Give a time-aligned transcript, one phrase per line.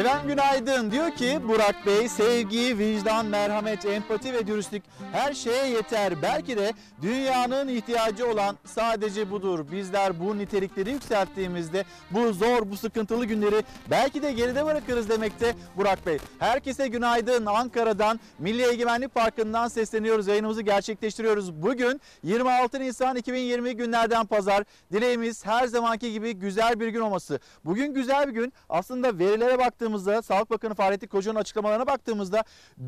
[0.00, 0.90] Efendim günaydın.
[0.90, 4.82] Diyor ki Burak Bey sevgi, vicdan, merhamet, empati ve dürüstlük
[5.12, 6.22] her şeye yeter.
[6.22, 9.64] Belki de dünyanın ihtiyacı olan sadece budur.
[9.72, 16.06] Bizler bu nitelikleri yükselttiğimizde bu zor, bu sıkıntılı günleri belki de geride bırakırız demekte Burak
[16.06, 16.18] Bey.
[16.38, 17.46] Herkese günaydın.
[17.46, 20.26] Ankara'dan Milli Egemenlik Parkı'ndan sesleniyoruz.
[20.26, 21.62] Yayınımızı gerçekleştiriyoruz.
[21.62, 24.64] Bugün 26 Nisan 2020 günlerden pazar.
[24.92, 27.40] Dileğimiz her zamanki gibi güzel bir gün olması.
[27.64, 28.52] Bugün güzel bir gün.
[28.68, 32.44] Aslında verilere baktığımızda, Sağlık Bakanı Fahrettin Koca'nın açıklamalarına baktığımızda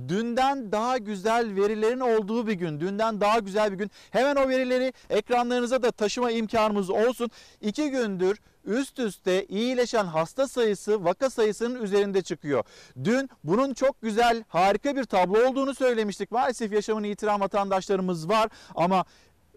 [0.08, 2.80] dünden daha güzel verilerin olduğu bir gün.
[2.80, 3.90] Dünden daha güzel bir gün.
[4.10, 7.30] Hemen o verileri ekranlarınıza da taşıma imkanımız olsun.
[7.60, 12.64] İki gündür üst üste iyileşen hasta sayısı vaka sayısının üzerinde çıkıyor.
[13.04, 16.30] Dün bunun çok güzel harika bir tablo olduğunu söylemiştik.
[16.30, 19.04] Maalesef yaşamını yitiren vatandaşlarımız var ama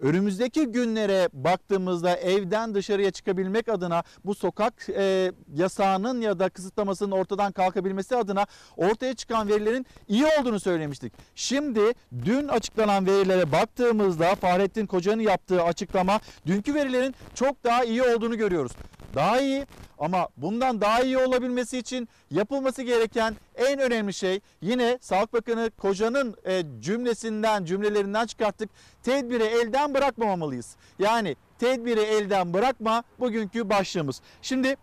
[0.02, 7.52] Önümüzdeki günlere baktığımızda evden dışarıya çıkabilmek adına bu sokak e, yasağının ya da kısıtlamasının ortadan
[7.52, 8.46] kalkabilmesi adına
[8.78, 11.14] ortaya çıkan verilerin iyi olduğunu söylemiştik.
[11.36, 11.82] Şimdi
[12.26, 18.72] dün açıklanan verilere baktığımızda Fahrettin Koca'nın yaptığı açıklama dünkü verilerin çok daha iyi olduğunu görüyoruz.
[19.16, 19.66] Daha iyi
[20.00, 26.36] ama bundan daha iyi olabilmesi için yapılması gereken en önemli şey yine Sağlık Bakanı Koca'nın
[26.46, 28.70] e, cümlesinden cümlelerinden çıkarttık.
[29.04, 30.76] Tedbiri elden bırakmamalıyız.
[31.00, 34.22] Yani tedbiri elden bırakma bugünkü başlığımız.
[34.42, 34.76] Şimdi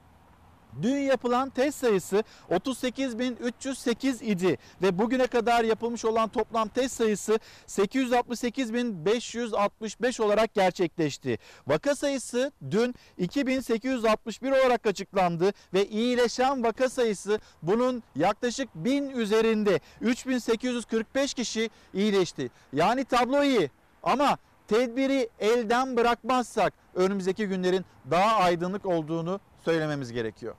[0.82, 10.22] Dün yapılan test sayısı 38.308 idi ve bugüne kadar yapılmış olan toplam test sayısı 868.565
[10.22, 11.38] olarak gerçekleşti.
[11.66, 21.34] Vaka sayısı dün 2861 olarak açıklandı ve iyileşen vaka sayısı bunun yaklaşık 1000 üzerinde 3845
[21.34, 22.50] kişi iyileşti.
[22.72, 23.70] Yani tablo iyi
[24.02, 24.38] ama
[24.68, 30.54] tedbiri elden bırakmazsak önümüzdeki günlerin daha aydınlık olduğunu söylememiz gerekiyor.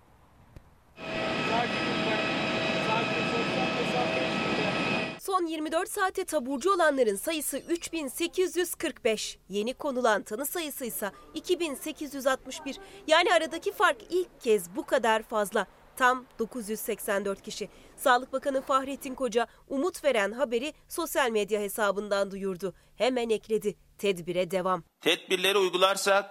[5.19, 9.37] Son 24 saate taburcu olanların sayısı 3845.
[9.49, 12.77] Yeni konulan tanı sayısı ise 2861.
[13.07, 15.67] Yani aradaki fark ilk kez bu kadar fazla.
[15.95, 17.69] Tam 984 kişi.
[17.97, 22.73] Sağlık Bakanı Fahrettin Koca umut veren haberi sosyal medya hesabından duyurdu.
[22.95, 23.75] Hemen ekledi.
[23.97, 24.83] Tedbire devam.
[25.01, 26.25] Tedbirleri uygularsak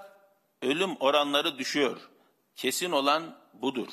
[0.62, 2.10] ölüm oranları düşüyor.
[2.58, 3.22] Kesin olan
[3.62, 3.88] budur.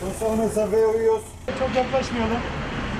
[0.00, 1.24] Sosyal mesafeye uyuyoruz.
[1.58, 2.38] Çok yaklaşmayalım.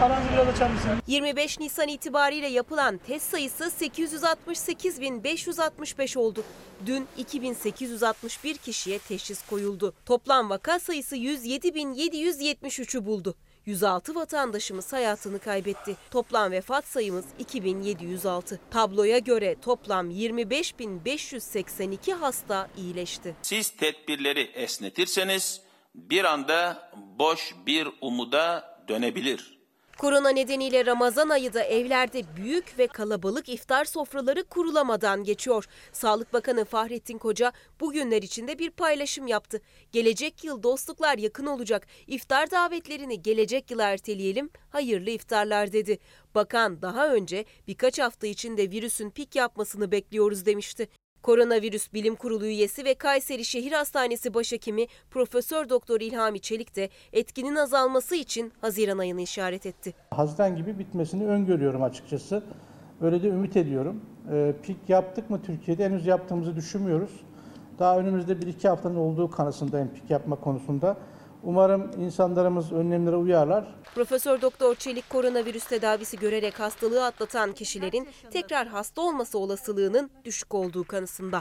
[0.03, 0.99] Aranızı biraz açar mısınız?
[1.07, 6.45] 25 Nisan itibariyle yapılan test sayısı 868.565 oldu.
[6.87, 9.95] Dün 2861 kişiye teşhis koyuldu.
[10.07, 13.35] Toplam vaka sayısı 107.773'ü buldu.
[13.67, 15.97] 106 vatandaşımız hayatını kaybetti.
[16.11, 18.61] Toplam vefat sayımız 2706.
[18.71, 23.35] Tabloya göre toplam 25.582 hasta iyileşti.
[23.43, 25.61] Siz tedbirleri esnetirseniz
[25.95, 29.54] bir anda boş bir umuda dönebilir.
[29.99, 35.65] Korona nedeniyle Ramazan ayı da evlerde büyük ve kalabalık iftar sofraları kurulamadan geçiyor.
[35.93, 39.61] Sağlık Bakanı Fahrettin Koca bugünler içinde bir paylaşım yaptı.
[39.93, 41.87] Gelecek yıl dostluklar yakın olacak.
[42.07, 44.51] İftar davetlerini gelecek yıla erteleyelim.
[44.71, 45.99] Hayırlı iftarlar dedi.
[46.35, 50.89] Bakan daha önce birkaç hafta içinde virüsün pik yapmasını bekliyoruz demişti.
[51.25, 57.55] Koronavirüs Bilim Kurulu üyesi ve Kayseri Şehir Hastanesi Başhekimi Profesör Doktor İlhami Çelik de etkinin
[57.55, 59.95] azalması için Haziran ayını işaret etti.
[60.11, 62.43] Haziran gibi bitmesini öngörüyorum açıkçası.
[63.01, 64.01] Öyle de ümit ediyorum.
[64.33, 67.11] Ee, pik yaptık mı Türkiye'de henüz yaptığımızı düşünmüyoruz.
[67.79, 70.97] Daha önümüzde 1-2 haftanın olduğu kanısındayım pik yapma konusunda.
[71.45, 73.75] Umarım insanlarımız önlemlere uyarlar.
[73.95, 80.85] Profesör Doktor Çelik koronavirüs tedavisi görerek hastalığı atlatan kişilerin tekrar hasta olması olasılığının düşük olduğu
[80.85, 81.41] kanısında.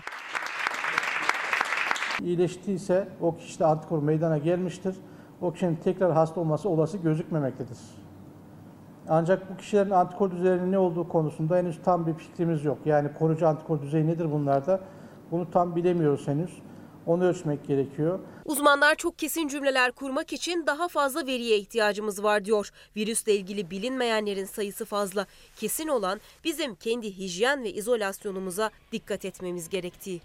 [2.21, 4.95] İyileştiyse o kişide antikor meydana gelmiştir.
[5.41, 7.77] O kişinin tekrar hasta olması olası gözükmemektedir.
[9.09, 12.77] Ancak bu kişilerin antikor düzeyinin ne olduğu konusunda henüz tam bir fikrimiz yok.
[12.85, 14.79] Yani koruyucu antikor düzeyi nedir bunlarda?
[15.31, 16.61] Bunu tam bilemiyoruz henüz.
[17.05, 18.19] Onu ölçmek gerekiyor.
[18.45, 22.69] Uzmanlar çok kesin cümleler kurmak için daha fazla veriye ihtiyacımız var diyor.
[22.95, 25.25] Virüsle ilgili bilinmeyenlerin sayısı fazla.
[25.55, 30.21] Kesin olan bizim kendi hijyen ve izolasyonumuza dikkat etmemiz gerektiği.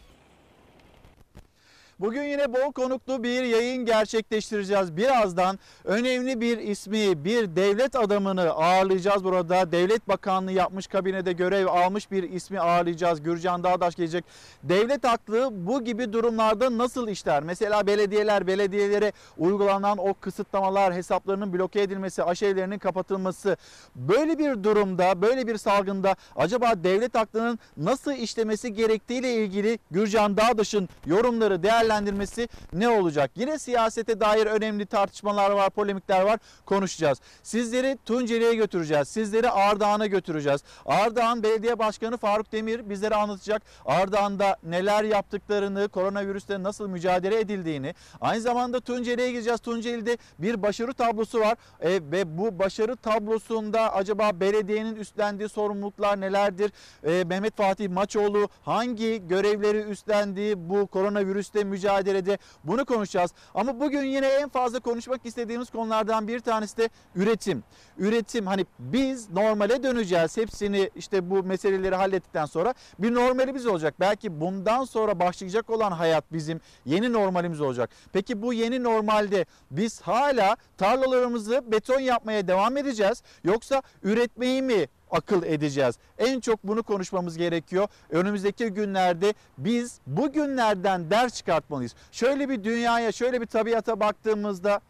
[2.01, 4.97] Bugün yine bol konuklu bir yayın gerçekleştireceğiz.
[4.97, 9.73] Birazdan önemli bir ismi, bir devlet adamını ağırlayacağız burada.
[9.73, 13.23] Devlet Bakanlığı yapmış kabinede görev almış bir ismi ağırlayacağız.
[13.23, 14.25] Gürcan Dağdaş gelecek.
[14.63, 17.43] Devlet aklı bu gibi durumlarda nasıl işler?
[17.43, 23.57] Mesela belediyeler, belediyelere uygulanan o kısıtlamalar, hesaplarının bloke edilmesi, aşevlerinin kapatılması.
[23.97, 30.89] Böyle bir durumda, böyle bir salgında acaba devlet aklının nasıl işlemesi gerektiğiyle ilgili Gürcan Dağdaş'ın
[31.07, 33.31] yorumları, değerlendirmeleri değerlendirmesi ne olacak?
[33.35, 36.39] Yine siyasete dair önemli tartışmalar var, polemikler var.
[36.67, 37.19] Konuşacağız.
[37.43, 39.09] Sizleri Tunceli'ye götüreceğiz.
[39.09, 40.61] Sizleri Ardahan'a götüreceğiz.
[40.87, 43.63] Ardahan Belediye Başkanı Faruk Demir bizlere anlatacak.
[43.87, 47.95] Ardahan'da neler yaptıklarını, koronavirüsle nasıl mücadele edildiğini.
[48.21, 49.61] Aynı zamanda Tunceli'ye gideceğiz.
[49.61, 51.57] Tunceli'de bir başarı tablosu var.
[51.81, 56.73] E, ve bu başarı tablosunda acaba belediyenin üstlendiği sorumluluklar nelerdir?
[57.05, 63.31] E, Mehmet Fatih Maçoğlu hangi görevleri üstlendiği bu koronavirüsle mücadelede bunu konuşacağız.
[63.55, 67.65] Ama bugün yine en fazla konuşmak istediğimiz konulardan bir tanesi de üretim.
[67.99, 70.37] Üretim hani biz normale döneceğiz.
[70.37, 73.95] Hepsini işte bu meseleleri hallettikten sonra bir normalimiz olacak.
[74.01, 77.91] Belki bundan sonra başlayacak olan hayat bizim yeni normalimiz olacak.
[78.13, 85.43] Peki bu yeni normalde biz hala tarlalarımızı beton yapmaya devam edeceğiz yoksa üretmeyi mi akıl
[85.43, 85.99] edeceğiz.
[86.19, 87.89] En çok bunu konuşmamız gerekiyor.
[88.11, 91.95] Önümüzdeki günlerde biz bu günlerden ders çıkartmalıyız.
[92.13, 94.81] Şöyle bir dünyaya, şöyle bir tabiata baktığımızda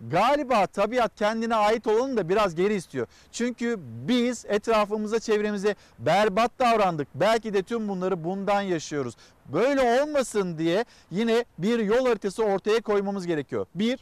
[0.00, 3.06] galiba tabiat kendine ait olanı da biraz geri istiyor.
[3.32, 3.76] Çünkü
[4.08, 7.08] biz etrafımıza, çevremize berbat davrandık.
[7.14, 9.14] Belki de tüm bunları bundan yaşıyoruz.
[9.46, 13.66] Böyle olmasın diye yine bir yol haritası ortaya koymamız gerekiyor.
[13.74, 13.98] Bir,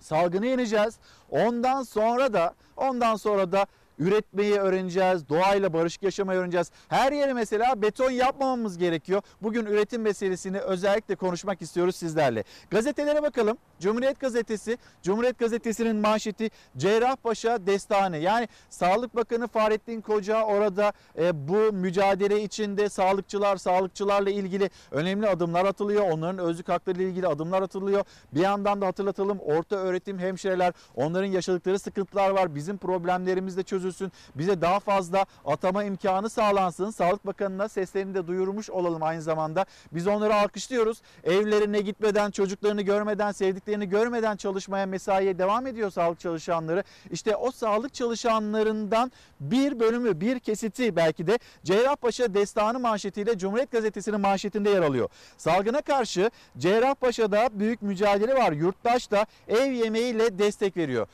[0.00, 0.94] salgını yeneceğiz.
[1.30, 3.66] Ondan sonra da ondan sonra da
[4.00, 6.70] üretmeyi öğreneceğiz, doğayla barışık yaşamayı öğreneceğiz.
[6.88, 9.22] Her yere mesela beton yapmamamız gerekiyor.
[9.42, 12.44] Bugün üretim meselesini özellikle konuşmak istiyoruz sizlerle.
[12.70, 13.58] Gazetelere bakalım.
[13.80, 18.16] Cumhuriyet Gazetesi, Cumhuriyet Gazetesi'nin manşeti Cerrahpaşa Destanı.
[18.16, 25.64] Yani Sağlık Bakanı Fahrettin Koca orada e, bu mücadele içinde sağlıkçılar, sağlıkçılarla ilgili önemli adımlar
[25.64, 26.10] atılıyor.
[26.10, 28.04] Onların özlük hakları ile ilgili adımlar atılıyor.
[28.34, 32.54] Bir yandan da hatırlatalım orta öğretim hemşireler, onların yaşadıkları sıkıntılar var.
[32.54, 34.12] Bizim problemlerimiz de çözülsün.
[34.34, 36.90] Bize daha fazla atama imkanı sağlansın.
[36.90, 39.66] Sağlık Bakanı'na seslerini de duyurmuş olalım aynı zamanda.
[39.92, 41.02] Biz onları alkışlıyoruz.
[41.24, 46.84] Evlerine gitmeden, çocuklarını görmeden, sevdiklerini görmeden çalışmaya, mesaiye devam ediyor sağlık çalışanları.
[47.10, 54.20] İşte o sağlık çalışanlarından bir bölümü, bir kesiti belki de Cerrahpaşa Destanı manşetiyle Cumhuriyet Gazetesi'nin
[54.20, 55.08] manşetinde yer alıyor.
[55.36, 58.52] Salgına karşı Cerrahpaşa'da büyük mücadele var.
[58.52, 61.06] Yurttaş da ev yemeğiyle destek veriyor.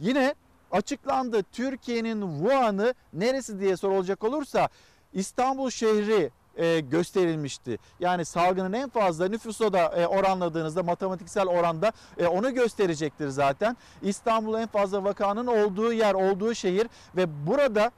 [0.00, 0.34] Yine
[0.72, 1.42] açıklandı.
[1.52, 4.68] Türkiye'nin Wuhan'ı neresi diye sorulacak olursa
[5.12, 7.78] İstanbul şehri e, gösterilmişti.
[8.00, 13.76] Yani salgının en fazla nüfusa da e, oranladığınızda matematiksel oranda e, onu gösterecektir zaten.
[14.02, 17.90] İstanbul en fazla vakanın olduğu yer, olduğu şehir ve burada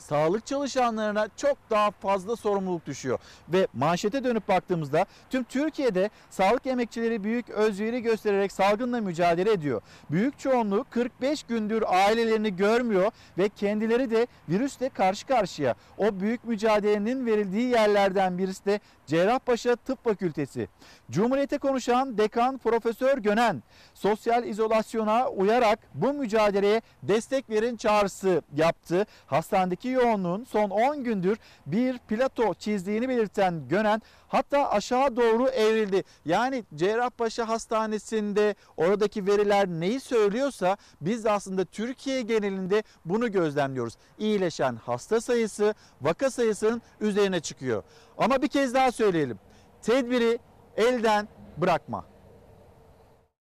[0.00, 3.18] sağlık çalışanlarına çok daha fazla sorumluluk düşüyor.
[3.48, 9.82] Ve manşete dönüp baktığımızda tüm Türkiye'de sağlık emekçileri büyük özveri göstererek salgınla mücadele ediyor.
[10.10, 15.74] Büyük çoğunluğu 45 gündür ailelerini görmüyor ve kendileri de virüsle karşı karşıya.
[15.98, 20.68] O büyük mücadelenin verildiği yerlerden birisi de Cerrahpaşa Tıp Fakültesi.
[21.10, 23.62] Cumhuriyete konuşan dekan Profesör Gönen
[23.94, 29.06] sosyal izolasyona uyarak bu mücadeleye destek verin çağrısı yaptı.
[29.26, 36.04] Hastanedeki yoğunluğun son 10 gündür bir plato çizdiğini belirten Gönen hatta aşağı doğru evrildi.
[36.24, 43.94] Yani Cerrahpaşa Hastanesi'nde oradaki veriler neyi söylüyorsa biz de aslında Türkiye genelinde bunu gözlemliyoruz.
[44.18, 47.82] İyileşen hasta sayısı vaka sayısının üzerine çıkıyor.
[48.18, 49.38] Ama bir kez daha söyleyelim.
[49.82, 50.38] Tedbiri
[50.76, 52.04] elden bırakma.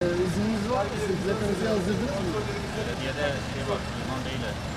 [0.02, 0.92] İzniniz var mı?
[1.26, 2.10] Plakınızı yazdırdık.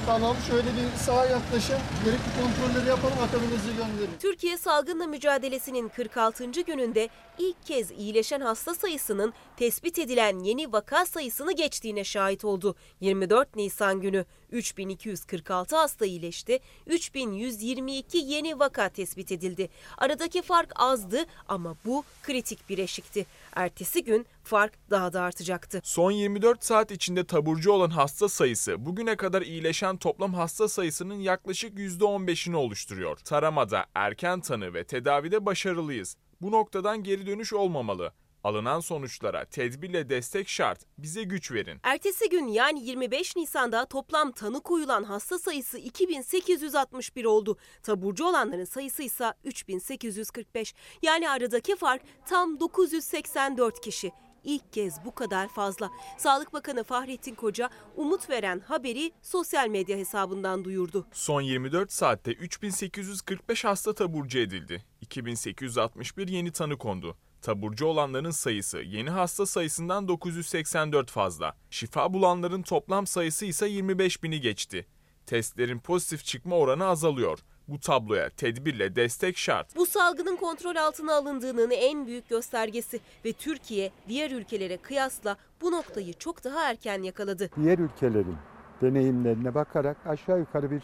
[0.07, 1.77] Tamam şöyle bir sağa yaklaşın.
[2.05, 4.19] Gerekli kontrolleri yapalım akabinizi gönderin.
[4.19, 6.45] Türkiye salgınla mücadelesinin 46.
[6.51, 7.09] gününde
[7.39, 12.77] ilk kez iyileşen hasta sayısının tespit edilen yeni vaka sayısını geçtiğine şahit oldu.
[13.01, 19.69] 24 Nisan günü 3246 hasta iyileşti, 3122 yeni vaka tespit edildi.
[19.99, 23.27] Aradaki fark azdı ama bu kritik bir eşikti.
[23.55, 25.81] Ertesi gün fark daha da artacaktı.
[25.85, 31.79] Son 24 saat içinde taburcu olan hasta sayısı bugüne kadar iyileşen toplam hasta sayısının yaklaşık
[31.79, 33.17] %15'ini oluşturuyor.
[33.17, 36.17] Taramada erken tanı ve tedavide başarılıyız.
[36.41, 38.13] Bu noktadan geri dönüş olmamalı.
[38.45, 40.81] Alınan sonuçlara tedbirle destek şart.
[40.99, 41.81] Bize güç verin.
[41.83, 47.57] Ertesi gün yani 25 Nisan'da toplam tanı koyulan hasta sayısı 2861 oldu.
[47.83, 50.75] Taburcu olanların sayısı ise 3845.
[51.03, 54.13] Yani aradaki fark tam 984 kişi.
[54.45, 55.91] İlk kez bu kadar fazla.
[56.19, 61.07] Sağlık Bakanı Fahrettin Koca umut veren haberi sosyal medya hesabından duyurdu.
[61.13, 64.85] Son 24 saatte 3845 hasta taburcu edildi.
[65.01, 67.17] 2861 yeni tanı kondu.
[67.43, 71.57] Taburcu olanların sayısı yeni hasta sayısından 984 fazla.
[71.71, 74.87] Şifa bulanların toplam sayısı ise 25 bini geçti.
[75.27, 77.39] Testlerin pozitif çıkma oranı azalıyor.
[77.69, 79.77] Bu tabloya tedbirle destek şart.
[79.77, 86.13] Bu salgının kontrol altına alındığının en büyük göstergesi ve Türkiye diğer ülkelere kıyasla bu noktayı
[86.13, 87.51] çok daha erken yakaladı.
[87.63, 88.37] diğer ülkelerin
[88.83, 90.83] deneyimlerine bakarak aşağı yukarı bir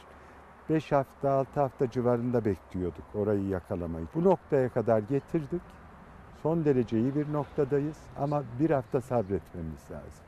[0.71, 4.07] 5 hafta 6 hafta civarında bekliyorduk orayı yakalamayı.
[4.15, 5.63] Bu noktaya kadar getirdik.
[6.43, 10.25] Son derece iyi bir noktadayız ama bir hafta sabretmemiz lazım.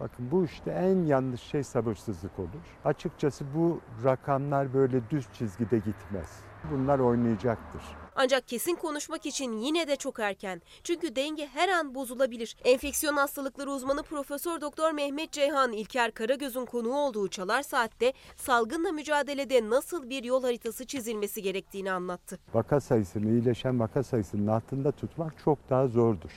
[0.00, 2.78] Bakın bu işte en yanlış şey sabırsızlık olur.
[2.84, 6.40] Açıkçası bu rakamlar böyle düz çizgide gitmez.
[6.72, 7.82] Bunlar oynayacaktır.
[8.20, 10.62] Ancak kesin konuşmak için yine de çok erken.
[10.84, 12.56] Çünkü denge her an bozulabilir.
[12.64, 19.70] Enfeksiyon hastalıkları uzmanı Profesör Doktor Mehmet Ceyhan İlker Karagöz'ün konuğu olduğu Çalar Saat'te salgınla mücadelede
[19.70, 22.38] nasıl bir yol haritası çizilmesi gerektiğini anlattı.
[22.54, 26.30] Vaka sayısını, iyileşen vaka sayısının altında tutmak çok daha zordur.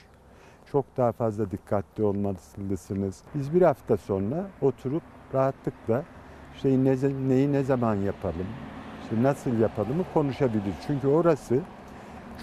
[0.72, 3.22] Çok daha fazla dikkatli olmalısınız.
[3.36, 6.04] Biz bir hafta sonra oturup rahatlıkla
[6.56, 6.96] işte ne,
[7.30, 8.48] neyi ne zaman yapalım,
[9.12, 10.75] işte nasıl yapalımı konuşabiliriz.
[10.88, 11.60] Çünkü orası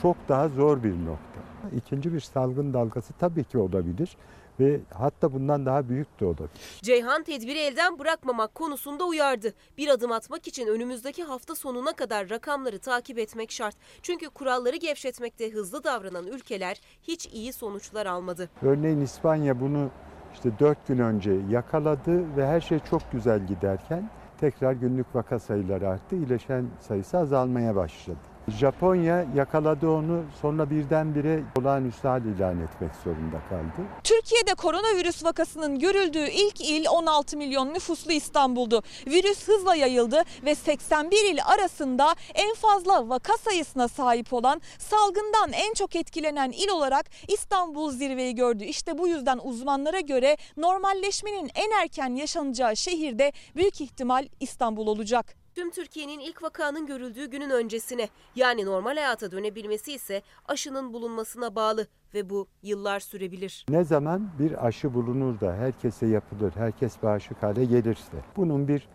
[0.02, 1.40] çok daha zor bir nokta.
[1.76, 4.16] İkinci bir salgın dalgası tabii ki olabilir
[4.60, 6.80] ve hatta bundan daha büyük de olabilir.
[6.82, 9.54] Ceyhan tedbiri elden bırakmamak konusunda uyardı.
[9.78, 13.76] Bir adım atmak için önümüzdeki hafta sonuna kadar rakamları takip etmek şart.
[14.02, 18.50] Çünkü kuralları gevşetmekte hızlı davranan ülkeler hiç iyi sonuçlar almadı.
[18.62, 19.90] Örneğin İspanya bunu
[20.34, 24.10] işte 4 gün önce yakaladı ve her şey çok güzel giderken
[24.40, 26.16] tekrar günlük vaka sayıları arttı.
[26.16, 28.18] İyileşen sayısı azalmaya başladı.
[28.50, 33.88] Japonya yakaladı onu sonra birdenbire olağanüstü hal ilan etmek zorunda kaldı.
[34.04, 38.82] Türkiye'de koronavirüs vakasının görüldüğü ilk il 16 milyon nüfuslu İstanbul'du.
[39.06, 45.74] Virüs hızla yayıldı ve 81 il arasında en fazla vaka sayısına sahip olan salgından en
[45.74, 48.64] çok etkilenen il olarak İstanbul zirveyi gördü.
[48.64, 55.47] İşte bu yüzden uzmanlara göre normalleşmenin en erken yaşanacağı şehirde büyük ihtimal İstanbul olacak.
[55.58, 61.86] Tüm Türkiye'nin ilk vakanın görüldüğü günün öncesine yani normal hayata dönebilmesi ise aşının bulunmasına bağlı
[62.14, 63.66] ve bu yıllar sürebilir.
[63.68, 68.88] Ne zaman bir aşı bulunur da herkese yapılır, herkes bağışık hale gelirse bunun bir,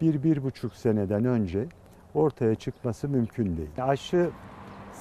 [0.00, 1.66] bir, bir buçuk seneden önce
[2.14, 3.70] ortaya çıkması mümkün değil.
[3.78, 4.30] Aşı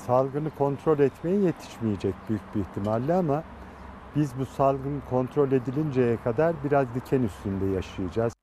[0.07, 3.43] salgını kontrol etmeye yetişmeyecek büyük bir ihtimalle ama
[4.15, 8.38] biz bu salgın kontrol edilinceye kadar biraz diken üstünde yaşayacağız.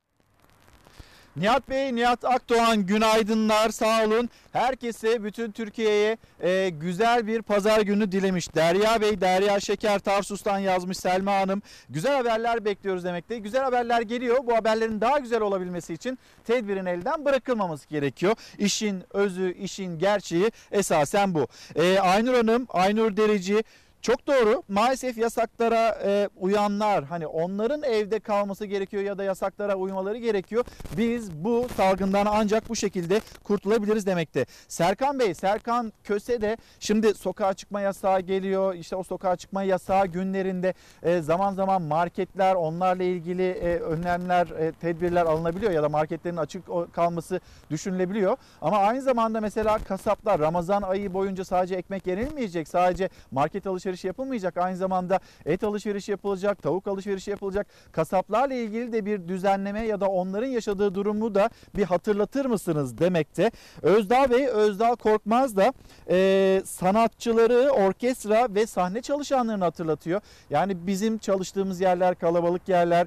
[1.36, 4.30] Nihat Bey, Nihat Akdoğan günaydınlar sağ olun.
[4.52, 8.54] Herkese bütün Türkiye'ye e, güzel bir pazar günü dilemiş.
[8.54, 11.62] Derya Bey, Derya Şeker Tarsus'tan yazmış Selma Hanım.
[11.88, 13.38] Güzel haberler bekliyoruz demekte.
[13.38, 14.38] Güzel haberler geliyor.
[14.46, 18.34] Bu haberlerin daha güzel olabilmesi için tedbirin elden bırakılmaması gerekiyor.
[18.58, 21.48] İşin özü, işin gerçeği esasen bu.
[21.74, 23.64] E, Aynur Hanım, Aynur Derici
[24.02, 24.62] çok doğru.
[24.68, 30.64] Maalesef yasaklara e, uyanlar hani onların evde kalması gerekiyor ya da yasaklara uymaları gerekiyor.
[30.96, 34.46] Biz bu salgından ancak bu şekilde kurtulabiliriz demekte.
[34.68, 38.74] Serkan Bey, Serkan Köse de şimdi sokağa çıkma yasağı geliyor.
[38.74, 44.72] İşte o sokağa çıkma yasağı günlerinde e, zaman zaman marketler onlarla ilgili e, önlemler, e,
[44.72, 46.62] tedbirler alınabiliyor ya da marketlerin açık
[46.92, 48.36] kalması düşünülebiliyor.
[48.62, 52.68] Ama aynı zamanda mesela kasaplar Ramazan ayı boyunca sadece ekmek yenilmeyecek.
[52.68, 54.56] Sadece market alışverişi yapılmayacak.
[54.56, 57.66] Aynı zamanda et alışverişi yapılacak, tavuk alışverişi yapılacak.
[57.92, 63.50] Kasaplarla ilgili de bir düzenleme ya da onların yaşadığı durumu da bir hatırlatır mısınız demekte.
[63.82, 65.72] Özdağ Bey, Özdağ Korkmaz da
[66.10, 70.20] e, sanatçıları, orkestra ve sahne çalışanlarını hatırlatıyor.
[70.50, 73.06] Yani bizim çalıştığımız yerler kalabalık yerler,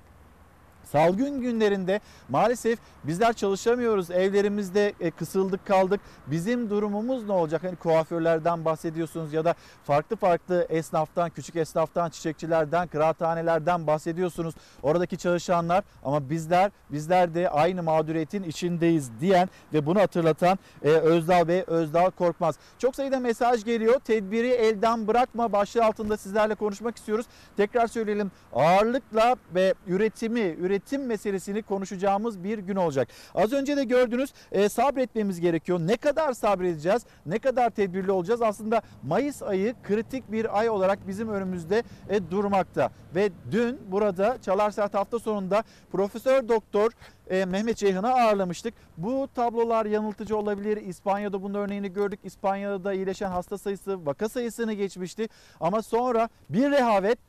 [0.91, 4.11] Salgın günlerinde maalesef bizler çalışamıyoruz.
[4.11, 6.01] Evlerimizde e, kısıldık kaldık.
[6.27, 7.63] Bizim durumumuz ne olacak?
[7.63, 14.55] Hani kuaförlerden bahsediyorsunuz ya da farklı farklı esnaftan, küçük esnaftan, çiçekçilerden, kıraathanelerden bahsediyorsunuz.
[14.83, 21.63] Oradaki çalışanlar ama bizler bizler de aynı mağduriyetin içindeyiz diyen ve bunu hatırlatan Özdağ ve
[21.67, 22.55] Özdağ Korkmaz.
[22.79, 23.99] Çok sayıda mesaj geliyor.
[23.99, 27.25] Tedbiri elden bırakma başlığı altında sizlerle konuşmak istiyoruz.
[27.57, 28.31] Tekrar söyleyelim.
[28.53, 33.07] Ağırlıkla ve üretimi, üretimi üretim meselesini konuşacağımız bir gün olacak.
[33.35, 35.79] Az önce de gördünüz e, sabretmemiz gerekiyor.
[35.79, 37.05] Ne kadar sabredeceğiz?
[37.25, 38.41] Ne kadar tedbirli olacağız?
[38.41, 42.89] Aslında Mayıs ayı kritik bir ay olarak bizim önümüzde e, durmakta.
[43.15, 46.91] Ve dün burada Çalar Saat hafta sonunda Profesör Doktor
[47.29, 48.73] e, Mehmet Ceyhan'ı ağırlamıştık.
[48.97, 50.77] Bu tablolar yanıltıcı olabilir.
[50.77, 52.19] İspanya'da bunun örneğini gördük.
[52.23, 55.29] İspanya'da iyileşen hasta sayısı vaka sayısını geçmişti.
[55.59, 57.19] Ama sonra bir rehavet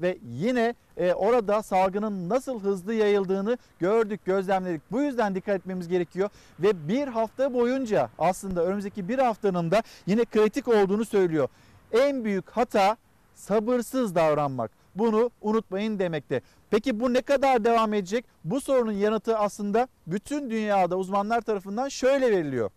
[0.00, 4.82] ve yine e, orada salgının nasıl hızlı yayıldığını gördük, gözlemledik.
[4.90, 6.30] Bu yüzden dikkat etmemiz gerekiyor
[6.60, 11.48] ve bir hafta boyunca aslında önümüzdeki bir haftanın da yine kritik olduğunu söylüyor.
[11.92, 12.96] En büyük hata
[13.34, 14.70] sabırsız davranmak.
[14.94, 16.40] Bunu unutmayın demekte.
[16.70, 18.24] Peki bu ne kadar devam edecek?
[18.44, 22.70] Bu sorunun yanıtı aslında bütün dünyada uzmanlar tarafından şöyle veriliyor.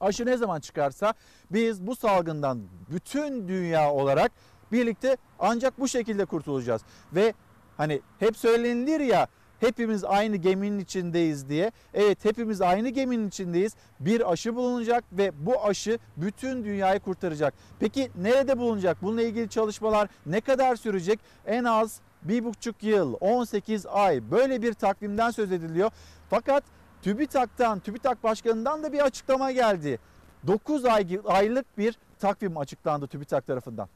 [0.00, 1.14] Aşı ne zaman çıkarsa
[1.50, 4.32] biz bu salgından bütün dünya olarak
[4.74, 6.82] birlikte ancak bu şekilde kurtulacağız.
[7.12, 7.34] Ve
[7.76, 9.26] hani hep söylenilir ya
[9.60, 11.72] hepimiz aynı geminin içindeyiz diye.
[11.94, 13.74] Evet hepimiz aynı geminin içindeyiz.
[14.00, 17.54] Bir aşı bulunacak ve bu aşı bütün dünyayı kurtaracak.
[17.80, 19.02] Peki nerede bulunacak?
[19.02, 21.20] Bununla ilgili çalışmalar ne kadar sürecek?
[21.46, 25.90] En az bir buçuk yıl, 18 ay böyle bir takvimden söz ediliyor.
[26.30, 26.64] Fakat
[27.02, 29.98] TÜBİTAK'tan, TÜBİTAK Başkanı'ndan da bir açıklama geldi.
[30.46, 33.88] 9 ay, aylık bir takvim açıklandı TÜBİTAK tarafından.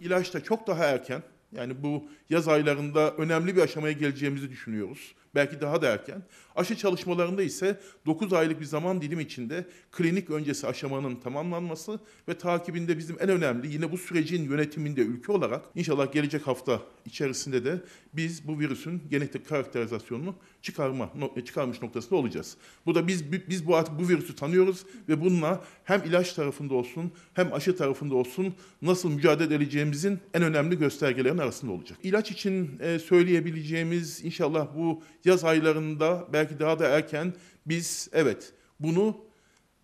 [0.00, 5.14] İlaçta çok daha erken yani bu yaz aylarında önemli bir aşamaya geleceğimizi düşünüyoruz.
[5.34, 6.22] Belki daha da erken.
[6.56, 12.98] Aşı çalışmalarında ise 9 aylık bir zaman dilimi içinde klinik öncesi aşamanın tamamlanması ve takibinde
[12.98, 17.80] bizim en önemli yine bu sürecin yönetiminde ülke olarak inşallah gelecek hafta içerisinde de
[18.12, 22.56] biz bu virüsün genetik karakterizasyonunu çıkarma no- çıkarmış noktasında olacağız.
[22.86, 27.12] Bu da biz biz bu artık bu virüsü tanıyoruz ve bununla hem ilaç tarafında olsun
[27.34, 31.98] hem aşı tarafında olsun nasıl mücadele edeceğimizin en önemli göstergelerin arasında olacak.
[32.02, 37.34] İlaç için e, söyleyebileceğimiz inşallah bu yaz aylarında belki daha da erken
[37.66, 39.16] biz evet bunu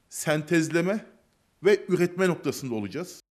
[0.09, 1.07] sentezleme
[1.65, 3.26] ve üretme noktasında olacağız.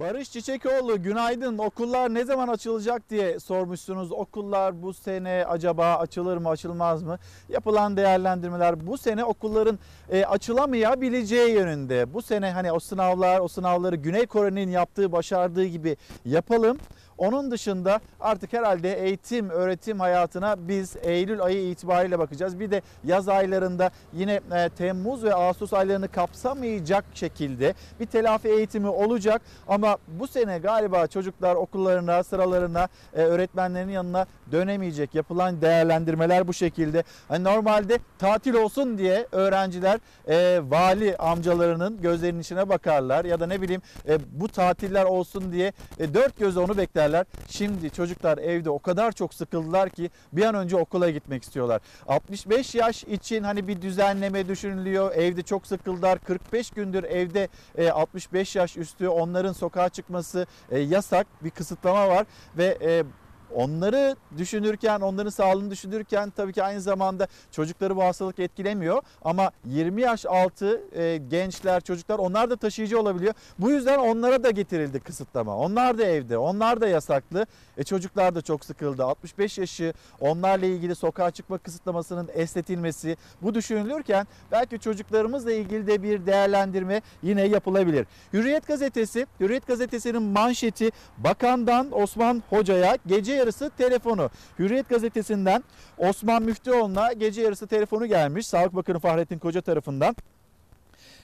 [0.00, 1.58] Barış Çiçekoğlu günaydın.
[1.58, 4.12] Okullar ne zaman açılacak diye sormuşsunuz.
[4.12, 7.18] Okullar bu sene acaba açılır mı açılmaz mı?
[7.48, 9.78] Yapılan değerlendirmeler bu sene okulların
[10.10, 12.14] e, açılamayabileceği yönünde.
[12.14, 16.78] Bu sene hani o sınavlar o sınavları Güney Kore'nin yaptığı başardığı gibi yapalım.
[17.18, 22.60] Onun dışında artık herhalde eğitim, öğretim hayatına biz Eylül ayı itibariyle bakacağız.
[22.60, 28.88] Bir de yaz aylarında yine e, Temmuz ve Ağustos aylarını kapsamayacak şekilde bir telafi eğitimi
[28.88, 29.42] olacak.
[29.68, 35.14] Ama bu sene galiba çocuklar okullarına, sıralarına, e, öğretmenlerin yanına dönemeyecek.
[35.14, 37.04] Yapılan değerlendirmeler bu şekilde.
[37.28, 43.62] Hani normalde tatil olsun diye öğrenciler e, vali amcalarının gözlerinin içine bakarlar ya da ne
[43.62, 46.76] bileyim e, bu tatiller olsun diye e, dört gözle onu
[47.08, 47.26] beklerler.
[47.48, 51.80] Şimdi çocuklar evde o kadar çok sıkıldılar ki bir an önce okula gitmek istiyorlar.
[52.08, 55.14] 65 yaş için hani bir düzenleme düşünülüyor.
[55.14, 56.18] Evde çok sıkıldılar.
[56.18, 61.26] 45 gündür evde e, 65 yaş üstü onların sokağa çıkması e, yasak.
[61.44, 63.04] Bir kısıtlama var ve e,
[63.54, 69.02] Onları düşünürken, onların sağlığını düşünürken tabii ki aynı zamanda çocukları bu hastalık etkilemiyor.
[69.22, 73.34] Ama 20 yaş altı e, gençler, çocuklar onlar da taşıyıcı olabiliyor.
[73.58, 75.56] Bu yüzden onlara da getirildi kısıtlama.
[75.56, 77.46] Onlar da evde, onlar da yasaklı.
[77.76, 79.04] E, çocuklar da çok sıkıldı.
[79.04, 86.26] 65 yaşı onlarla ilgili sokağa çıkma kısıtlamasının esnetilmesi bu düşünülürken belki çocuklarımızla ilgili de bir
[86.26, 88.06] değerlendirme yine yapılabilir.
[88.32, 94.30] Hürriyet gazetesi, Hürriyet gazetesinin manşeti bakandan Osman Hoca'ya gece yarısı telefonu.
[94.58, 95.64] Hürriyet gazetesinden
[95.98, 100.16] Osman Müftüoğlu'na gece yarısı telefonu gelmiş Sağlık Bakanı Fahrettin Koca tarafından.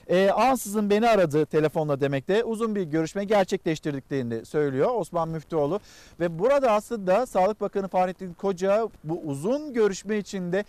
[0.07, 2.43] E, ansızın beni aradı telefonla demekte.
[2.43, 5.79] Uzun bir görüşme gerçekleştirdiklerini söylüyor Osman Müftüoğlu.
[6.19, 10.65] Ve burada aslında Sağlık Bakanı Fahrettin Koca bu uzun görüşme içinde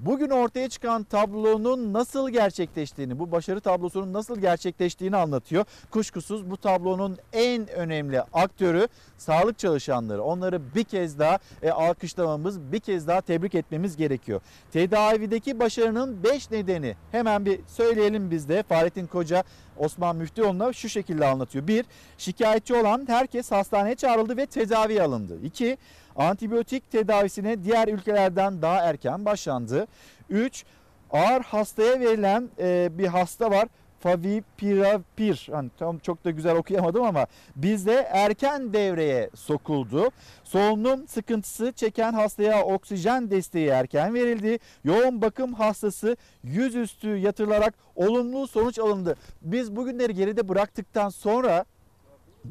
[0.00, 5.64] bugün ortaya çıkan tablonun nasıl gerçekleştiğini, bu başarı tablosunun nasıl gerçekleştiğini anlatıyor.
[5.90, 10.22] Kuşkusuz bu tablonun en önemli aktörü sağlık çalışanları.
[10.22, 14.40] Onları bir kez daha e, alkışlamamız, bir kez daha tebrik etmemiz gerekiyor.
[14.72, 18.62] Tedavideki başarının 5 nedeni hemen bir söyleyelim biz de.
[18.62, 19.44] Fahrettin Koca
[19.76, 21.66] Osman Müftüoğlu'na şu şekilde anlatıyor.
[21.66, 21.84] 1.
[22.18, 25.38] Şikayetçi olan herkes hastaneye çağrıldı ve tedavi alındı.
[25.42, 25.76] 2.
[26.16, 29.86] Antibiyotik tedavisine diğer ülkelerden daha erken başlandı.
[30.30, 30.64] 3.
[31.10, 33.68] Ağır hastaya verilen e, bir hasta var.
[34.00, 35.48] Favipiravir.
[35.52, 40.10] Hani tam çok da güzel okuyamadım ama bizde erken devreye sokuldu.
[40.44, 44.58] Solunum sıkıntısı çeken hastaya oksijen desteği erken verildi.
[44.84, 49.16] Yoğun bakım hastası yüzüstü yatırılarak olumlu sonuç alındı.
[49.42, 51.64] Biz bugünleri geride bıraktıktan sonra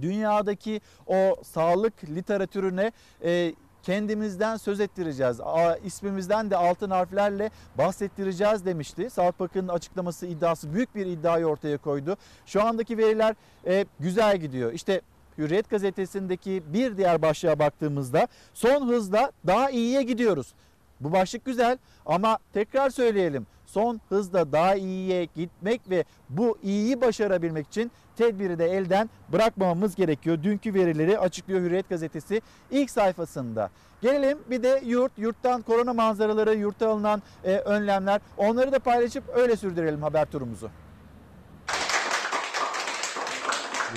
[0.01, 2.91] dünyadaki o sağlık literatürüne
[3.23, 5.41] e, kendimizden söz ettireceğiz.
[5.41, 9.09] A, ismimizden de altın harflerle bahsettireceğiz demişti.
[9.09, 12.17] Sağlık Bakanı'nın açıklaması iddiası büyük bir iddiayı ortaya koydu.
[12.45, 14.73] Şu andaki veriler e, güzel gidiyor.
[14.73, 15.01] İşte
[15.37, 20.53] Hürriyet gazetesindeki bir diğer başlığa baktığımızda son hızla daha iyiye gidiyoruz.
[20.99, 23.47] Bu başlık güzel ama tekrar söyleyelim.
[23.65, 30.43] Son hızla daha iyiye gitmek ve bu iyiyi başarabilmek için tedbiri de elden bırakmamamız gerekiyor.
[30.43, 33.69] Dünkü verileri açıklıyor Hürriyet gazetesi ilk sayfasında.
[34.01, 39.55] Gelelim bir de yurt, yurttan korona manzaraları, yurtta alınan e, önlemler onları da paylaşıp öyle
[39.55, 40.69] sürdürelim haber turumuzu.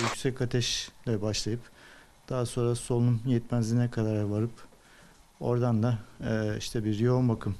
[0.01, 1.59] yüksek ateşle başlayıp
[2.29, 4.53] daha sonra solunum yetmezliğine kadar varıp
[5.39, 5.97] oradan da
[6.29, 7.55] e, işte bir yoğun bakım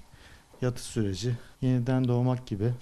[0.62, 2.74] yatış süreci yeniden doğmak gibi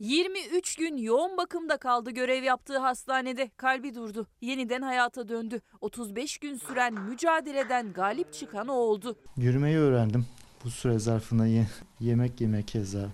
[0.00, 3.50] 23 gün yoğun bakımda kaldı görev yaptığı hastanede.
[3.56, 4.26] Kalbi durdu.
[4.40, 5.60] Yeniden hayata döndü.
[5.80, 9.16] 35 gün süren mücadeleden galip çıkan o oldu.
[9.36, 10.26] Yürümeyi öğrendim.
[10.64, 11.68] Bu süre zarfında ye-
[12.00, 13.08] yemek yemek keza.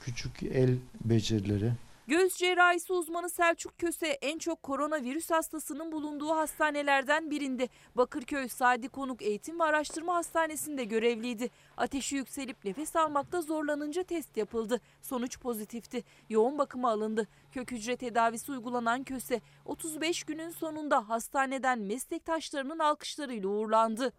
[0.00, 1.72] Küçük el becerileri.
[2.08, 7.68] Göğüs cerrahisi uzmanı Selçuk Köse en çok koronavirüs hastasının bulunduğu hastanelerden birinde.
[7.94, 11.50] Bakırköy Sadi Konuk Eğitim ve Araştırma Hastanesi'nde görevliydi.
[11.76, 14.80] Ateşi yükselip nefes almakta zorlanınca test yapıldı.
[15.02, 16.04] Sonuç pozitifti.
[16.28, 17.28] Yoğun bakıma alındı.
[17.52, 24.12] Kök hücre tedavisi uygulanan Köse 35 günün sonunda hastaneden meslektaşlarının alkışlarıyla uğurlandı.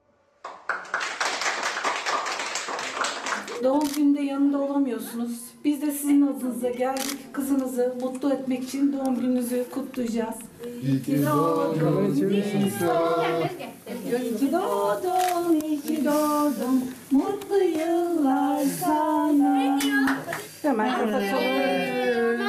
[3.63, 5.32] Doğum günde yanında olamıyorsunuz.
[5.65, 7.34] Biz de sizin adınıza geldik.
[7.34, 10.36] Kızınızı mutlu etmek için doğum gününüzü kutlayacağız.
[10.84, 13.26] İyi ki doğdun Nisa.
[14.24, 16.84] İyi ki doğdun, iyi ki doğdun.
[17.12, 19.80] Mutlu yıllar sana.
[20.62, 22.48] Hemen kapatalım.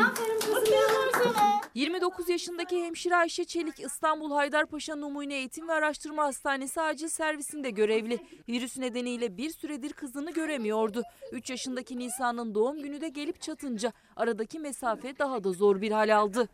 [1.74, 8.18] 29 yaşındaki hemşire Ayşe Çelik İstanbul Haydarpaşa Numune Eğitim ve Araştırma Hastanesi acil servisinde görevli.
[8.48, 11.02] Virüs nedeniyle bir süredir kızını göremiyordu.
[11.33, 16.16] 3 yaşındaki Nisa'nın doğum günü de gelip çatınca aradaki mesafe daha da zor bir hal
[16.16, 16.48] aldı.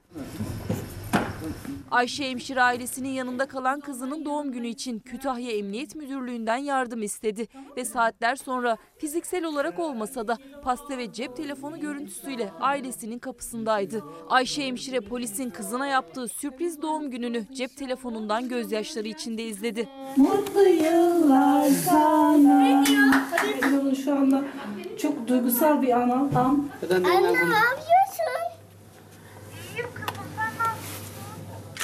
[1.91, 7.49] Ayşe hemşire ailesinin yanında kalan kızının doğum günü için Kütahya Emniyet Müdürlüğü'nden yardım istedi.
[7.77, 14.05] Ve saatler sonra fiziksel olarak olmasa da pasta ve cep telefonu görüntüsüyle ailesinin kapısındaydı.
[14.29, 19.89] Ayşe hemşire polisin kızına yaptığı sürpriz doğum gününü cep telefonundan gözyaşları içinde izledi.
[20.17, 22.85] Mutlu yıllar sana.
[23.65, 24.45] Onun şu anda
[24.99, 26.31] çok duygusal bir an.
[26.35, 26.69] an.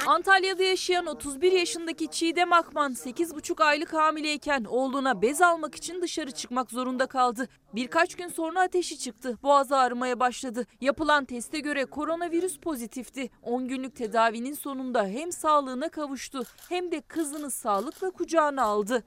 [0.06, 6.70] Antalya'da yaşayan 31 yaşındaki Çiğdem Akman 8,5 aylık hamileyken oğluna bez almak için dışarı çıkmak
[6.70, 7.48] zorunda kaldı.
[7.74, 9.38] Birkaç gün sonra ateşi çıktı.
[9.42, 10.66] Boğazı ağrımaya başladı.
[10.80, 13.30] Yapılan teste göre koronavirüs pozitifti.
[13.42, 19.04] 10 günlük tedavinin sonunda hem sağlığına kavuştu hem de kızını sağlıkla kucağına aldı.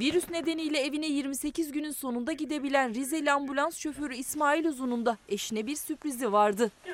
[0.00, 5.76] Virüs nedeniyle evine 28 günün sonunda gidebilen Rizeli ambulans şoförü İsmail Uzun'un da eşine bir
[5.76, 6.70] sürprizi vardı.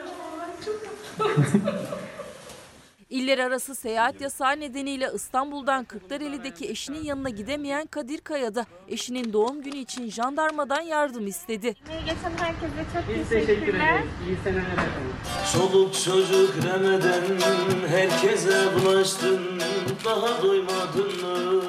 [3.10, 9.62] İller arası seyahat yasağı nedeniyle İstanbul'dan Kırklareli'deki eşinin yanına gidemeyen Kadir Kaya da eşinin doğum
[9.62, 11.74] günü için jandarmadan yardım istedi.
[12.04, 14.02] Geçen herkese çok teşekkürler.
[15.52, 17.22] Çoluk çocuk demeden
[17.88, 19.40] herkese bulaştın.
[20.04, 21.62] Daha doymadın mı?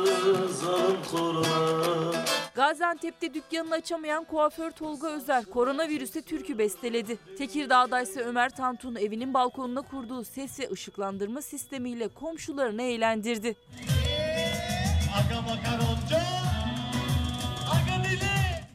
[0.49, 2.11] Zalim korona
[2.57, 7.17] Gaziantep'te dükkanını açamayan kuaför Tolga Özer koronavirüse türkü besteledi.
[7.37, 13.55] Tekirdağ'da ise Ömer Tantun evinin balkonuna kurduğu ses ve ışıklandırma sistemiyle komşularını eğlendirdi.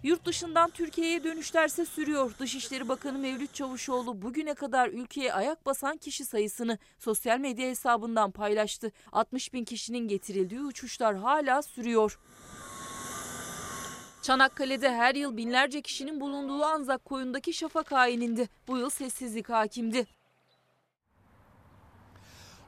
[0.02, 2.32] Yurt dışından Türkiye'ye dönüşlerse sürüyor.
[2.38, 8.92] Dışişleri Bakanı Mevlüt Çavuşoğlu bugüne kadar ülkeye ayak basan kişi sayısını sosyal medya hesabından paylaştı.
[9.12, 12.18] 60 bin kişinin getirildiği uçuşlar hala sürüyor.
[14.22, 18.48] Çanakkale'de her yıl binlerce kişinin bulunduğu Anzak koyundaki şafak ayininde.
[18.68, 20.06] Bu yıl sessizlik hakimdi.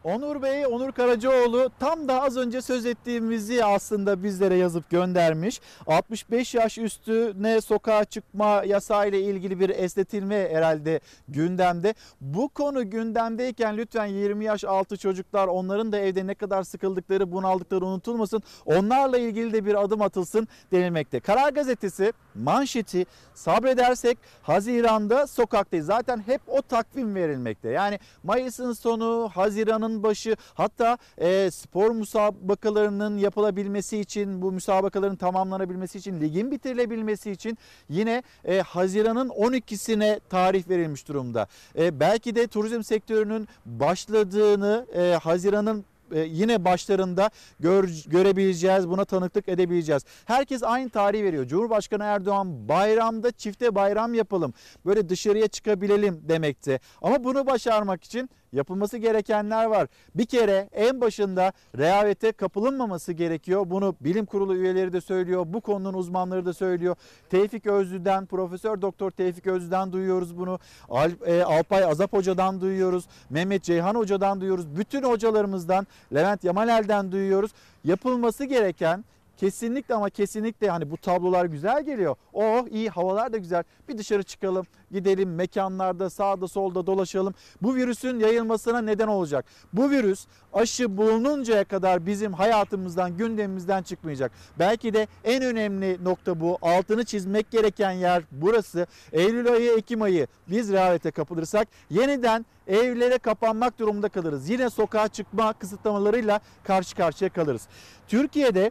[0.05, 5.61] Onur Bey, Onur Karacaoğlu tam da az önce söz ettiğimizi aslında bizlere yazıp göndermiş.
[5.87, 11.95] 65 yaş üstüne sokağa çıkma yasağı ile ilgili bir esnetilme herhalde gündemde.
[12.21, 17.85] Bu konu gündemdeyken lütfen 20 yaş altı çocuklar onların da evde ne kadar sıkıldıkları, bunaldıkları
[17.85, 18.43] unutulmasın.
[18.67, 21.21] Onlarla ilgili de bir adım atılsın denilmekte.
[21.21, 25.87] Karar Gazetesi manşeti sabredersek Haziran'da sokaktayız.
[25.87, 27.69] Zaten hep o takvim verilmekte.
[27.69, 36.21] Yani Mayıs'ın sonu, Haziran'ın başı hatta e, spor müsabakalarının yapılabilmesi için bu müsabakaların tamamlanabilmesi için
[36.21, 41.47] ligin bitirilebilmesi için yine e, Haziran'ın 12'sine tarih verilmiş durumda.
[41.79, 50.03] E, belki de turizm sektörünün başladığını e, Haziran'ın yine başlarında gör, görebileceğiz, buna tanıklık edebileceğiz.
[50.25, 51.47] Herkes aynı tarihi veriyor.
[51.47, 54.55] Cumhurbaşkanı Erdoğan bayramda çifte bayram yapalım,
[54.87, 56.81] böyle dışarıya çıkabilelim demekti.
[57.03, 59.89] Ama bunu başarmak için yapılması gerekenler var.
[60.15, 63.71] Bir kere en başında rehavete kapılınmaması gerekiyor.
[63.71, 65.45] Bunu bilim kurulu üyeleri de söylüyor.
[65.49, 66.97] Bu konunun uzmanları da söylüyor.
[67.31, 70.59] Tevfik Özlü'den, Profesör Doktor Tevfik Özlü'den duyuyoruz bunu.
[70.89, 73.05] Al, e, Alpay Azap Hoca'dan duyuyoruz.
[73.31, 74.77] Mehmet Ceyhan Hoca'dan duyuyoruz.
[74.77, 77.51] Bütün hocalarımızdan, Levent Yamalel'den duyuyoruz.
[77.85, 79.05] Yapılması gereken
[79.45, 82.17] kesinlikle ama kesinlikle hani bu tablolar güzel geliyor.
[82.33, 83.65] Oh iyi havalar da güzel.
[83.89, 87.35] Bir dışarı çıkalım, gidelim mekanlarda sağda solda dolaşalım.
[87.63, 89.45] Bu virüsün yayılmasına neden olacak.
[89.73, 94.33] Bu virüs aşı bulununcaya kadar bizim hayatımızdan, gündemimizden çıkmayacak.
[94.59, 96.59] Belki de en önemli nokta bu.
[96.63, 98.87] Altını çizmek gereken yer burası.
[99.13, 104.49] Eylül ayı, Ekim ayı biz rehavete kapılırsak yeniden evlere kapanmak durumunda kalırız.
[104.49, 107.69] Yine sokağa çıkma kısıtlamalarıyla karşı karşıya kalırız.
[108.09, 108.71] Türkiye'de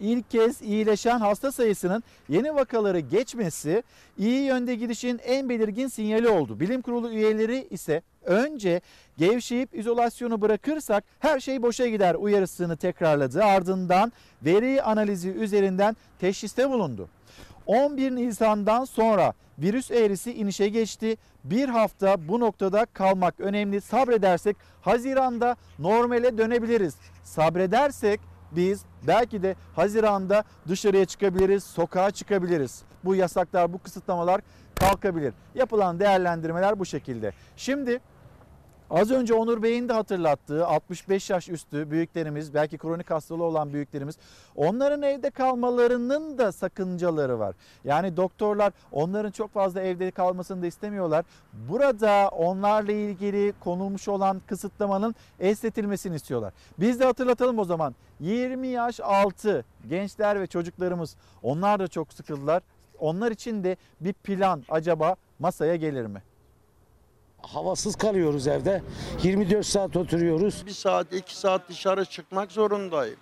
[0.00, 3.82] ilk kez iyileşen hasta sayısının yeni vakaları geçmesi
[4.18, 6.60] iyi yönde gidişin en belirgin sinyali oldu.
[6.60, 8.80] Bilim kurulu üyeleri ise önce
[9.16, 13.44] gevşeyip izolasyonu bırakırsak her şey boşa gider uyarısını tekrarladı.
[13.44, 17.08] Ardından veri analizi üzerinden teşhiste bulundu.
[17.66, 21.16] 11 Nisan'dan sonra virüs eğrisi inişe geçti.
[21.44, 23.80] Bir hafta bu noktada kalmak önemli.
[23.80, 26.94] Sabredersek Haziran'da normale dönebiliriz.
[27.24, 28.20] Sabredersek
[28.52, 32.82] biz belki de Haziran'da dışarıya çıkabiliriz, sokağa çıkabiliriz.
[33.04, 34.40] Bu yasaklar, bu kısıtlamalar
[34.74, 35.34] kalkabilir.
[35.54, 37.32] Yapılan değerlendirmeler bu şekilde.
[37.56, 38.00] Şimdi
[38.90, 44.16] Az önce Onur Bey'in de hatırlattığı 65 yaş üstü büyüklerimiz, belki kronik hastalığı olan büyüklerimiz,
[44.56, 47.54] onların evde kalmalarının da sakıncaları var.
[47.84, 51.24] Yani doktorlar onların çok fazla evde kalmasını da istemiyorlar.
[51.52, 56.52] Burada onlarla ilgili konulmuş olan kısıtlamanın esnetilmesini istiyorlar.
[56.78, 57.94] Biz de hatırlatalım o zaman.
[58.20, 62.62] 20 yaş altı gençler ve çocuklarımız onlar da çok sıkıldılar.
[62.98, 66.22] Onlar için de bir plan acaba masaya gelir mi?
[67.42, 68.82] Havasız kalıyoruz evde.
[69.22, 70.62] 24 saat oturuyoruz.
[70.66, 73.16] Bir saat, iki saat dışarı çıkmak zorundayım.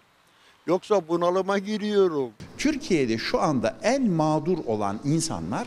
[0.67, 2.31] Yoksa bunalıma giriyorum.
[2.59, 5.67] Türkiye'de şu anda en mağdur olan insanlar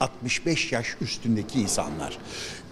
[0.00, 2.18] 65 yaş üstündeki insanlar.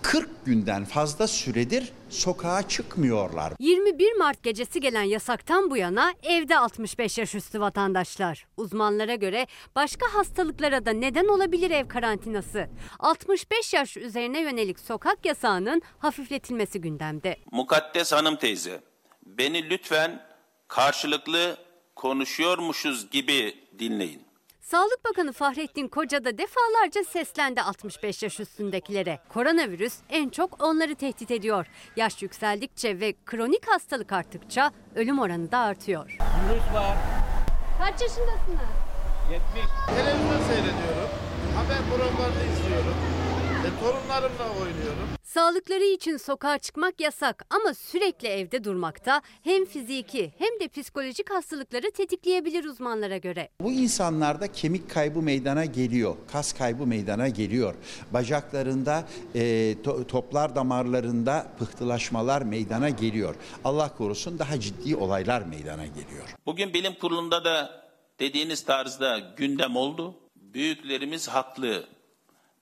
[0.03, 3.53] 40 günden fazla süredir sokağa çıkmıyorlar.
[3.59, 8.47] 21 Mart gecesi gelen yasaktan bu yana evde 65 yaş üstü vatandaşlar.
[8.57, 12.69] Uzmanlara göre başka hastalıklara da neden olabilir ev karantinası.
[12.99, 17.37] 65 yaş üzerine yönelik sokak yasağının hafifletilmesi gündemde.
[17.53, 18.81] Mukaddes hanım teyze,
[19.27, 20.23] beni lütfen
[20.69, 21.57] karşılıklı
[21.97, 24.23] konuşuyormuşuz gibi dinleyin.
[24.73, 29.19] Sağlık Bakanı Fahrettin Koca da defalarca seslendi 65 yaş üstündekilere.
[29.29, 31.67] Koronavirüs en çok onları tehdit ediyor.
[31.97, 36.17] Yaş yükseldikçe ve kronik hastalık arttıkça ölüm oranı da artıyor.
[36.51, 36.97] Virüs var.
[37.79, 38.71] Kaç yaşındasınız?
[39.33, 39.45] 70.
[39.97, 41.11] Televizyon seyrediyorum.
[41.57, 43.22] Haber programlarını izliyorum.
[43.83, 45.09] Torunlarımla oynuyorum.
[45.23, 51.91] Sağlıkları için sokağa çıkmak yasak ama sürekli evde durmakta hem fiziki hem de psikolojik hastalıkları
[51.91, 53.49] tetikleyebilir uzmanlara göre.
[53.61, 57.75] Bu insanlarda kemik kaybı meydana geliyor, kas kaybı meydana geliyor.
[58.13, 59.41] Bacaklarında, e,
[59.85, 63.35] to- toplar damarlarında pıhtılaşmalar meydana geliyor.
[63.65, 66.35] Allah korusun daha ciddi olaylar meydana geliyor.
[66.47, 67.85] Bugün bilim kurulunda da
[68.21, 70.15] dediğiniz tarzda gündem oldu.
[70.37, 71.85] Büyüklerimiz haklı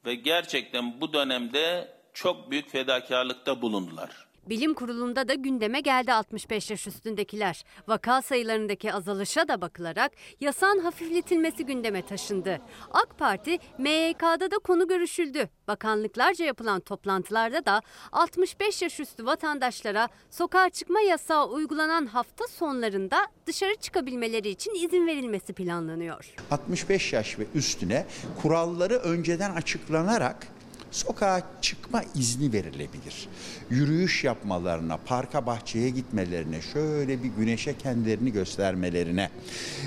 [0.04, 4.29] ve gerçekten bu dönemde çok büyük fedakarlıkta bulundular.
[4.46, 7.64] Bilim kurulunda da gündeme geldi 65 yaş üstündekiler.
[7.88, 12.60] Vaka sayılarındaki azalışa da bakılarak yasağın hafifletilmesi gündeme taşındı.
[12.90, 15.48] AK Parti MYK'da da konu görüşüldü.
[15.68, 23.74] Bakanlıklarca yapılan toplantılarda da 65 yaş üstü vatandaşlara sokağa çıkma yasağı uygulanan hafta sonlarında dışarı
[23.76, 26.34] çıkabilmeleri için izin verilmesi planlanıyor.
[26.50, 28.06] 65 yaş ve üstüne
[28.42, 30.46] kuralları önceden açıklanarak
[30.90, 33.28] sokağa çıkma izni verilebilir.
[33.70, 39.30] Yürüyüş yapmalarına, parka bahçeye gitmelerine, şöyle bir güneşe kendilerini göstermelerine,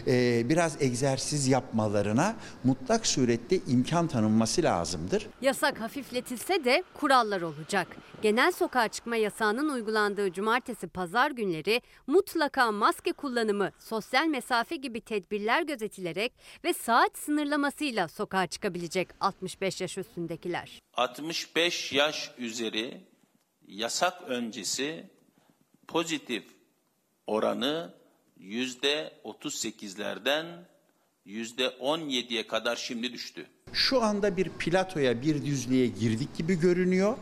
[0.08, 5.28] e, biraz egzersiz yapmalarına mutlak surette imkan tanınması lazımdır.
[5.42, 7.88] Yasak hafifletilse de kurallar olacak.
[8.22, 15.64] Genel sokağa çıkma yasağının uygulandığı cumartesi pazar günleri mutlaka maske kullanımı, sosyal mesafe gibi tedbirler
[15.64, 20.80] gözetilerek ve saat sınırlamasıyla sokağa çıkabilecek 65 yaş üstündekiler.
[20.94, 23.02] 65 yaş üzeri
[23.68, 25.10] yasak öncesi
[25.88, 26.44] pozitif
[27.28, 27.94] oranı
[28.38, 30.46] yüzde 38'lerden
[31.26, 33.46] yüzde 17'ye kadar şimdi düştü.
[33.74, 37.18] Şu anda bir platoya, bir düzlüğe girdik gibi görünüyor.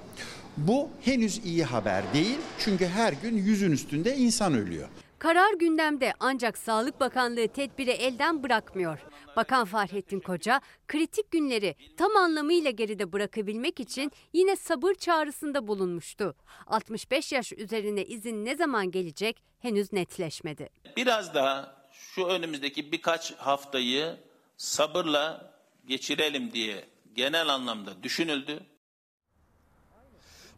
[0.57, 4.89] Bu henüz iyi haber değil çünkü her gün yüzün üstünde insan ölüyor.
[5.21, 8.99] Karar gündemde ancak Sağlık Bakanlığı tedbiri elden bırakmıyor.
[9.35, 16.35] Bakan Fahrettin Koca kritik günleri tam anlamıyla geride bırakabilmek için yine sabır çağrısında bulunmuştu.
[16.67, 20.69] 65 yaş üzerine izin ne zaman gelecek henüz netleşmedi.
[20.97, 24.15] Biraz daha şu önümüzdeki birkaç haftayı
[24.57, 25.53] sabırla
[25.85, 28.59] geçirelim diye genel anlamda düşünüldü.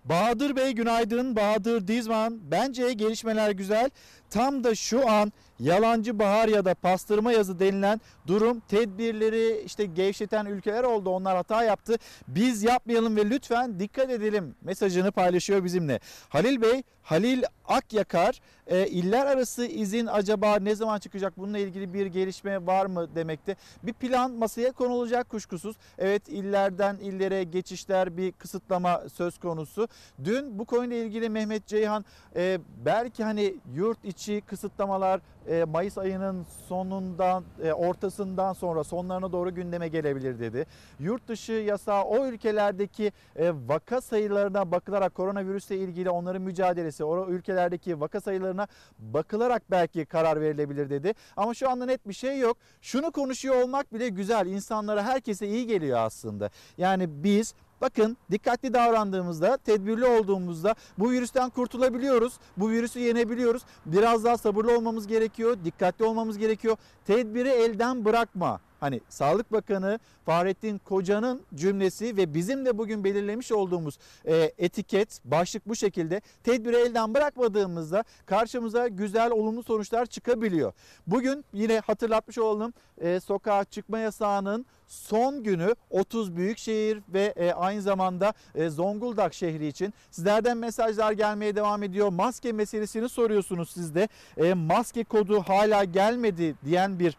[0.06, 1.36] Bahadır Bey günaydın.
[1.36, 2.52] Bahadır Dizman.
[2.52, 3.90] Bence gelişmeler güzel.
[4.34, 10.46] Tam da şu an yalancı bahar ya da pastırma yazı denilen durum tedbirleri işte gevşeten
[10.46, 11.10] ülkeler oldu.
[11.10, 11.96] Onlar hata yaptı.
[12.28, 16.00] Biz yapmayalım ve lütfen dikkat edelim mesajını paylaşıyor bizimle.
[16.30, 22.06] Halil Bey, Halil Akyakar e, iller arası izin acaba ne zaman çıkacak bununla ilgili bir
[22.06, 23.56] gelişme var mı demekte.
[23.84, 25.76] Bir plan masaya konulacak kuşkusuz.
[25.98, 29.88] Evet illerden illere geçişler bir kısıtlama söz konusu.
[30.24, 36.46] Dün bu konuyla ilgili Mehmet Ceyhan e, belki hani yurt içi kısıtlamalar e, Mayıs ayının
[36.68, 40.66] sonundan e, ortasından sonra sonlarına doğru gündeme gelebilir dedi.
[41.00, 48.00] Yurt dışı yasağı o ülkelerdeki e, vaka sayılarına bakılarak koronavirüsle ilgili onların mücadelesi, o ülkelerdeki
[48.00, 48.68] vaka sayılarına
[49.00, 51.14] bakılarak belki karar verilebilir dedi.
[51.38, 52.58] Ama şu anda net bir şey yok.
[52.82, 54.48] Şunu konuşuyor olmak bile güzel.
[54.48, 56.50] İnsanlara herkese iyi geliyor aslında.
[56.78, 57.54] Yani biz
[57.84, 62.34] Bakın dikkatli davrandığımızda, tedbirli olduğumuzda bu virüsten kurtulabiliyoruz.
[62.58, 63.62] Bu virüsü yenebiliyoruz.
[63.86, 66.78] Biraz daha sabırlı olmamız gerekiyor, dikkatli olmamız gerekiyor.
[67.06, 68.60] Tedbiri elden bırakma.
[68.84, 75.68] Hani Sağlık Bakanı Fahrettin Koca'nın cümlesi ve bizim de bugün belirlemiş olduğumuz e, etiket, başlık
[75.68, 76.22] bu şekilde.
[76.44, 80.74] Tedbiri elden bırakmadığımızda karşımıza güzel, olumlu sonuçlar çıkabiliyor.
[81.08, 87.82] Bugün yine hatırlatmış olalım e, sokağa çıkma yasağının son günü 30 büyükşehir ve e, aynı
[87.82, 92.10] zamanda e, Zonguldak şehri için sizlerden mesajlar gelmeye devam ediyor.
[92.10, 94.08] Maske meselesini soruyorsunuz siz de.
[94.38, 97.18] E, maske kodu hala gelmedi diyen bir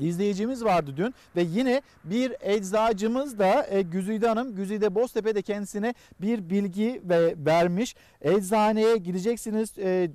[0.00, 5.94] izleyicimiz vardı dün ve yine bir eczacımız da e, Güzide Hanım Güzide Boztepe de kendisine
[6.20, 7.94] bir bilgi ve vermiş.
[8.22, 9.78] Eczaneye gideceksiniz.
[9.78, 10.10] E,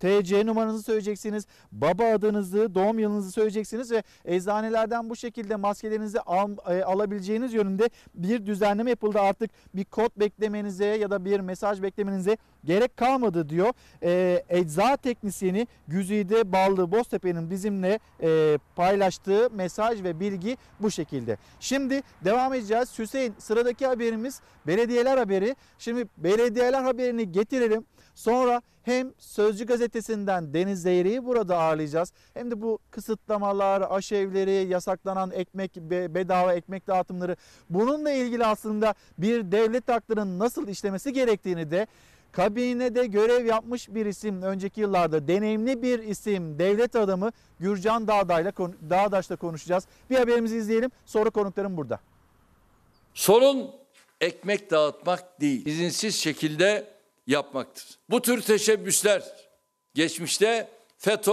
[0.00, 6.82] TC numaranızı söyleyeceksiniz, baba adınızı, doğum yılınızı söyleyeceksiniz ve eczanelerden bu şekilde maskelerinizi al, e,
[6.82, 9.20] alabileceğiniz yönünde bir düzenleme yapıldı.
[9.20, 13.72] Artık bir kod beklemenize ya da bir mesaj beklemenize gerek kalmadı diyor.
[14.02, 21.36] E, ecza teknisyeni Güzide Ballı Boztepe'nin bizimle e, paylaştığı mesaj ve bilgi bu şekilde.
[21.60, 22.98] Şimdi devam edeceğiz.
[22.98, 25.56] Hüseyin sıradaki haberimiz belediyeler haberi.
[25.78, 27.84] Şimdi belediyeler haberini getirelim.
[28.14, 32.12] Sonra hem Sözcü gazetesinden Deniz Zeyre'yi burada ağırlayacağız.
[32.34, 35.76] Hem de bu kısıtlamalar, aşevleri, yasaklanan ekmek,
[36.14, 37.36] bedava ekmek dağıtımları
[37.70, 41.86] bununla ilgili aslında bir devlet aklının nasıl işlemesi gerektiğini de
[42.32, 48.52] kabinede görev yapmış bir isim önceki yıllarda deneyimli bir isim devlet adamı Gürcan Dağdaş'la
[48.90, 49.86] Dağdaş'la konuşacağız.
[50.10, 52.00] Bir haberimizi izleyelim sonra konuklarım burada.
[53.14, 53.70] Sorun
[54.20, 56.93] ekmek dağıtmak değil, izinsiz şekilde
[57.26, 57.84] yapmaktır.
[58.10, 59.22] Bu tür teşebbüsler
[59.94, 61.32] geçmişte FETÖ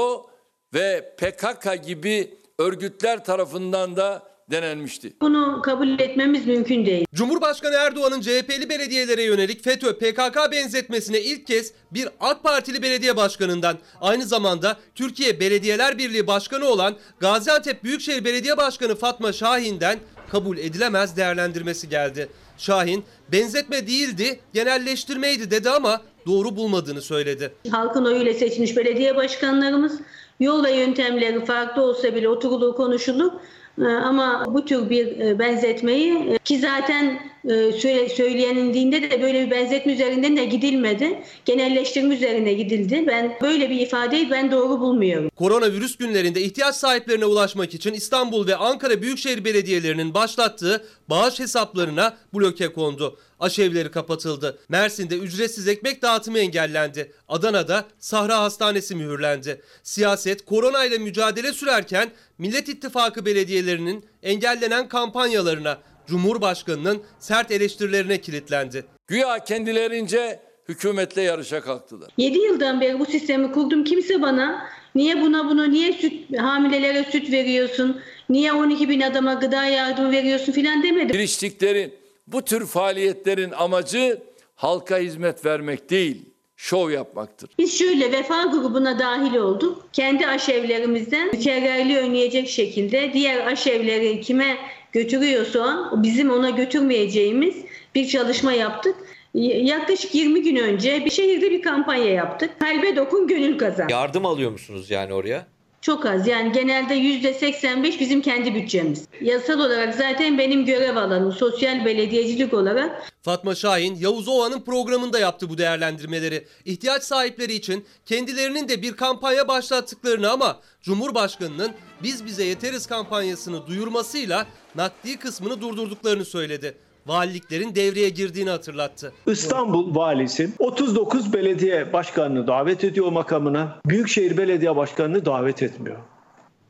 [0.74, 5.14] ve PKK gibi örgütler tarafından da denenmişti.
[5.22, 7.06] Bunu kabul etmemiz mümkün değil.
[7.14, 13.78] Cumhurbaşkanı Erdoğan'ın CHP'li belediyelere yönelik FETÖ PKK benzetmesine ilk kez bir AK Partili belediye başkanından
[14.02, 20.00] aynı zamanda Türkiye Belediyeler Birliği Başkanı olan Gaziantep Büyükşehir Belediye Başkanı Fatma Şahin'den
[20.32, 22.30] kabul edilemez değerlendirmesi geldi.
[22.62, 27.54] Şahin benzetme değildi, genelleştirmeydi dedi ama doğru bulmadığını söyledi.
[27.72, 30.00] Halkın oyuyla seçilmiş belediye başkanlarımız
[30.40, 33.32] yol ve yöntemleri farklı olsa bile oturulur konuşulur.
[33.80, 37.72] Ee, ama bu tür bir e, benzetmeyi e, ki zaten e,
[38.10, 41.24] söyleyenin dinde de böyle bir benzetme üzerinden de gidilmedi.
[41.46, 43.04] Genelleştirme üzerine gidildi.
[43.08, 45.30] Ben böyle bir ifadeyi ben doğru bulmuyorum.
[45.36, 52.74] Koronavirüs günlerinde ihtiyaç sahiplerine ulaşmak için İstanbul ve Ankara Büyükşehir Belediyelerinin başlattığı bağış hesaplarına bloke
[52.74, 53.18] kondu.
[53.42, 54.60] Aşevleri kapatıldı.
[54.70, 57.12] Mersin'de ücretsiz ekmek dağıtımı engellendi.
[57.28, 59.62] Adana'da Sahra Hastanesi mühürlendi.
[59.84, 65.78] Siyaset koronayla mücadele sürerken Millet İttifakı belediyelerinin engellenen kampanyalarına
[66.08, 68.86] Cumhurbaşkanının sert eleştirilerine kilitlendi.
[69.08, 72.10] Güya kendilerince hükümetle yarışa kalktılar.
[72.18, 73.84] 7 yıldan beri bu sistemi kurdum.
[73.84, 78.02] Kimse bana niye buna bunu niye süt hamilelere süt veriyorsun?
[78.30, 81.14] Niye 12 bin adama gıda yardımı veriyorsun filan demedi.
[81.14, 82.01] Giriştikleri
[82.32, 84.22] bu tür faaliyetlerin amacı
[84.56, 87.50] halka hizmet vermek değil, şov yapmaktır.
[87.60, 89.88] Biz şöyle vefa grubuna dahil olduk.
[89.94, 94.58] Kendi aşevlerimizden mükerrerliği önleyecek şekilde diğer aşevleri kime
[94.92, 97.56] götürüyorsa bizim ona götürmeyeceğimiz
[97.96, 98.96] bir çalışma yaptık.
[99.34, 102.60] Yaklaşık 20 gün önce bir şehirde bir kampanya yaptık.
[102.60, 103.88] Kalbe dokun gönül kazan.
[103.90, 105.48] Yardım alıyor musunuz yani oraya?
[105.82, 109.06] Çok az yani genelde %85 bizim kendi bütçemiz.
[109.22, 113.12] Yasal olarak zaten benim görev alanım sosyal belediyecilik olarak.
[113.22, 116.48] Fatma Şahin Yavuz Ova'nın programında yaptı bu değerlendirmeleri.
[116.66, 121.72] İhtiyaç sahipleri için kendilerinin de bir kampanya başlattıklarını ama Cumhurbaşkanının
[122.04, 126.78] biz bize yeteriz kampanyasını duyurmasıyla nakdi kısmını durdurduklarını söyledi.
[127.08, 129.14] Valiliklerin devreye girdiğini hatırlattı.
[129.28, 133.80] İstanbul valisi 39 belediye başkanını davet ediyor makamına.
[133.86, 135.98] Büyükşehir Belediye Başkanı'nı davet etmiyor.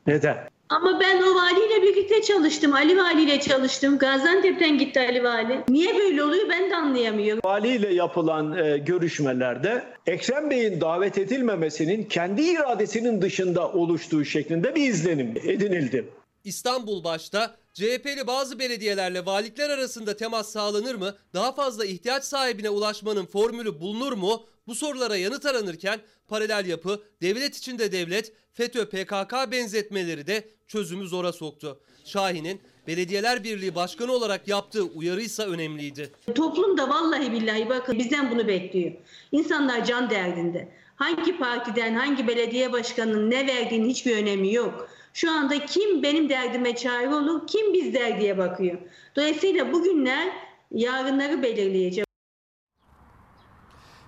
[0.06, 0.52] Neden?
[0.68, 2.74] Ama ben o valiyle birlikte çalıştım.
[2.74, 3.98] Ali valiyle çalıştım.
[3.98, 5.60] Gaziantep'ten gitti Ali vali.
[5.68, 7.40] Niye böyle oluyor ben de anlayamıyorum.
[7.44, 15.34] Valiyle yapılan e, görüşmelerde Ekrem Bey'in davet edilmemesinin kendi iradesinin dışında oluştuğu şeklinde bir izlenim
[15.44, 16.08] edinildi.
[16.44, 21.16] İstanbul başta CHP'li bazı belediyelerle valilikler arasında temas sağlanır mı?
[21.34, 24.46] Daha fazla ihtiyaç sahibine ulaşmanın formülü bulunur mu?
[24.66, 31.32] Bu sorulara yanıt aranırken paralel yapı, devlet içinde devlet, FETÖ PKK benzetmeleri de çözümü zora
[31.32, 31.80] soktu.
[32.04, 36.12] Şahin'in Belediyeler Birliği Başkanı olarak yaptığı uyarıysa önemliydi.
[36.34, 38.92] Toplum da vallahi billahi bakın bizden bunu bekliyor.
[39.32, 40.68] İnsanlar can derdinde.
[40.96, 44.88] Hangi partiden, hangi belediye başkanının ne verdiğinin hiçbir önemi yok.
[45.12, 48.78] Şu anda kim benim derdime çare olur, kim biz derdiye bakıyor.
[49.16, 50.32] Dolayısıyla bugünler
[50.70, 52.11] yarınları belirleyecek.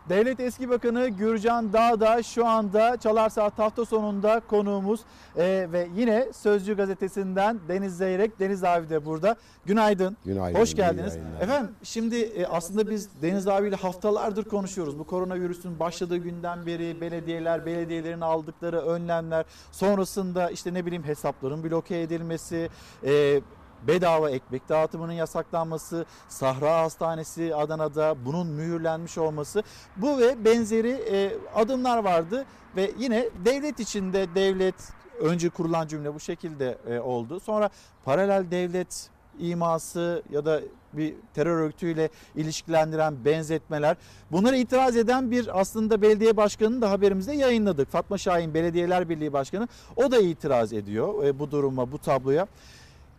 [0.09, 5.01] Devlet Eski Bakanı Gürcan Dağda şu anda Çalar Saat hafta sonunda konuğumuz
[5.37, 9.37] Ee, ve yine Sözcü gazetesinden Deniz Zeyrek, Deniz abi de burada.
[9.67, 10.17] Günaydın.
[10.25, 11.17] Günaydın, Hoş geldiniz.
[11.17, 11.41] yayınlar.
[11.41, 14.99] Efendim şimdi e, aslında biz Deniz abiyle haftalardır konuşuyoruz.
[14.99, 22.01] Bu koronavirüsün başladığı günden beri belediyeler, belediyelerin aldıkları önlemler, sonrasında işte ne bileyim hesapların bloke
[22.01, 22.69] edilmesi,
[23.05, 23.41] e,
[23.87, 29.63] bedava ekmek dağıtımının yasaklanması, Sahra Hastanesi Adana'da bunun mühürlenmiş olması
[29.97, 32.45] bu ve benzeri e, adımlar vardı
[32.77, 34.75] ve yine devlet içinde devlet
[35.21, 37.41] önce kurulan cümle bu şekilde e, oldu.
[37.41, 37.71] Sonra
[38.05, 40.61] paralel devlet iması ya da
[40.93, 43.97] bir terör örgütüyle ilişkilendiren benzetmeler.
[44.33, 47.91] Bunlara itiraz eden bir aslında belediye başkanını da haberimizde yayınladık.
[47.91, 52.47] Fatma Şahin Belediyeler Birliği Başkanı o da itiraz ediyor e, bu duruma, bu tabloya.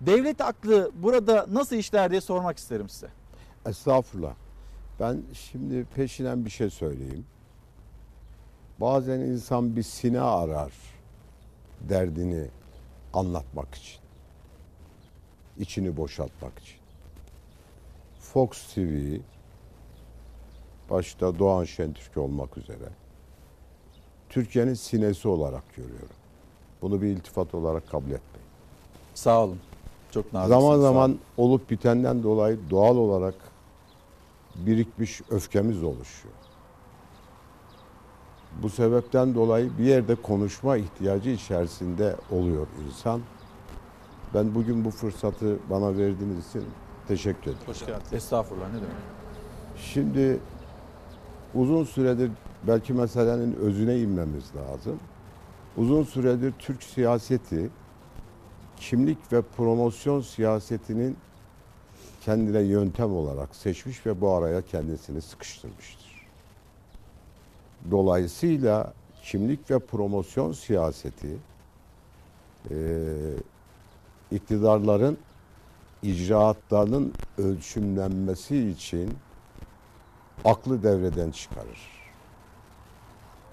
[0.05, 3.07] Devlet aklı burada nasıl işler diye sormak isterim size.
[3.65, 4.33] Estağfurullah.
[4.99, 7.25] Ben şimdi peşinen bir şey söyleyeyim.
[8.81, 10.71] Bazen insan bir sine arar
[11.81, 12.47] derdini
[13.13, 13.99] anlatmak için.
[15.57, 16.77] içini boşaltmak için.
[18.19, 19.17] Fox TV
[20.89, 22.89] başta Doğan Şentürk olmak üzere
[24.29, 26.15] Türkiye'nin sinesi olarak görüyorum.
[26.81, 28.49] Bunu bir iltifat olarak kabul etmeyin.
[29.13, 29.59] Sağ olun.
[30.15, 30.61] Çok naziksiniz.
[30.61, 33.35] Zaman zaman olup bitenden dolayı doğal olarak
[34.55, 36.33] birikmiş öfkemiz oluşuyor.
[38.63, 43.21] Bu sebepten dolayı bir yerde konuşma ihtiyacı içerisinde oluyor insan.
[44.33, 46.63] Ben bugün bu fırsatı bana verdiğiniz için
[47.07, 47.67] teşekkür ederim.
[47.67, 48.13] Hoş geldiniz.
[48.13, 48.95] Estağfurullah ne demek.
[49.77, 50.39] Şimdi
[51.55, 52.31] uzun süredir
[52.67, 54.99] belki meselenin özüne inmemiz lazım.
[55.77, 57.69] Uzun süredir Türk siyaseti
[58.79, 61.17] kimlik ve promosyon siyasetinin
[62.21, 66.27] kendine yöntem olarak seçmiş ve bu araya kendisini sıkıştırmıştır.
[67.91, 71.37] Dolayısıyla kimlik ve promosyon siyaseti
[72.69, 72.77] eee,
[74.31, 75.17] iktidarların
[76.03, 79.13] icraatlarının ölçümlenmesi için
[80.45, 81.79] aklı devreden çıkarır.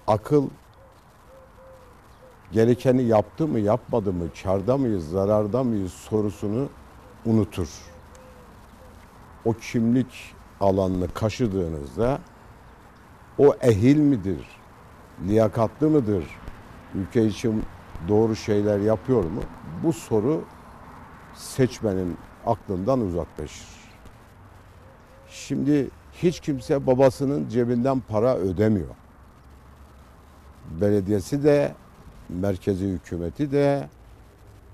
[0.07, 0.47] Akıl
[2.53, 6.69] gerekeni yaptı mı yapmadı mı, karda mıyız, zararda mıyız sorusunu
[7.25, 7.69] unutur.
[9.45, 12.19] O kimlik alanını kaşıdığınızda
[13.37, 14.47] o ehil midir,
[15.27, 16.25] liyakatlı mıdır,
[16.95, 17.63] ülke için
[18.07, 19.41] doğru şeyler yapıyor mu?
[19.83, 20.43] Bu soru
[21.33, 23.67] seçmenin aklından uzaklaşır.
[25.29, 28.95] Şimdi hiç kimse babasının cebinden para ödemiyor.
[30.81, 31.75] Belediyesi de,
[32.33, 33.89] merkezi hükümeti de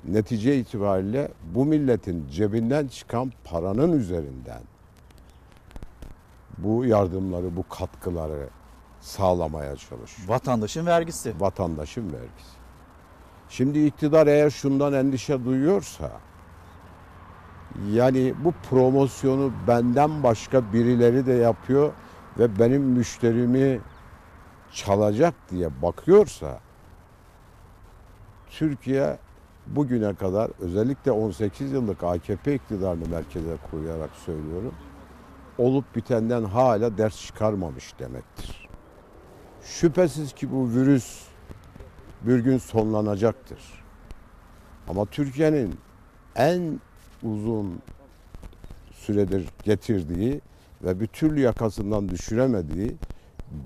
[0.08, 4.62] netice itibariyle bu milletin cebinden çıkan paranın üzerinden
[6.58, 8.50] bu yardımları, bu katkıları
[9.02, 10.30] sağlamaya çalışıyor.
[10.30, 11.34] Vatandaşın vergisi.
[11.40, 12.60] Vatandaşın vergisi.
[13.50, 16.12] Şimdi iktidar eğer şundan endişe duyuyorsa
[17.92, 21.94] yani bu promosyonu benden başka birileri de yapıyor
[22.40, 23.80] ve benim müşterimi
[24.74, 26.60] çalacak diye bakıyorsa
[28.50, 29.18] Türkiye
[29.68, 34.74] bugüne kadar özellikle 18 yıllık AKP iktidarını merkeze koyarak söylüyorum.
[35.58, 38.70] Olup bitenden hala ders çıkarmamış demektir.
[39.64, 41.28] Şüphesiz ki bu virüs
[42.22, 43.60] bir gün sonlanacaktır.
[44.88, 45.76] Ama Türkiye'nin
[46.36, 46.80] en
[47.24, 47.82] uzun
[48.92, 50.42] süredir getirdiği
[50.84, 52.96] ve bir türlü yakasından düşüremediği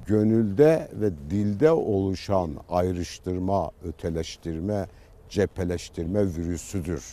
[0.05, 4.87] gönülde ve dilde oluşan ayrıştırma, öteleştirme,
[5.29, 7.05] cepheleştirme virüsüdür.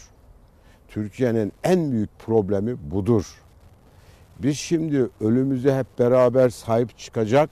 [0.89, 3.43] Türkiye'nin en büyük problemi budur.
[4.39, 7.51] Biz şimdi ölümüze hep beraber sahip çıkacak,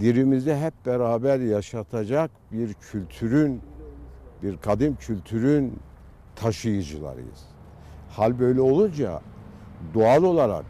[0.00, 3.60] dirimizi hep beraber yaşatacak bir kültürün,
[4.42, 5.78] bir kadim kültürün
[6.36, 7.44] taşıyıcılarıyız.
[8.10, 9.20] Hal böyle olunca
[9.94, 10.64] doğal olarak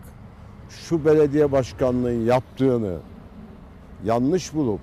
[0.69, 2.99] şu belediye başkanlığının yaptığını
[4.07, 4.81] yanlış bulup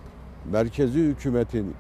[0.52, 1.76] merkezi hükümetin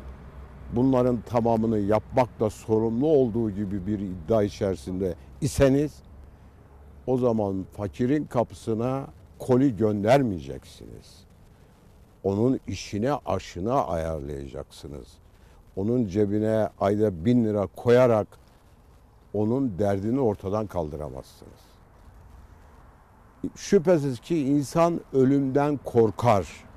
[0.75, 6.01] bunların tamamını yapmakla sorumlu olduğu gibi bir iddia içerisinde iseniz
[7.07, 9.07] o zaman fakirin kapısına
[9.39, 11.23] koli göndermeyeceksiniz.
[12.23, 15.07] Onun işine aşına ayarlayacaksınız.
[15.75, 18.27] Onun cebine ayda bin lira koyarak
[19.33, 21.63] onun derdini ortadan kaldıramazsınız.
[23.55, 26.72] Şüphesiz ki insan ölümden korkar.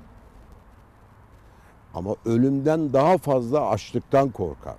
[1.93, 4.77] Ama ölümden daha fazla açlıktan korkar.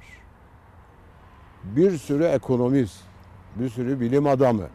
[1.64, 3.02] Bir sürü ekonomist,
[3.56, 4.68] bir sürü bilim adamı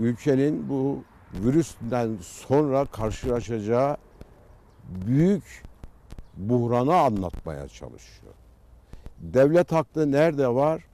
[0.00, 3.96] ülkenin bu virüsten sonra karşılaşacağı
[5.06, 5.62] büyük
[6.36, 8.32] buhranı anlatmaya çalışıyor.
[9.18, 10.84] Devlet haklı nerede var?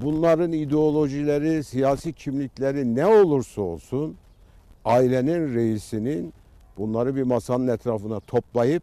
[0.00, 4.16] Bunların ideolojileri, siyasi kimlikleri ne olursa olsun
[4.84, 6.34] ailenin reisinin
[6.78, 8.82] bunları bir masanın etrafına toplayıp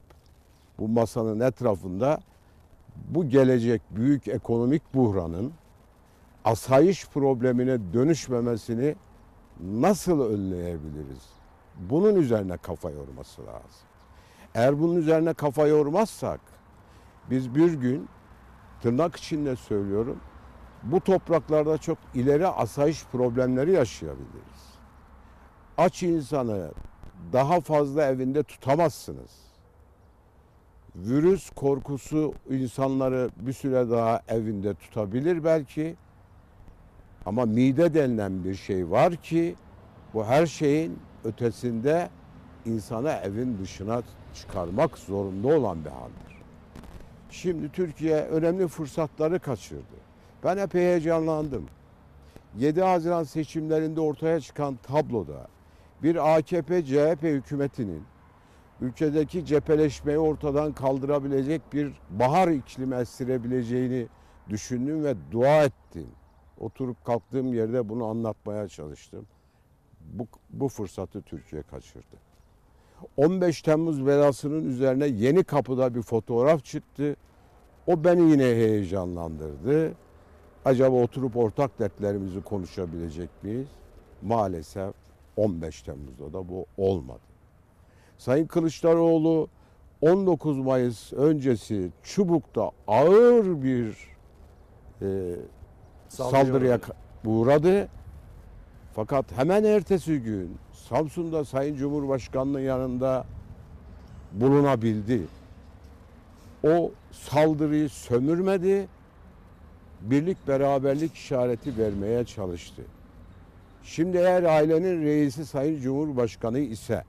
[0.80, 2.20] bu masanın etrafında
[2.96, 5.54] bu gelecek büyük ekonomik buhranın
[6.46, 8.96] asayiş problemine dönüşmemesini
[9.60, 11.30] nasıl önleyebiliriz?
[11.90, 13.88] Bunun üzerine kafa yorması lazım.
[14.56, 16.40] Eğer bunun üzerine kafa yormazsak
[17.30, 18.10] biz bir gün
[18.82, 20.20] tırnak içinde söylüyorum
[20.84, 24.76] bu topraklarda çok ileri asayiş problemleri yaşayabiliriz.
[25.78, 26.72] Aç insanı
[27.34, 29.45] daha fazla evinde tutamazsınız.
[30.96, 35.96] Virüs korkusu insanları bir süre daha evinde tutabilir belki.
[37.26, 39.56] Ama mide denilen bir şey var ki
[40.14, 42.10] bu her şeyin ötesinde
[42.66, 44.02] insana evin dışına
[44.34, 46.42] çıkarmak zorunda olan bir haldir.
[47.30, 49.96] Şimdi Türkiye önemli fırsatları kaçırdı.
[50.44, 51.66] Ben epey heyecanlandım.
[52.58, 55.48] 7 Haziran seçimlerinde ortaya çıkan tabloda
[56.04, 58.04] bir AKP-CHP hükümetinin
[58.82, 64.08] ülkedeki cepheleşmeyi ortadan kaldırabilecek bir bahar iklimi estirebileceğini
[64.50, 66.08] düşündüm ve dua ettim.
[66.60, 69.26] Oturup kalktığım yerde bunu anlatmaya çalıştım.
[70.02, 72.16] Bu, bu fırsatı Türkiye kaçırdı.
[73.18, 77.16] 15 Temmuz belasının üzerine yeni kapıda bir fotoğraf çıktı.
[77.88, 79.94] O beni yine heyecanlandırdı.
[80.66, 83.68] Acaba oturup ortak dertlerimizi konuşabilecek miyiz?
[84.22, 84.94] Maalesef
[85.38, 87.35] 15 Temmuz'da da bu olmadı.
[88.18, 89.48] Sayın Kılıçdaroğlu
[90.02, 93.88] 19 Mayıs öncesi Çubuk'ta ağır bir
[95.02, 95.36] e,
[96.10, 96.80] Saldırıya saldırıya
[97.26, 97.88] uğradı.
[98.96, 103.26] Fakat hemen ertesi gün Samsun'da Sayın Cumhurbaşkanı'nın yanında
[104.34, 105.22] bulunabildi.
[106.64, 108.88] O saldırıyı sömürmedi,
[110.02, 112.82] birlik beraberlik işareti vermeye çalıştı.
[113.84, 117.04] Şimdi eğer ailenin reisi Sayın Cumhurbaşkanı ise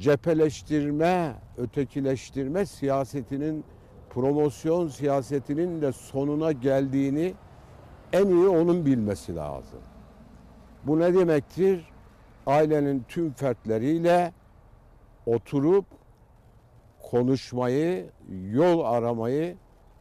[0.00, 3.64] cepheleştirme, ötekileştirme siyasetinin
[4.10, 7.34] promosyon siyasetinin de sonuna geldiğini
[8.12, 9.80] en iyi onun bilmesi lazım.
[10.84, 11.88] Bu ne demektir?
[12.46, 14.32] Ailenin tüm fertleriyle
[15.26, 15.84] oturup
[17.10, 18.10] konuşmayı,
[18.50, 19.56] yol aramayı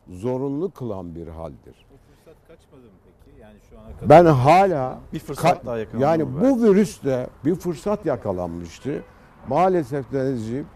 [0.09, 1.85] zorunlu kılan bir haldir.
[2.07, 3.41] fırsat kaçmadı mı peki?
[3.41, 8.05] Yani şu ana kadar Ben hala bir fırsat daha yakalandı yani bu virüste bir fırsat
[8.05, 9.03] yakalanmıştı.
[9.47, 10.67] Maalesef Denizciğim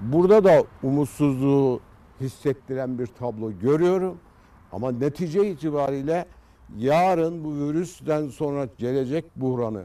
[0.00, 1.80] burada da umutsuzluğu
[2.20, 4.18] hissettiren bir tablo görüyorum.
[4.72, 6.26] Ama netice itibariyle
[6.76, 9.82] yarın bu virüsten sonra gelecek buhranı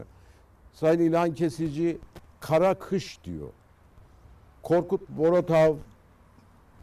[0.72, 1.98] Sayın İlhan Kesici
[2.40, 3.48] kara kış diyor.
[4.62, 5.74] Korkut Boratav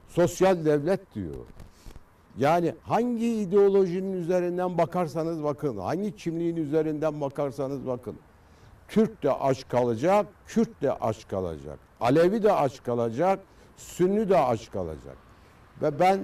[0.07, 1.35] sosyal devlet diyor.
[2.37, 8.15] Yani hangi ideolojinin üzerinden bakarsanız bakın, hangi kimliğin üzerinden bakarsanız bakın.
[8.91, 11.79] Türk de aç kalacak, Kürt de aç kalacak.
[12.01, 13.39] Alevi de aç kalacak,
[13.77, 15.17] Sünni de aç kalacak.
[15.81, 16.19] Ve ben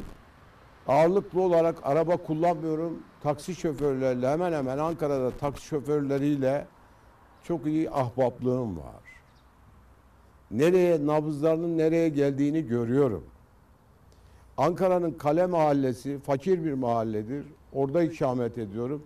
[0.87, 2.99] ağırlıklı olarak araba kullanmıyorum.
[3.23, 6.67] Taksi şoförleriyle hemen hemen Ankara'da taksi şoförleriyle
[7.43, 9.03] çok iyi ahbaplığım var.
[10.51, 13.23] Nereye nabızlarının nereye geldiğini görüyorum.
[14.57, 17.45] Ankara'nın Kale Mahallesi fakir bir mahalledir.
[17.73, 19.03] Orada ikamet ediyorum.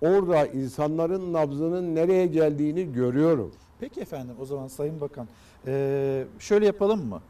[0.00, 3.52] Orada insanların nabzının nereye geldiğini görüyorum.
[3.80, 5.28] Peki efendim o zaman Sayın Bakan
[5.66, 7.20] eee, şöyle yapalım mı?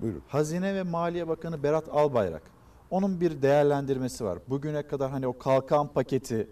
[0.00, 0.22] Buyurun.
[0.28, 2.42] Hazine ve Maliye Bakanı Berat Albayrak
[2.90, 4.38] onun bir değerlendirmesi var.
[4.48, 6.48] Bugüne kadar hani o kalkan paketi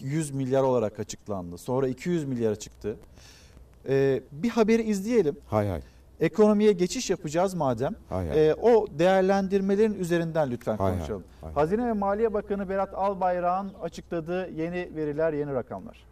[0.00, 1.58] 100 milyar olarak açıklandı.
[1.58, 2.96] Sonra 200 milyara çıktı.
[3.88, 5.36] Ee, bir haberi izleyelim.
[5.46, 5.80] Hay hay.
[6.22, 7.94] Ekonomiye geçiş yapacağız madem.
[8.08, 8.48] Hay hay.
[8.48, 11.24] Ee, o değerlendirmelerin üzerinden lütfen Hay hay, konuşalım.
[11.40, 11.52] hay.
[11.52, 16.04] Hazine ve Maliye Bakanı Berat Albayrak'ın açıkladığı yeni veriler, yeni rakamlar.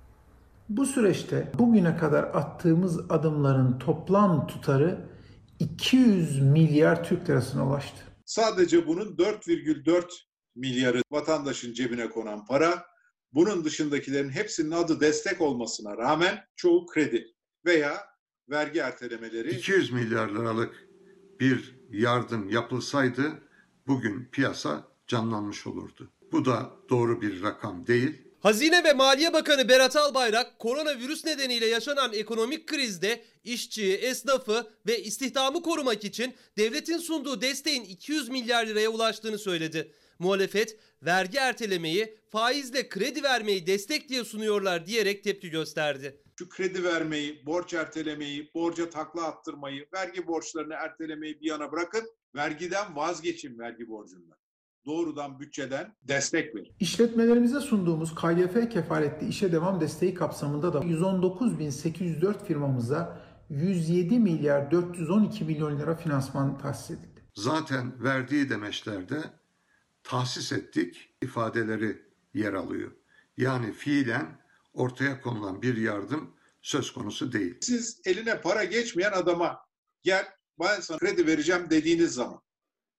[0.69, 4.99] Bu süreçte bugüne kadar attığımız adımların toplam tutarı
[5.59, 8.05] 200 milyar Türk lirasına ulaştı.
[8.25, 10.05] Sadece bunun 4,4
[10.57, 12.85] milyarı vatandaşın cebine konan para.
[13.33, 17.27] Bunun dışındakilerin hepsinin adı destek olmasına rağmen çoğu kredi
[17.67, 18.10] veya
[18.51, 20.89] vergi ertelemeleri 200 milyar liralık
[21.41, 23.43] bir yardım yapılsaydı
[23.87, 26.11] bugün piyasa canlanmış olurdu.
[26.33, 28.31] Bu da doğru bir rakam değil.
[28.41, 35.63] Hazine ve Maliye Bakanı Berat Albayrak koronavirüs nedeniyle yaşanan ekonomik krizde işçiyi, esnafı ve istihdamı
[35.63, 39.93] korumak için devletin sunduğu desteğin 200 milyar liraya ulaştığını söyledi.
[40.19, 46.21] Muhalefet vergi ertelemeyi, faizle kredi vermeyi destek diye sunuyorlar diyerek tepki gösterdi.
[46.41, 52.03] Şu kredi vermeyi, borç ertelemeyi, borca takla attırmayı, vergi borçlarını ertelemeyi bir yana bırakın.
[52.35, 54.39] Vergiden vazgeçin vergi borcundan.
[54.87, 56.73] Doğrudan bütçeden destek verin.
[56.81, 65.79] İşletmelerimize sunduğumuz KYF kefaletli işe devam desteği kapsamında da 119.804 firmamıza 107 milyar 412 milyon
[65.79, 67.23] lira finansman tahsis edildi.
[67.35, 69.21] Zaten verdiği demeçlerde
[70.03, 72.03] tahsis ettik ifadeleri
[72.35, 72.93] yer alıyor.
[73.37, 74.40] Yani fiilen
[74.75, 77.55] ortaya konulan bir yardım söz konusu değil.
[77.61, 79.59] Siz eline para geçmeyen adama
[80.03, 80.27] gel
[80.61, 82.41] ben sana kredi vereceğim dediğiniz zaman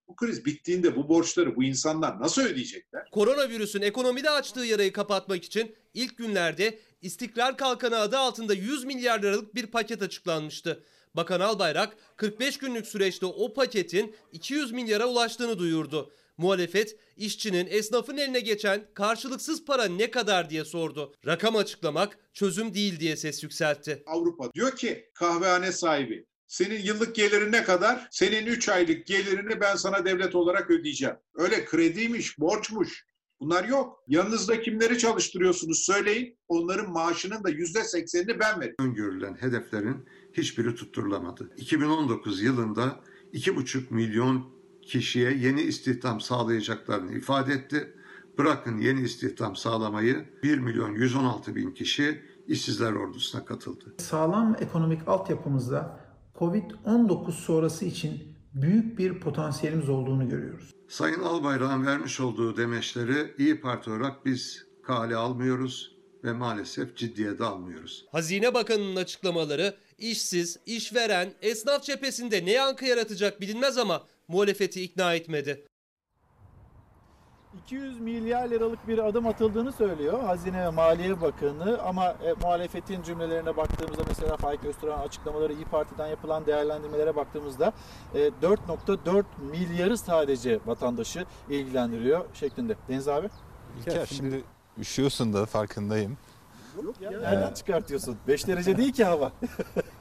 [0.08, 3.10] bu kriz bittiğinde bu borçları bu insanlar nasıl ödeyecekler?
[3.12, 9.56] Koronavirüsün ekonomide açtığı yarayı kapatmak için ilk günlerde İstikrar Kalkanı adı altında 100 milyar liralık
[9.56, 10.84] bir paket açıklanmıştı.
[11.16, 16.12] Bakan Albayrak 45 günlük süreçte o paketin 200 milyara ulaştığını duyurdu.
[16.38, 21.14] Muhalefet işçinin, esnafın eline geçen karşılıksız para ne kadar diye sordu.
[21.26, 24.04] Rakam açıklamak çözüm değil diye ses yükseltti.
[24.06, 28.08] Avrupa diyor ki kahvehane sahibi senin yıllık gelirin ne kadar?
[28.12, 31.16] Senin 3 aylık gelirini ben sana devlet olarak ödeyeceğim.
[31.36, 33.06] Öyle krediymiş, borçmuş.
[33.40, 34.04] Bunlar yok.
[34.08, 36.38] Yanınızda kimleri çalıştırıyorsunuz söyleyin.
[36.48, 38.76] Onların maaşının da yüzde seksenini ben veririm.
[38.80, 41.54] Öngörülen hedeflerin hiçbiri tutturulamadı.
[41.58, 43.00] 2019 yılında
[43.34, 44.61] 2,5 milyon
[44.92, 47.94] kişiye yeni istihdam sağlayacaklarını ifade etti.
[48.38, 53.96] Bırakın yeni istihdam sağlamayı 1 milyon 116 bin kişi işsizler ordusuna katıldı.
[53.98, 56.00] Sağlam ekonomik altyapımızda
[56.36, 58.24] Covid-19 sonrası için
[58.54, 60.72] büyük bir potansiyelimiz olduğunu görüyoruz.
[60.90, 67.44] Sayın Albayrak'ın vermiş olduğu demeçleri İyi Parti olarak biz kale almıyoruz ve maalesef ciddiye de
[67.44, 68.06] almıyoruz.
[68.12, 75.66] Hazine Bakanı'nın açıklamaları işsiz, işveren, esnaf cephesinde ne yankı yaratacak bilinmez ama muhalefeti ikna etmedi.
[77.66, 83.58] 200 milyar liralık bir adım atıldığını söylüyor Hazine ve Maliye Bakanı ama e, muhalefetin cümlelerine
[83.58, 87.74] baktığımızda mesela Faik Öztürk'ün açıklamaları İyi Parti'den yapılan değerlendirmelere baktığımızda
[88.14, 92.76] e, 4.4 milyarı sadece vatandaşı ilgilendiriyor şeklinde.
[92.90, 93.30] Deniz abi?
[93.80, 94.44] İlker şimdi
[94.78, 96.18] üşüyorsun da farkındayım.
[97.02, 98.18] Nereden çıkartıyorsun?
[98.28, 99.32] 5 derece değil ki hava.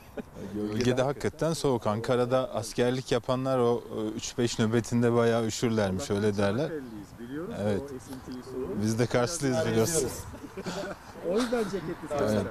[0.54, 1.86] Bölgede hakikaten soğuk.
[1.86, 3.82] Ankara'da askerlik yapanlar o
[4.16, 6.70] e, 3-5 nöbetinde bayağı üşürlermiş öyle derler.
[7.62, 7.82] Evet.
[8.82, 10.08] Biz de Karslıyız biliyorsun.
[11.30, 12.46] o yüzden ceketli Evet.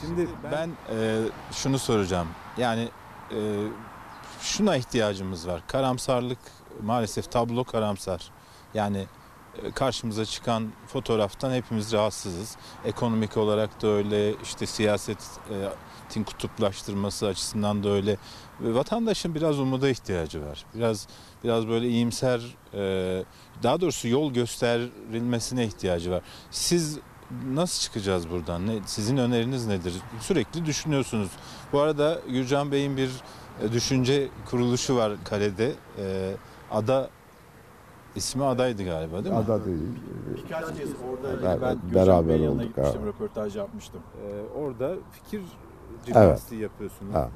[0.00, 2.28] Şimdi ben e, şunu soracağım.
[2.58, 2.88] Yani
[3.30, 3.38] e,
[4.40, 5.62] şuna ihtiyacımız var.
[5.66, 6.38] Karamsarlık
[6.82, 8.30] maalesef tablo karamsar.
[8.74, 9.06] Yani e,
[9.74, 12.56] karşımıza çıkan fotoğraftan hepimiz rahatsızız.
[12.84, 18.16] Ekonomik olarak da öyle, işte siyasetin kutuplaştırması açısından da öyle.
[18.60, 20.64] Vatandaşın biraz umuda ihtiyacı var.
[20.74, 21.08] Biraz
[21.44, 23.24] biraz böyle iyimser, e,
[23.62, 26.22] daha doğrusu yol gösterilmesine ihtiyacı var.
[26.50, 26.98] Siz
[27.52, 28.66] nasıl çıkacağız buradan?
[28.66, 29.94] Ne, sizin öneriniz nedir?
[30.20, 31.28] Sürekli düşünüyorsunuz.
[31.72, 33.10] Bu arada Gürcan Bey'in bir
[33.62, 35.72] e, düşünce kuruluşu var kalede.
[35.98, 36.32] E,
[36.70, 37.10] Ada
[38.16, 39.40] ismi adaydı galiba değil mi?
[39.40, 39.78] Ada değil.
[40.36, 43.14] Birkaç kez orada Evet, ben beraber Bey'in yanına olduk, gitmiştim, evet.
[43.14, 44.00] röportaj yapmıştım.
[44.26, 46.06] Ee, orada fikir Evet.
[46.06, 47.12] jimnastiği yapıyorsunuz.
[47.16, 47.28] Evet.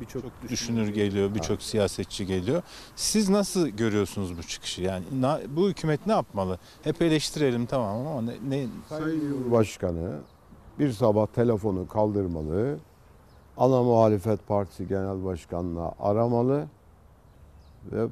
[0.00, 2.62] Birçok düşünür geliyor, birçok siyasetçi geliyor.
[2.96, 4.82] Siz nasıl görüyorsunuz bu çıkışı?
[4.82, 6.58] Yani na- bu hükümet ne yapmalı?
[6.82, 10.12] Hep eleştirelim tamam ama ne, ne Sayın Cumhurbaşkanı
[10.78, 12.76] bir sabah telefonu kaldırmalı,
[13.56, 16.66] ana muhalefet partisi genel başkanına aramalı
[17.92, 18.06] ve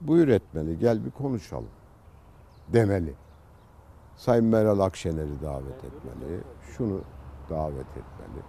[0.00, 1.68] buyur etmeli, gel bir konuşalım
[2.68, 3.14] demeli.
[4.16, 6.40] Sayın Meral Akşener'i davet etmeli,
[6.76, 7.00] şunu
[7.50, 8.40] davet etmeli.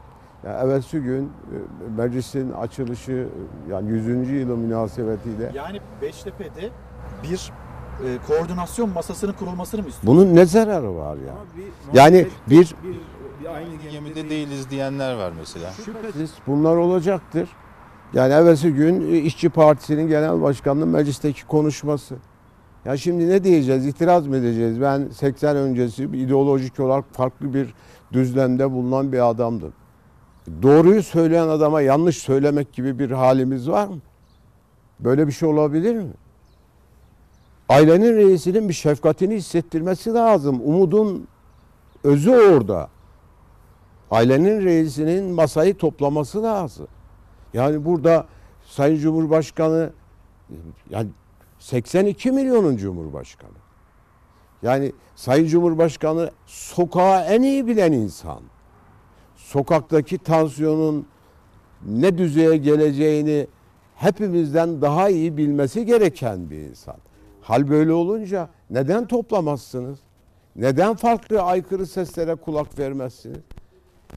[0.43, 4.29] Yani evvelsi gün e, meclisin açılışı e, yani 100.
[4.29, 6.69] yılı münasebetiyle Yani Beştepe'de
[7.23, 7.51] bir
[8.05, 10.25] e, koordinasyon masasının kurulmasını mı istiyorsunuz?
[10.25, 11.33] Bunun ne zararı var ya?
[11.93, 12.75] Yani bir
[13.55, 15.71] Aynı gemide değiliz diyenler var mesela.
[15.71, 17.49] Şüphesiz bunlar olacaktır.
[18.13, 22.15] Yani evvelsi gün İşçi Partisi'nin genel başkanının meclisteki konuşması.
[22.85, 23.87] Ya şimdi ne diyeceğiz?
[23.87, 24.81] İtiraz mı edeceğiz?
[24.81, 27.73] Ben 80 öncesi ideolojik olarak farklı bir
[28.13, 29.73] düzlemde bulunan bir adamdım.
[30.61, 33.99] Doğruyu söyleyen adama yanlış söylemek gibi bir halimiz var mı?
[34.99, 36.11] Böyle bir şey olabilir mi?
[37.69, 40.61] Ailenin reisinin bir şefkatini hissettirmesi lazım.
[40.63, 41.27] Umudun
[42.03, 42.89] özü orada.
[44.11, 46.87] Ailenin reisinin masayı toplaması lazım.
[47.53, 48.27] Yani burada
[48.65, 49.89] Sayın Cumhurbaşkanı
[50.89, 51.09] yani
[51.59, 53.61] 82 milyonun Cumhurbaşkanı.
[54.61, 58.39] Yani Sayın Cumhurbaşkanı sokağı en iyi bilen insan.
[59.35, 61.07] Sokaktaki tansiyonun
[61.85, 63.47] ne düzeye geleceğini
[63.95, 66.95] hepimizden daha iyi bilmesi gereken bir insan.
[67.41, 69.99] Hal böyle olunca neden toplamazsınız?
[70.55, 73.39] Neden farklı aykırı seslere kulak vermezsiniz?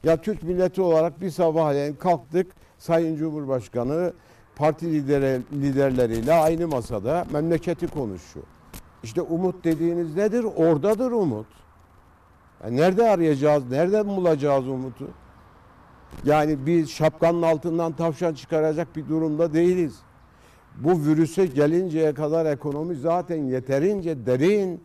[0.03, 2.47] Ya Türk milleti olarak bir sabahleyin kalktık
[2.77, 4.13] Sayın Cumhurbaşkanı
[4.55, 8.45] parti lideri, liderleriyle aynı masada memleketi konuşuyor.
[9.03, 10.43] İşte umut dediğiniz nedir?
[10.43, 11.47] Oradadır umut.
[12.63, 15.07] Yani nerede arayacağız, nereden bulacağız umutu?
[16.23, 19.95] Yani bir şapkanın altından tavşan çıkaracak bir durumda değiliz.
[20.77, 24.83] Bu virüse gelinceye kadar ekonomi zaten yeterince derin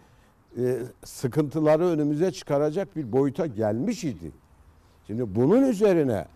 [0.59, 4.33] e, sıkıntıları önümüze çıkaracak bir boyuta gelmiş idi.
[5.07, 6.27] Şimdi bunun üzerine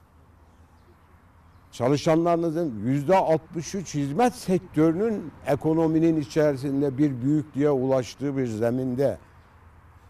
[1.75, 9.19] çalışanlarınızın yüzde 63 hizmet sektörünün ekonominin içerisinde bir büyüklüğe ulaştığı bir zeminde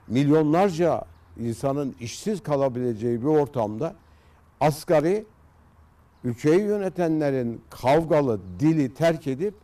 [0.08, 1.04] milyonlarca
[1.38, 3.94] insanın işsiz kalabileceği bir ortamda
[4.60, 5.24] asgari
[6.24, 9.54] ülkeyi yönetenlerin kavgalı dili terk edip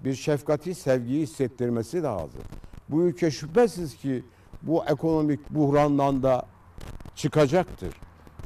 [0.00, 2.40] bir şefkati, sevgiyi hissettirmesi lazım.
[2.88, 4.24] Bu ülke şüphesiz ki
[4.62, 6.46] bu ekonomik buhrandan da
[7.14, 7.94] çıkacaktır.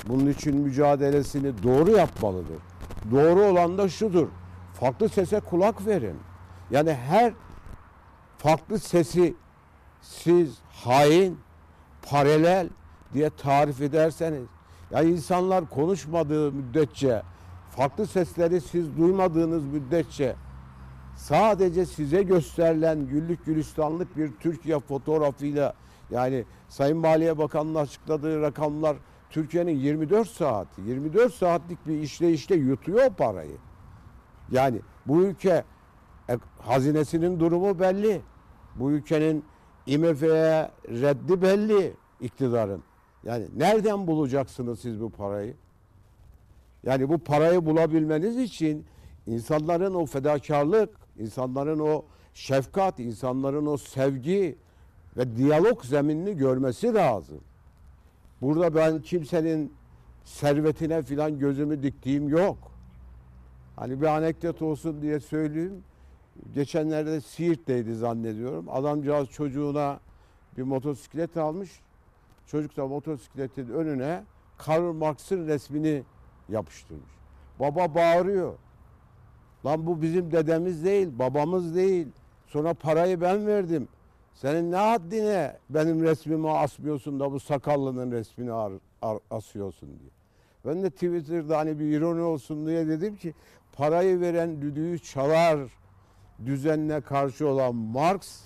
[0.09, 2.78] Bunun için mücadelesini doğru yapmalıdır.
[3.11, 4.29] Doğru olan da şudur.
[4.75, 6.17] Farklı sese kulak verin.
[6.71, 7.33] Yani her
[8.39, 9.35] farklı sesi
[10.03, 11.39] siz hain,
[12.03, 12.69] paralel
[13.15, 14.43] diye tarif ederseniz
[14.91, 17.23] ya insanlar konuşmadığı müddetçe
[17.77, 20.35] farklı sesleri siz duymadığınız müddetçe
[21.17, 25.75] sadece size gösterilen güllük gülistanlık bir Türkiye fotoğrafıyla
[26.11, 28.97] yani Sayın Maliye Bakanı'nın açıkladığı rakamlar
[29.31, 33.57] Türkiye'nin 24 saati, 24 saatlik bir işleyişte yutuyor parayı.
[34.51, 35.65] Yani bu ülke
[36.31, 38.21] e, hazinesinin durumu belli.
[38.77, 39.45] Bu ülkenin
[39.87, 42.83] IMF'ye reddi belli iktidarın.
[43.25, 45.55] Yani nereden bulacaksınız siz bu parayı?
[46.83, 48.87] Yani bu parayı bulabilmeniz için
[49.27, 52.05] insanların o fedakarlık, insanların o
[52.35, 54.59] şefkat, insanların o sevgi
[55.17, 57.41] ve diyalog zeminini görmesi lazım.
[58.43, 59.73] Burada ben kimsenin
[60.25, 62.59] servetine filan gözümü diktiğim yok.
[63.77, 65.85] Hani bir anekdot olsun diye söyleyeyim.
[66.55, 68.67] Geçenlerde Siirt'teydi zannediyorum.
[68.69, 70.01] Adamcağız çocuğuna
[70.57, 71.81] bir motosiklet almış.
[72.47, 74.25] Çocuk da motosikletin önüne
[74.59, 76.03] Karl Marx'ın resmini
[76.49, 77.13] yapıştırmış.
[77.61, 78.55] Baba bağırıyor.
[79.67, 82.09] Lan bu bizim dedemiz değil, babamız değil.
[82.47, 83.89] Sonra parayı ben verdim.
[84.41, 88.73] Senin ne haddine benim resmimi asmıyorsun da bu sakallının resmini ar,
[89.03, 90.11] ar, asıyorsun diye.
[90.67, 93.35] Ben de Twitter'da hani bir ironi olsun diye dedim ki
[93.73, 95.61] parayı veren düdüğü çalar
[96.47, 98.41] düzenine karşı olan Marx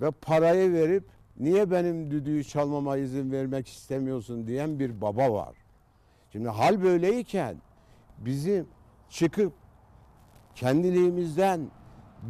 [0.00, 1.04] ve parayı verip
[1.38, 5.54] niye benim düdüğü çalmama izin vermek istemiyorsun diyen bir baba var.
[6.32, 7.56] Şimdi hal böyleyken
[8.18, 8.66] bizim
[9.10, 9.52] çıkıp
[10.54, 11.70] kendiliğimizden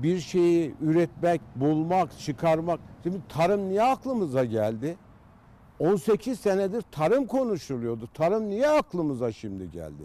[0.02, 2.80] bir şeyi üretmek, bulmak, çıkarmak.
[3.02, 4.96] Şimdi tarım niye aklımıza geldi?
[5.78, 8.08] 18 senedir tarım konuşuluyordu.
[8.14, 10.02] Tarım niye aklımıza şimdi geldi?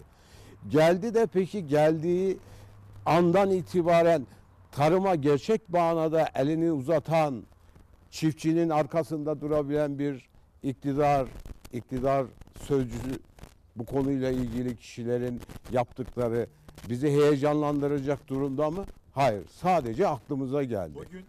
[0.68, 2.38] Geldi de peki geldiği
[3.06, 4.28] andan itibaren
[4.72, 7.44] tarıma gerçek manada elini uzatan,
[8.12, 10.30] çiftçinin arkasında durabilen bir
[10.64, 11.28] iktidar,
[11.74, 12.26] iktidar
[12.62, 13.20] sözcüsü
[13.76, 16.48] bu konuyla ilgili kişilerin yaptıkları
[16.90, 18.86] bizi heyecanlandıracak durumda mı?
[19.20, 19.44] Hayır.
[19.62, 20.96] Sadece aklımıza geldi.
[20.96, 21.26] Bugün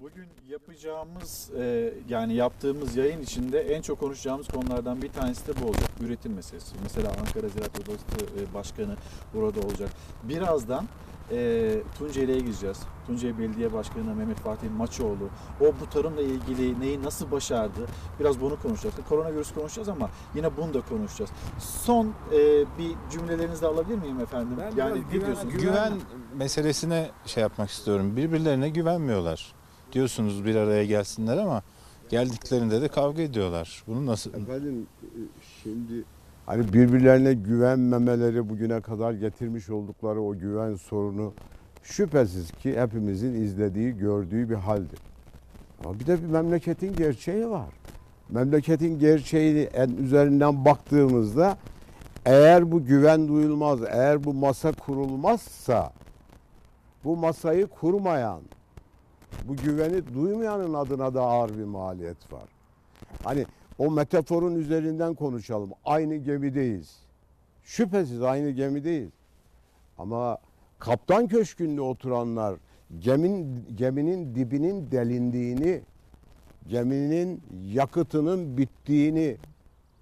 [0.00, 5.66] bugün yapacağımız e, yani yaptığımız yayın içinde en çok konuşacağımız konulardan bir tanesi de bu
[5.66, 5.90] olacak.
[6.00, 6.74] Üretim meselesi.
[6.82, 8.04] Mesela Ankara Ziraat Odası
[8.40, 8.96] e, Başkanı
[9.34, 9.90] burada olacak.
[10.22, 10.86] Birazdan
[11.32, 12.78] e, Tunceli'ye gideceğiz.
[13.06, 15.28] Tunceli Belediye Başkanı Mehmet Fatih Maçoğlu.
[15.60, 17.86] O bu tarımla ilgili neyi nasıl başardı?
[18.20, 18.94] Biraz bunu konuşacağız.
[19.08, 21.30] Koronavirüs konuşacağız ama yine bunu da konuşacağız.
[21.58, 22.38] Son e,
[22.78, 24.56] bir cümlelerinizi alabilir miyim efendim?
[24.76, 25.54] yani ne diyorsunuz?
[25.54, 25.92] Güven
[26.34, 28.16] meselesine şey yapmak istiyorum.
[28.16, 29.52] Birbirlerine güvenmiyorlar.
[29.92, 31.62] diyorsunuz bir araya gelsinler ama
[32.08, 33.82] geldiklerinde de kavga ediyorlar.
[33.86, 35.08] Bunu nasıl Efendim e,
[35.62, 36.04] şimdi
[36.50, 41.32] hani birbirlerine güvenmemeleri bugüne kadar getirmiş oldukları o güven sorunu
[41.82, 44.98] şüphesiz ki hepimizin izlediği, gördüğü bir haldir.
[45.84, 47.68] Ama bir de bir memleketin gerçeği var.
[48.28, 51.58] Memleketin gerçeğini en üzerinden baktığımızda
[52.26, 55.92] eğer bu güven duyulmaz, eğer bu masa kurulmazsa
[57.04, 58.40] bu masayı kurmayan,
[59.44, 62.48] bu güveni duymayanın adına da ağır bir maliyet var.
[63.24, 63.46] Hani
[63.80, 65.70] o metaforun üzerinden konuşalım.
[65.84, 66.96] Aynı gemideyiz.
[67.62, 69.10] Şüphesiz aynı gemideyiz.
[69.98, 70.38] Ama
[70.78, 72.56] kaptan köşkünde oturanlar
[72.98, 75.80] gemin, geminin dibinin delindiğini,
[76.68, 79.36] geminin yakıtının bittiğini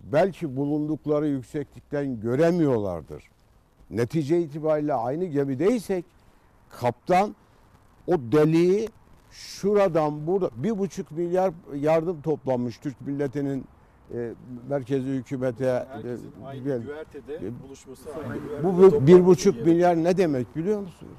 [0.01, 3.25] belki bulundukları yükseklikten göremiyorlardır.
[3.91, 6.05] Netice itibariyle aynı gemideysek
[6.71, 7.35] kaptan
[8.07, 8.89] o deliği
[9.39, 13.65] şuradan burada bir buçuk milyar yardım toplanmış Türk milletinin
[14.15, 14.33] e,
[14.69, 18.09] merkezi hükümete e, bir- buluşması.
[18.65, 21.13] bu bu bir buçuk milyar ne demek biliyor musunuz?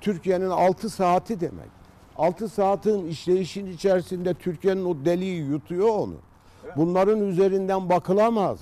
[0.00, 1.68] Türkiye'nin 6 saati demek.
[2.16, 6.14] 6 saatin işleyişin içerisinde Türkiye'nin o deliği yutuyor onu.
[6.76, 8.60] Bunların üzerinden bakılamaz.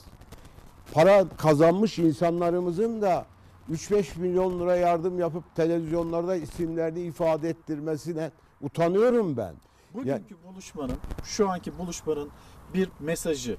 [0.93, 3.27] Para kazanmış insanlarımızın da
[3.73, 8.31] 3-5 milyon lira yardım yapıp televizyonlarda isimlerini ifade ettirmesine
[8.65, 9.55] utanıyorum ben.
[9.95, 12.31] Bugünkü buluşmanın, şu anki buluşmanın
[12.75, 13.57] bir mesajı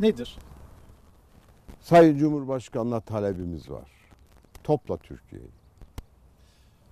[0.00, 0.38] nedir?
[1.80, 3.90] Sayın Cumhurbaşkanı'na talebimiz var.
[4.64, 5.48] Topla Türkiye'yi.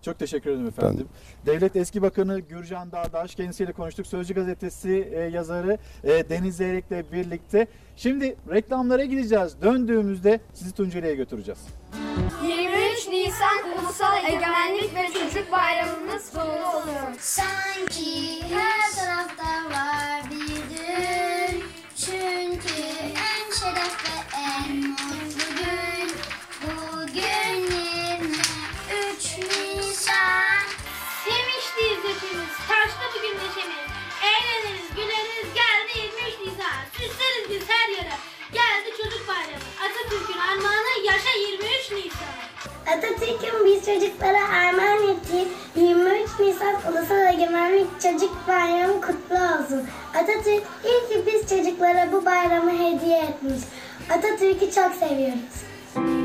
[0.03, 1.09] Çok teşekkür ederim efendim.
[1.47, 4.07] Devlet Eski Bakanı Gürcan Dağdaş kendisiyle konuştuk.
[4.07, 7.67] Sözcü gazetesi e, yazarı e, Deniz Zeyrek'le birlikte.
[7.97, 9.57] Şimdi reklamlara gideceğiz.
[9.63, 11.61] Döndüğümüzde sizi Tunceli'ye götüreceğiz.
[13.05, 17.15] 23 Nisan Ulusal Egemenlik ve Çocuk Bayramımız kutlu oluyor.
[17.21, 21.65] Sanki her tarafta var bir düğün
[21.97, 22.75] Çünkü
[23.17, 26.11] en şeref ve en mutlu gün
[26.63, 30.65] Bugün 23 Nisan
[31.25, 33.89] Sevinçliyiz hepimiz, taşta bugün neşemiz.
[34.23, 36.81] Eğleniriz, güleriz, geldi 23 Nisan.
[36.93, 38.34] Süsleriz biz her yere.
[39.29, 42.35] Atatürk'ün armağanı yaşa 23 Nisan.
[42.87, 49.89] Atatürk'ün biz çocuklara armağan ettiği 23 Nisan Ulusal Egemenlik Çocuk Bayramı kutlu olsun.
[50.15, 53.61] Atatürk iyi ki biz çocuklara bu bayramı hediye etmiş.
[54.11, 56.24] Atatürk'ü çok seviyoruz.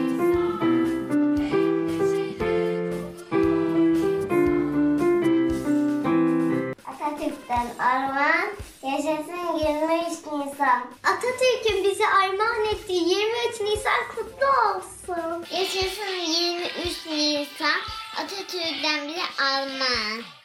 [7.50, 8.50] Atatürk'ten armağan
[8.84, 10.86] yaşasın 23 Nisan.
[11.04, 15.46] Atatürk'ün bize armağan ettiği 23 Nisan kutlu olsun.
[15.52, 17.80] Yaşasın 23 Nisan
[18.18, 20.39] Atatürk'ten bize armağan.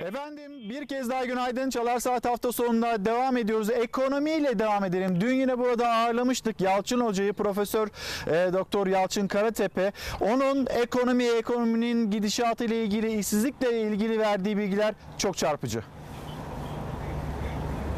[0.00, 1.70] Efendim bir kez daha günaydın.
[1.70, 3.70] Çalar Saat hafta sonunda devam ediyoruz.
[3.70, 5.20] Ekonomiyle devam edelim.
[5.20, 7.88] Dün yine burada ağırlamıştık Yalçın Hoca'yı, Profesör
[8.26, 9.92] e, Doktor Yalçın Karatepe.
[10.20, 15.82] Onun ekonomi, ekonominin gidişatı ile ilgili, işsizlikle ilgili verdiği bilgiler çok çarpıcı.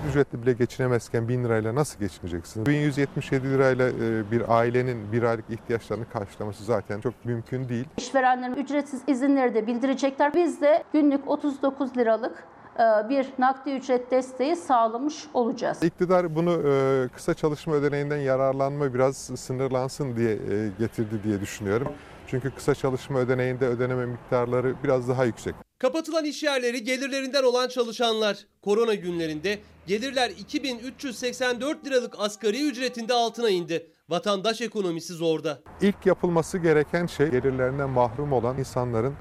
[0.09, 2.66] Ücretli bile geçinemezken 1000 lirayla nasıl geçineceksin?
[2.66, 7.84] 1177 lirayla e, bir ailenin bir aylık ihtiyaçlarını karşılaması zaten çok mümkün değil.
[7.96, 10.34] İşverenlerin ücretsiz izinleri de bildirecekler.
[10.34, 12.44] Biz de günlük 39 liralık
[12.78, 15.82] e, bir nakdi ücret desteği sağlamış olacağız.
[15.82, 20.38] İktidar bunu e, kısa çalışma ödeneğinden yararlanma biraz sınırlansın diye
[20.78, 21.88] getirdi diye düşünüyorum.
[22.31, 25.55] Çünkü kısa çalışma ödeneğinde ödeneme miktarları biraz daha yüksek.
[25.79, 28.47] Kapatılan iş yerleri gelirlerinden olan çalışanlar.
[28.62, 33.91] Korona günlerinde gelirler 2384 liralık asgari ücretinde altına indi.
[34.09, 35.59] Vatandaş ekonomisi zorda.
[35.81, 39.14] İlk yapılması gereken şey gelirlerinden mahrum olan insanların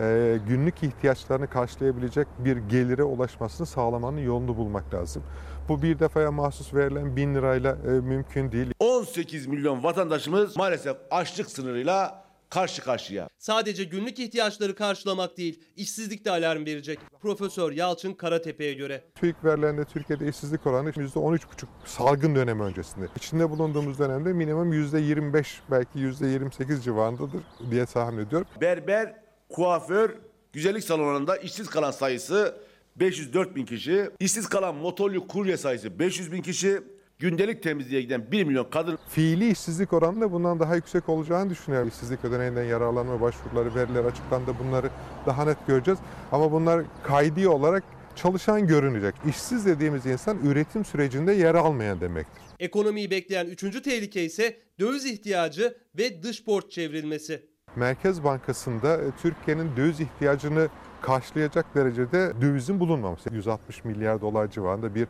[0.00, 5.22] e, günlük ihtiyaçlarını karşılayabilecek bir gelire ulaşmasını sağlamanın yolunu bulmak lazım.
[5.68, 8.72] Bu bir defaya mahsus verilen 1000 lirayla e, mümkün değil.
[8.78, 12.21] 18 milyon vatandaşımız maalesef açlık sınırıyla
[12.52, 13.28] karşı karşıya.
[13.38, 16.98] Sadece günlük ihtiyaçları karşılamak değil, işsizlik de alarm verecek.
[17.20, 19.04] Profesör Yalçın Karatepe'ye göre.
[19.14, 21.38] TÜİK verilerinde Türkiye'de işsizlik oranı %13,5
[21.84, 23.06] salgın dönemi öncesinde.
[23.16, 27.40] İçinde bulunduğumuz dönemde minimum %25 belki %28 civarındadır
[27.70, 28.48] diye tahmin ediyorum.
[28.60, 29.14] Berber,
[29.48, 30.10] kuaför,
[30.52, 32.56] güzellik salonlarında işsiz kalan sayısı
[32.96, 34.10] 504 bin kişi.
[34.20, 36.82] İşsiz kalan motorlu kurye sayısı 500 bin kişi.
[37.22, 41.88] Gündelik temizliğe giden 1 milyon kadın Fiili işsizlik oranı da bundan daha yüksek olacağını düşünüyorum.
[41.88, 44.54] İşsizlik ödeneğinden yararlanma başvuruları, veriler açıklandı.
[44.64, 44.90] Bunları
[45.26, 46.00] daha net göreceğiz.
[46.32, 47.84] Ama bunlar kaydi olarak
[48.16, 49.14] çalışan görünecek.
[49.28, 52.42] İşsiz dediğimiz insan üretim sürecinde yer almayan demektir.
[52.60, 57.52] Ekonomiyi bekleyen üçüncü tehlike ise döviz ihtiyacı ve dış borç çevrilmesi.
[57.76, 60.68] Merkez Bankası'nda e, Türkiye'nin döviz ihtiyacını
[61.02, 63.34] karşılayacak derecede dövizin bulunmaması.
[63.34, 65.08] 160 milyar dolar civarında bir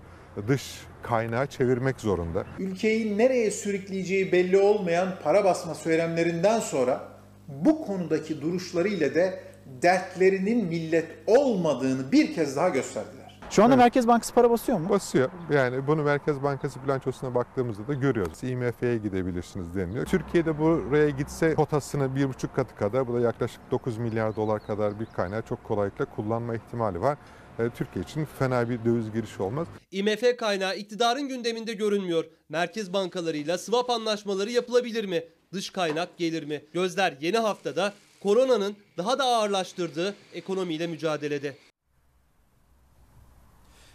[0.49, 2.45] dış kaynağı çevirmek zorunda.
[2.59, 7.01] Ülkeyi nereye sürükleyeceği belli olmayan para basma söylemlerinden sonra
[7.49, 9.41] bu konudaki duruşlarıyla de
[9.83, 13.23] dertlerinin millet olmadığını bir kez daha gösterdiler.
[13.51, 13.83] Şu anda Evet.
[13.83, 14.89] Merkez Bankası para basıyor mu?
[14.89, 15.31] Basıyor.
[15.51, 18.43] Yani bunu Merkez Bankası bilançosuna baktığımızda da görüyoruz.
[18.43, 20.07] IMF'ye gidebilirsiniz deniliyor.
[20.07, 25.01] Türkiye'de buraya gitse kotasını bir buçuk katı kadar, bu da yaklaşık 9 milyar dolar kadar
[25.01, 27.19] bir kaynağı çok kolaylıkla kullanma ihtimali var.
[27.59, 29.69] E, Türkiye için fena bir döviz girişi olmaz.
[29.91, 32.25] IMF kaynağı iktidarın gündeminde görünmüyor.
[32.49, 35.25] Merkez bankalarıyla swap anlaşmaları yapılabilir mi?
[35.53, 36.65] Dış kaynak gelir mi?
[36.73, 37.93] Gözler yeni haftada
[38.23, 41.57] koronanın daha da ağırlaştırdığı ekonomiyle mücadelede.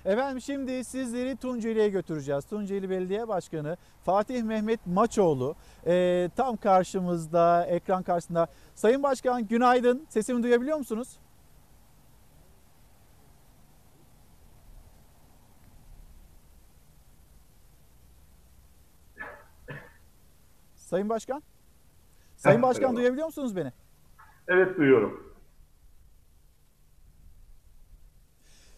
[0.05, 2.45] Efendim şimdi sizleri Tunceli'ye götüreceğiz.
[2.45, 5.55] Tunceli Belediye Başkanı Fatih Mehmet Maçoğlu
[5.87, 8.47] e, tam karşımızda, ekran karşısında.
[8.75, 10.05] Sayın Başkan günaydın.
[10.09, 11.07] Sesimi duyabiliyor musunuz?
[20.87, 21.43] Sayın Başkan?
[22.37, 22.97] Sayın Başkan merhaba.
[22.97, 23.71] duyabiliyor musunuz beni?
[24.47, 25.33] Evet duyuyorum.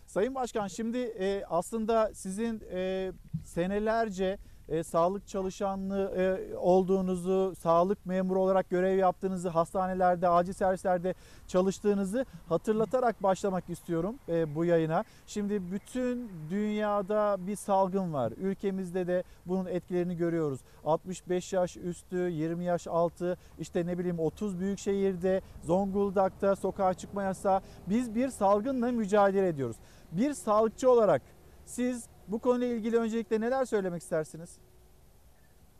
[0.05, 3.11] Sayın Başkan şimdi e, aslında sizin e,
[3.45, 4.37] senelerce
[4.69, 11.13] e, sağlık çalışanlığı e, olduğunuzu, sağlık memuru olarak görev yaptığınızı, hastanelerde, acil servislerde
[11.47, 15.03] çalıştığınızı hatırlatarak başlamak istiyorum e, bu yayına.
[15.27, 18.33] Şimdi bütün dünyada bir salgın var.
[18.37, 20.59] Ülkemizde de bunun etkilerini görüyoruz.
[20.85, 27.23] 65 yaş üstü, 20 yaş altı, işte ne bileyim 30 büyük şehirde, Zonguldak'ta sokağa çıkma
[27.23, 27.61] yasağı.
[27.87, 29.75] Biz bir salgınla mücadele ediyoruz.
[30.11, 31.21] Bir sağlıkçı olarak
[31.65, 34.57] siz bu konuyla ilgili öncelikle neler söylemek istersiniz?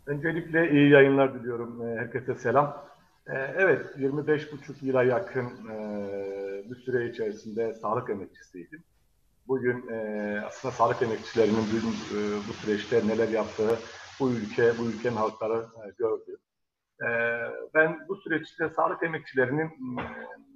[0.06, 1.82] Öncelikle iyi yayınlar diliyorum.
[1.88, 2.86] Ee, Herkese selam.
[3.28, 8.84] Ee, Evet, 25,5 yıla yakın e, bir süre içerisinde sağlık emekçisiydim.
[9.48, 13.80] Bugün e, aslında sağlık emekçilerinin bugün, e, bu süreçte neler yaptığı
[14.20, 16.38] bu ülke, bu ülkenin halkları e, gördü.
[17.74, 19.66] Ben bu süreçte sağlık emekçilerinin
[20.00, 20.04] e,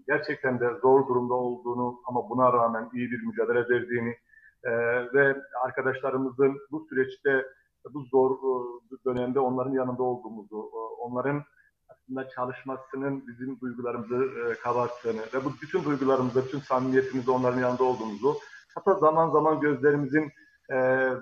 [0.08, 4.16] gerçekten de zor durumda olduğunu ama buna rağmen iyi bir mücadele verdiğini
[4.64, 4.72] e,
[5.14, 7.46] ve arkadaşlarımızın bu süreçte
[7.94, 11.44] bu zor e, dönemde onların yanında olduğumuzu, e, onların
[11.90, 18.38] aslında çalışmasının bizim duygularımızı e, kabarttığını ve bu bütün duygularımızı, bütün samimiyetimizde onların yanında olduğumuzu,
[18.76, 20.32] hatta zaman zaman gözlerimizin
[20.70, 20.76] e,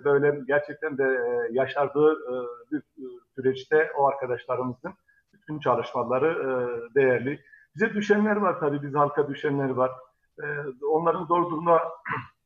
[0.04, 2.34] böyle gerçekten de e, yaşardığı e,
[2.72, 4.94] bir e, süreçte o arkadaşlarımızın
[5.34, 6.50] bütün çalışmaları e,
[6.96, 7.40] değerli.
[7.76, 9.92] Bize düşenler var tabii, biz halka düşenler var.
[10.44, 10.46] E,
[10.86, 11.82] onların zor durumda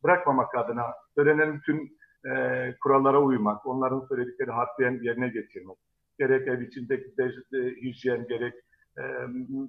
[0.06, 0.86] bırakmamak adına
[1.16, 5.78] söylenen bütün e, kurallara uymak, onların söyledikleri harfiyen yerine getirmek.
[6.20, 8.53] Gerek ev içindeki de, de, hijyen, gerek
[8.97, 9.03] e,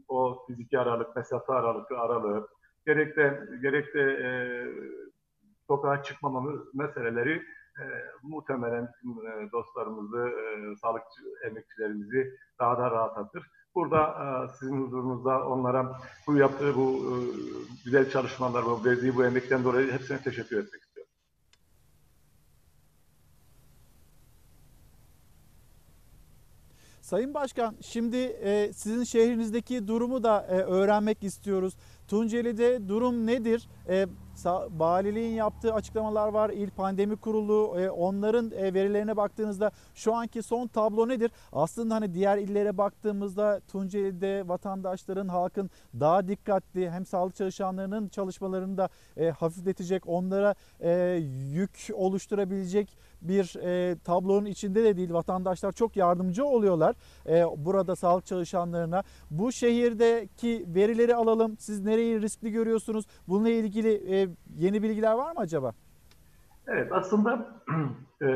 [0.09, 2.49] o fiziki aralık, mesafe aralığı, aralığı,
[2.87, 4.29] gerek de, gerek de e,
[5.67, 7.43] sokağa çıkmamamız meseleleri
[7.81, 7.85] e,
[8.23, 13.51] muhtemelen e, dostlarımızı, e, sağlıkçı emekçilerimizi daha da rahatlatır.
[13.77, 17.15] Burada e, sizin huzurunuzda onlara bu yaptığı bu e,
[17.85, 21.13] güzel çalışmalar, bu verdiği bu emekten dolayı hepsine teşekkür etmek istiyorum.
[27.01, 31.77] Sayın Başkan şimdi e, sizin şehrinizdeki durumu da öğrenmek istiyoruz.
[32.09, 33.69] Tunceli'de durum nedir?
[33.89, 34.07] E,
[34.71, 36.51] valiliğin yaptığı açıklamalar var.
[36.51, 41.31] İl Pandemi Kurulu e, onların e, verilerine baktığınızda şu anki son tablo nedir?
[41.53, 48.89] Aslında hani diğer illere baktığımızda Tunceli'de vatandaşların, halkın daha dikkatli hem sağlık çalışanlarının çalışmalarını da
[49.17, 50.91] e, hafifletecek, onlara e,
[51.53, 55.13] yük oluşturabilecek bir e, tablonun içinde de değil.
[55.13, 56.97] Vatandaşlar çok yardımcı oluyorlar
[57.29, 59.03] e, burada sağlık çalışanlarına.
[59.31, 61.57] Bu şehirdeki verileri alalım.
[61.59, 63.05] Siz nereyi riskli görüyorsunuz?
[63.29, 65.73] Bununla ilgili e, yeni bilgiler var mı acaba?
[66.67, 67.49] Evet aslında
[68.23, 68.27] e,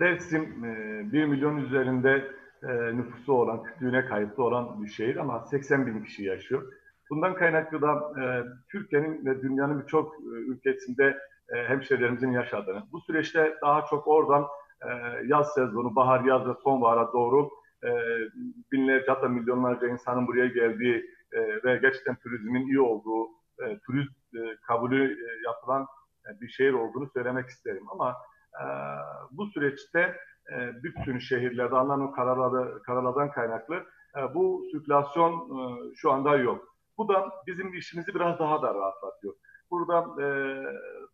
[0.00, 2.30] Dersim e, 1 milyon üzerinde
[2.62, 6.72] e, nüfusu olan, kütlüğüne kayıtlı olan bir şehir ama 80 bin kişi yaşıyor.
[7.10, 8.24] Bundan kaynaklı da e,
[8.68, 11.18] Türkiye'nin ve dünyanın birçok e, ülkesinde
[11.54, 14.46] e, hemşehrilerimizin yaşadığını, bu süreçte daha çok oradan
[14.82, 14.88] e,
[15.26, 17.50] yaz sezonu, bahar, yaz ve sonbahara doğru
[17.84, 17.90] e,
[18.72, 23.28] binlerce hatta milyonlarca insanın buraya geldiği e, ve gerçekten turizmin iyi olduğu,
[23.62, 25.86] e, turist e, kabulü e, yapılan
[26.26, 27.84] e, bir şehir olduğunu söylemek isterim.
[27.92, 28.16] Ama
[28.60, 28.64] e,
[29.30, 30.16] bu süreçte
[30.52, 33.84] e, bütün şehirlerde alınan kararları, kararlardan kaynaklı
[34.16, 36.64] e, bu sirkülasyon e, şu anda yok.
[36.98, 39.34] Bu da bizim işimizi biraz daha da rahatlatıyor.
[39.70, 40.26] Burada e,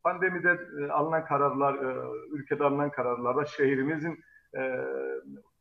[0.02, 1.96] pandemide e, alınan kararlar, e,
[2.30, 4.18] ülkede alınan kararlarda şehrimizin
[4.56, 4.84] e,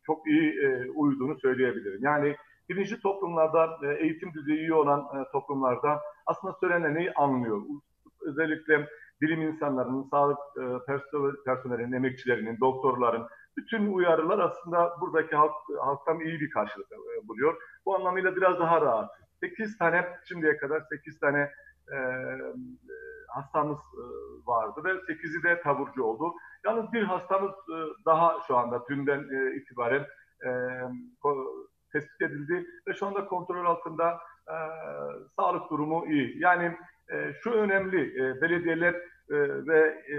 [0.03, 1.99] çok iyi e, uyduğunu söyleyebilirim.
[2.03, 2.35] Yani
[2.69, 7.61] Birinci toplumlarda, e, eğitim düzeyi iyi olan e, toplumlarda aslında söyleneni anlıyor.
[8.21, 8.89] Özellikle
[9.21, 13.27] bilim insanlarının, sağlık e, perso- personelinin, emekçilerinin, doktorların
[13.57, 17.61] bütün uyarılar aslında buradaki halk, halktan iyi bir karşılık e, buluyor.
[17.85, 19.11] Bu anlamıyla biraz daha rahat.
[19.39, 21.51] 8 tane, şimdiye kadar 8 tane
[21.91, 21.97] e,
[23.27, 24.03] hastamız e,
[24.47, 26.33] vardı ve 8'i de taburcu oldu.
[26.65, 30.05] Yalnız bir hastamız e, daha şu anda dünden e, itibaren
[30.45, 30.49] e,
[31.91, 34.55] tespit edildi ve şu anda kontrol altında e,
[35.35, 36.39] sağlık durumu iyi.
[36.39, 36.77] Yani
[37.11, 38.93] e, şu önemli, e, belediyeler
[39.29, 40.15] e, ve e,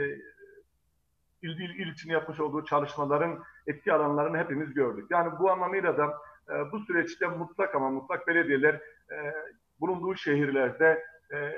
[1.43, 5.07] il, il, il için yapmış olduğu çalışmaların etki alanlarını hepimiz gördük.
[5.11, 6.14] Yani bu anlamıyla da
[6.51, 8.75] e, bu süreçte mutlak ama mutlak belediyeler
[9.11, 9.35] e,
[9.81, 11.05] bulunduğu şehirlerde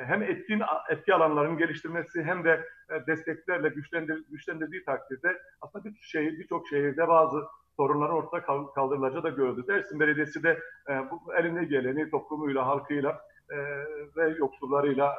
[0.07, 6.39] hem etkin etki alanlarının geliştirmesi hem de e, desteklerle güçlendir, güçlendirdiği takdirde aslında birçok şehir
[6.39, 7.45] birçok şehirde bazı
[7.77, 9.65] sorunların ortadan kal- kaldırılacağı da gördü.
[9.69, 10.59] Dersim Belediyesi de
[10.89, 13.57] e, bu eline geleni toplumuyla, halkıyla e,
[14.17, 15.17] ve yoksullarıyla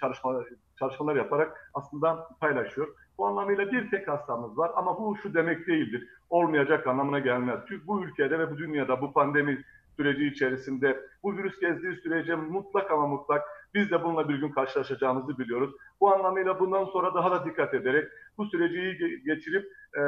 [0.00, 0.44] çalışma,
[0.78, 2.88] çalışmalar yaparak aslında paylaşıyor.
[3.18, 6.08] Bu anlamıyla bir tek hastamız var ama bu şu demek değildir.
[6.30, 7.60] Olmayacak anlamına gelmez.
[7.68, 9.64] Çünkü bu ülkede ve bu dünyada bu pandemi
[9.96, 13.42] süreci içerisinde bu virüs gezdiği sürece mutlak ama mutlak
[13.74, 15.74] biz de bununla bir gün karşılaşacağımızı biliyoruz.
[16.00, 20.02] Bu anlamıyla bundan sonra daha da dikkat ederek bu süreci iyi ge- geçirip e,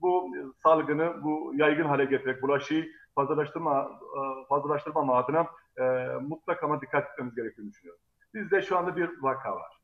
[0.00, 0.28] bu
[0.62, 5.46] salgını bu yaygın hale getirerek bulaşıyı fazlalaştırma e, fazlalaştırmama adına
[5.78, 5.82] e,
[6.20, 8.02] mutlak ama dikkat etmemiz gerektiğini düşünüyorum.
[8.34, 9.79] Bizde şu anda bir vaka var.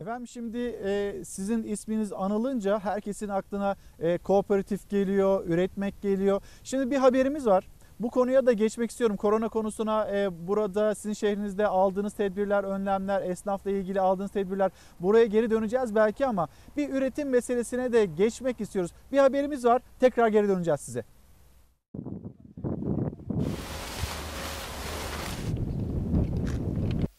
[0.00, 6.42] Efendim şimdi e, sizin isminiz anılınca herkesin aklına e, kooperatif geliyor, üretmek geliyor.
[6.62, 7.68] Şimdi bir haberimiz var.
[8.00, 9.16] Bu konuya da geçmek istiyorum.
[9.16, 14.70] Korona konusuna e, burada sizin şehrinizde aldığınız tedbirler, önlemler, esnafla ilgili aldığınız tedbirler
[15.00, 18.92] buraya geri döneceğiz belki ama bir üretim meselesine de geçmek istiyoruz.
[19.12, 19.82] Bir haberimiz var.
[20.00, 21.04] Tekrar geri döneceğiz size.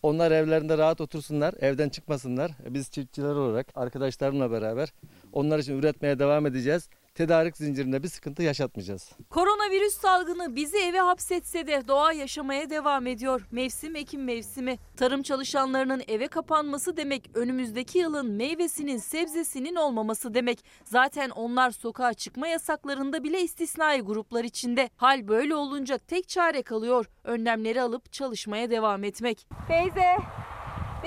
[0.03, 2.51] Onlar evlerinde rahat otursunlar, evden çıkmasınlar.
[2.69, 4.93] Biz çiftçiler olarak arkadaşlarımla beraber
[5.33, 6.89] onlar için üretmeye devam edeceğiz.
[7.17, 9.11] Tedarik zincirinde bir sıkıntı yaşatmayacağız.
[9.29, 13.47] Koronavirüs salgını bizi eve hapsetse de doğa yaşamaya devam ediyor.
[13.51, 14.77] Mevsim ekim mevsimi.
[14.97, 20.65] Tarım çalışanlarının eve kapanması demek önümüzdeki yılın meyvesinin sebzesinin olmaması demek.
[20.83, 24.89] Zaten onlar sokağa çıkma yasaklarında bile istisnai gruplar içinde.
[24.95, 27.05] Hal böyle olunca tek çare kalıyor.
[27.23, 29.47] Önlemleri alıp çalışmaya devam etmek.
[29.67, 30.17] Teyze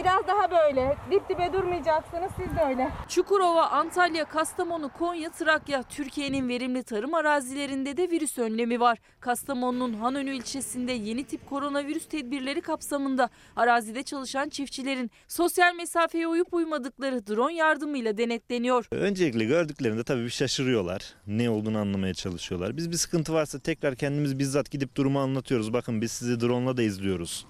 [0.00, 2.90] biraz daha böyle dip dibe durmayacaksınız siz de öyle.
[3.08, 8.98] Çukurova, Antalya, Kastamonu, Konya, Trakya Türkiye'nin verimli tarım arazilerinde de virüs önlemi var.
[9.20, 17.26] Kastamonu'nun Hanönü ilçesinde yeni tip koronavirüs tedbirleri kapsamında arazide çalışan çiftçilerin sosyal mesafeye uyup uymadıkları
[17.26, 18.86] drone yardımıyla denetleniyor.
[18.90, 21.14] Öncelikle gördüklerinde tabii bir şaşırıyorlar.
[21.26, 22.76] Ne olduğunu anlamaya çalışıyorlar.
[22.76, 25.72] Biz bir sıkıntı varsa tekrar kendimiz bizzat gidip durumu anlatıyoruz.
[25.72, 27.46] Bakın biz sizi drone'la da izliyoruz.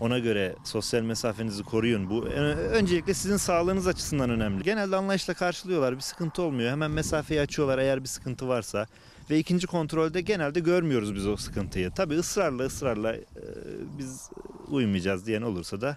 [0.00, 2.10] Ona göre sosyal mesafenizi koruyun.
[2.10, 4.62] Bu ö- öncelikle sizin sağlığınız açısından önemli.
[4.64, 5.96] Genelde anlayışla karşılıyorlar.
[5.96, 6.70] Bir sıkıntı olmuyor.
[6.70, 8.86] Hemen mesafeyi açıyorlar eğer bir sıkıntı varsa.
[9.30, 11.90] Ve ikinci kontrolde genelde görmüyoruz biz o sıkıntıyı.
[11.90, 13.22] Tabii ısrarla ısrarla e,
[13.98, 14.30] biz
[14.68, 15.96] uymayacağız diyen olursa da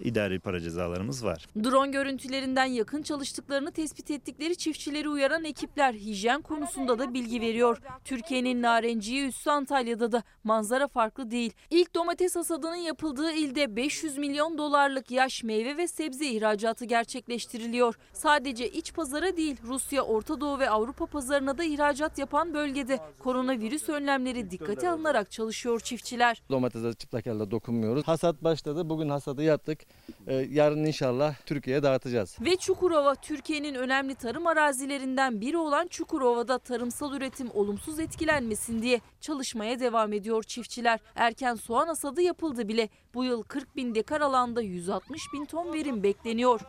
[0.00, 1.46] idari para cezalarımız var.
[1.64, 7.78] Drone görüntülerinden yakın çalıştıklarını tespit ettikleri çiftçileri uyaran ekipler hijyen konusunda da bilgi veriyor.
[8.04, 11.52] Türkiye'nin narenciye üssü Antalya'da da manzara farklı değil.
[11.70, 17.94] İlk domates hasadının yapıldığı ilde 500 milyon dolarlık yaş meyve ve sebze ihracatı gerçekleştiriliyor.
[18.12, 23.88] Sadece iç pazara değil Rusya, Orta Doğu ve Avrupa pazarına da ihracat yapan bölgede koronavirüs
[23.88, 26.42] önlemleri dikkate alınarak çalışıyor çiftçiler.
[26.50, 28.08] Domatese çıplak elde dokunmuyoruz.
[28.08, 28.88] Hasat başladı.
[28.88, 29.78] Bugün hasadı yaptık.
[30.26, 32.36] Ee, yarın inşallah Türkiye'ye dağıtacağız.
[32.40, 39.80] Ve Çukurova Türkiye'nin önemli tarım arazilerinden biri olan Çukurova'da tarımsal üretim olumsuz etkilenmesin diye çalışmaya
[39.80, 41.00] devam ediyor çiftçiler.
[41.14, 42.88] Erken soğan hasadı yapıldı bile.
[43.14, 46.60] Bu yıl 40 bin dekar alanda 160 bin ton verim bekleniyor.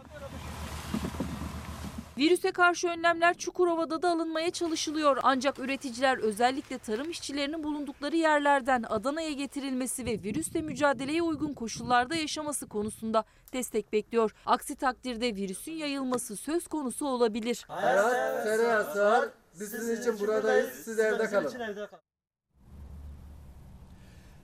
[2.23, 5.17] Virüse karşı önlemler Çukurova'da da alınmaya çalışılıyor.
[5.23, 12.67] Ancak üreticiler özellikle tarım işçilerinin bulundukları yerlerden Adana'ya getirilmesi ve virüsle mücadeleye uygun koşullarda yaşaması
[12.67, 13.23] konusunda
[13.53, 14.35] destek bekliyor.
[14.45, 17.65] Aksi takdirde virüsün yayılması söz konusu olabilir.
[17.67, 19.29] Hayat sığar.
[19.59, 20.69] Biz sizin için buradayız.
[20.69, 21.51] Siz evde kalın.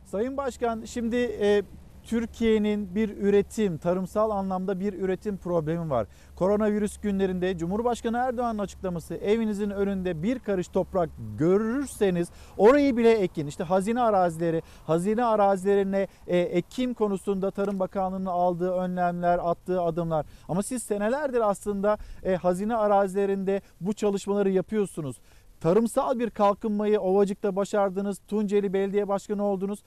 [0.06, 1.64] Sayın Başkan şimdi e,
[2.10, 6.08] Türkiye'nin bir üretim, tarımsal anlamda bir üretim problemi var.
[6.36, 13.48] Koronavirüs günlerinde Cumhurbaşkanı Erdoğan'ın açıklaması evinizin önünde bir karış toprak görürseniz orayı bile ekin.
[13.48, 20.26] İşte hazine arazileri, hazine arazilerine e, ekim konusunda Tarım Bakanlığı'nın aldığı önlemler, attığı adımlar.
[20.48, 25.18] Ama siz senelerdir aslında e, hazine arazilerinde bu çalışmaları yapıyorsunuz.
[25.62, 28.20] Tarımsal bir kalkınmayı Ovacık'ta başardınız.
[28.28, 29.80] Tunceli Belediye Başkanı oldunuz.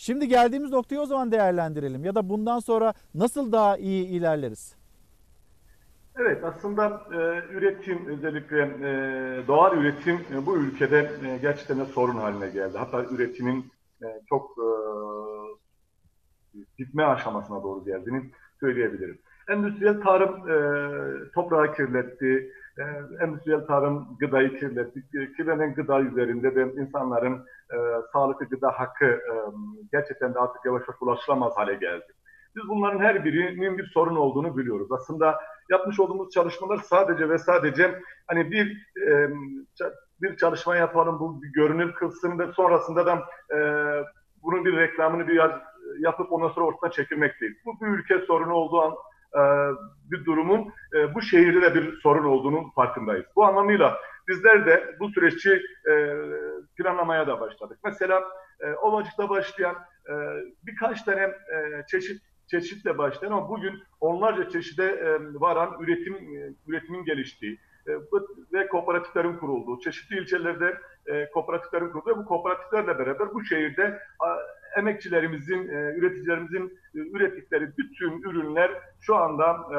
[0.00, 4.74] Şimdi geldiğimiz noktayı o zaman değerlendirelim ya da bundan sonra nasıl daha iyi ilerleriz?
[6.16, 7.16] Evet aslında e,
[7.52, 8.90] üretim özellikle e,
[9.48, 12.78] doğal üretim e, bu ülkede e, gerçekten de sorun haline geldi.
[12.78, 13.72] Hatta üretimin
[14.02, 14.68] e, çok e,
[16.78, 18.30] bitme aşamasına doğru geldiğini
[18.60, 19.18] söyleyebilirim.
[19.48, 20.54] Endüstriyel tarım e,
[21.34, 22.84] toprağı kirletti, e,
[23.24, 24.98] endüstriyel tarım gıdayı kirletti.
[24.98, 27.76] E, Kirlenen gıda üzerinde de insanların e,
[28.12, 29.32] sağlıklı gıda hakkı e,
[29.92, 32.06] gerçekten de artık yavaş yavaş ulaşılamaz hale geldi.
[32.56, 34.92] Biz bunların her birinin bir sorun olduğunu biliyoruz.
[34.92, 35.40] Aslında
[35.70, 39.28] yapmış olduğumuz çalışmalar sadece ve sadece hani bir e,
[40.22, 43.22] bir çalışma yapalım, bu görünür kılsın ve sonrasında da
[43.54, 43.58] e,
[44.42, 45.40] bunun bir reklamını bir
[45.98, 47.54] yapıp ondan sonra ortadan çekilmek değil.
[47.64, 48.94] Bu bir ülke sorunu olduğu an
[49.34, 49.40] e,
[50.10, 53.26] bir durumun e, bu şehirde de bir sorun olduğunun farkındayız.
[53.36, 53.98] Bu anlamıyla
[54.28, 56.14] bizler de bu süreçi e,
[56.76, 57.78] planlamaya da başladık.
[57.84, 58.24] Mesela
[58.60, 59.76] e, Ovacık'ta başlayan
[60.62, 61.32] birkaç tane
[61.90, 66.16] çeşit çeşitle başlayan ama bugün onlarca çeşide varan üretim
[66.66, 67.58] üretimin geliştiği
[68.52, 70.78] ve kooperatiflerin kurulduğu, çeşitli ilçelerde
[71.34, 74.02] kooperatiflerin kurulduğu ve bu kooperatiflerle beraber bu şehirde
[74.76, 78.70] emekçilerimizin, üreticilerimizin ürettikleri bütün ürünler
[79.00, 79.78] şu anda e,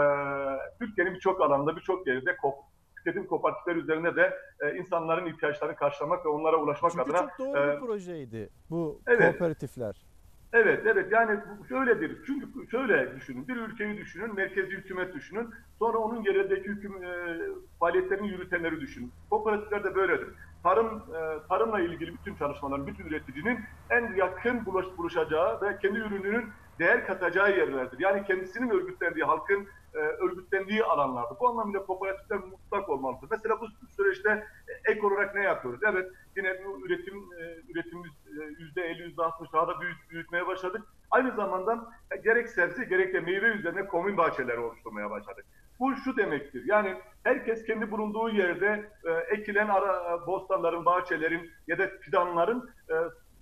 [0.80, 2.56] Türkiye'nin birçok alanda, birçok yerinde ko
[2.98, 7.18] tüketim kooperatifleri üzerine de e, insanların ihtiyaçlarını karşılamak ve onlara ulaşmak Çünkü adına.
[7.18, 9.32] çok doğru e, bir projeydi bu evet.
[9.32, 10.10] kooperatifler.
[10.54, 11.12] Evet, evet.
[11.12, 11.40] Yani
[11.70, 12.18] şöyledir.
[12.26, 13.48] Çünkü şöyle düşünün.
[13.48, 15.50] Bir ülkeyi düşünün, merkezi hükümet düşünün.
[15.80, 17.38] Sonra onun yerindeki hüküm e,
[17.80, 19.12] faaliyetlerini yürütenleri düşünün.
[19.30, 20.28] Kooperatifler de böyledir.
[20.64, 23.60] Tarım e, tarımla ilgili bütün çalışmaların, bütün üreticinin
[23.90, 26.46] en yakın buluş, buluşacağı ve kendi ürününün
[26.80, 27.99] değer katacağı yerlerdir.
[27.99, 31.39] Yani kendisinin örgütlendiği, halkın e, örgütlendiği alanlardır.
[31.39, 33.27] Bu anlamda kooperatifler mutlak olmalıdır.
[33.31, 34.30] Mesela bu süreçte
[34.68, 35.80] e, ek olarak ne yapıyoruz?
[35.84, 40.47] Evet, yine bu üretim e, üretimimiz e, yüzde 50, yüzde 60 daha da büyüt, büyütmeye
[40.47, 40.81] başladık.
[41.11, 45.45] Aynı zamanda e, gerek sebze gerek de meyve üzerine komün bahçeleri oluşturmaya başladık.
[45.80, 46.64] Bu şu demektir.
[46.65, 52.95] Yani herkes kendi bulunduğu yerde e, ekilen ara, bostanların, bahçelerin ya da fidanların e,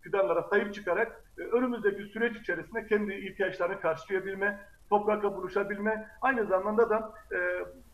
[0.07, 4.59] fidanlara sahip çıkarak e, önümüzdeki süreç içerisinde kendi ihtiyaçlarını karşılayabilme,
[4.89, 7.37] toprakla buluşabilme, aynı zamanda da e,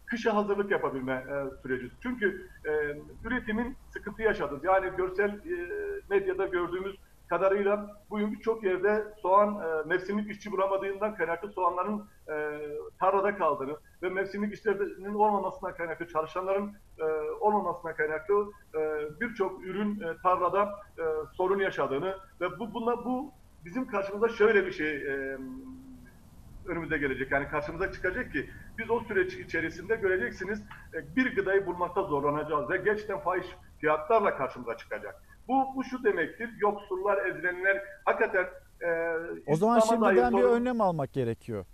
[0.06, 1.92] kışa hazırlık yapabilme e, süreci.
[2.04, 2.72] Çünkü e,
[3.28, 4.60] üretimin sıkıntı yaşadı.
[4.64, 5.56] Yani görsel e,
[6.10, 6.96] medyada gördüğümüz
[7.30, 12.60] kadarıyla bugün birçok yerde soğan e, mevsimlik işçi bulamadığından kaynaklı soğanların e,
[13.00, 17.06] tarlada kaldığını ve mevsimlik işlerinin olmamasından kaynaklı çalışanların e,
[17.48, 18.80] olmamasından kaynaklı e,
[19.22, 20.64] birçok ürün e, tarlada
[20.98, 21.04] e,
[21.34, 23.32] sorun yaşadığını ve bu bunla bu
[23.66, 25.38] bizim karşımıza şöyle bir şey e,
[26.68, 27.32] önümüze gelecek.
[27.32, 30.62] Yani karşımıza çıkacak ki biz o süreç içerisinde göreceksiniz
[30.94, 33.48] e, bir gıdayı bulmakta zorlanacağız ve gerçekten fahiş
[33.80, 35.16] fiyatlarla karşımıza çıkacak.
[35.48, 36.50] Bu, bu şu demektir.
[36.60, 38.46] Yoksullar, ezilenler hakikaten
[38.82, 38.88] e,
[39.46, 41.66] O zaman şimdiden bir sorun- önlem almak gerekiyor.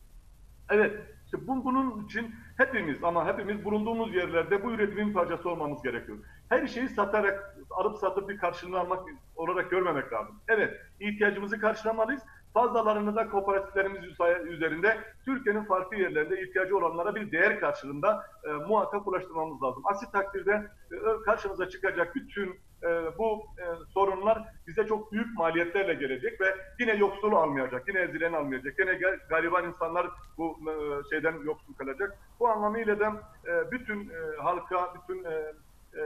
[0.69, 0.93] Evet.
[1.33, 6.17] İşte bu, bunun için hepimiz ama hepimiz bulunduğumuz yerlerde bu üretimin parçası olmamız gerekiyor.
[6.49, 9.03] Her şeyi satarak, alıp satıp bir karşılığını almak
[9.35, 10.35] olarak görmemek lazım.
[10.47, 12.21] Evet, ihtiyacımızı karşılamalıyız.
[12.53, 14.03] Fazlalarını da kooperatiflerimiz
[14.45, 19.83] üzerinde Türkiye'nin farklı yerlerinde ihtiyacı olanlara bir değer karşılığında e, muhatap ulaştırmamız lazım.
[19.85, 26.41] Aksi takdirde e, karşımıza çıkacak bütün e, bu e, sorunlar bize çok büyük maliyetlerle gelecek
[26.41, 30.07] ve yine yoksulu almayacak, yine ezilen almayacak, yine ga- gariban insanlar
[30.37, 30.73] bu e,
[31.09, 32.17] şeyden yoksul kalacak.
[32.39, 35.53] Bu anlamıyla da e, bütün e, halka, bütün e,
[35.93, 36.01] e,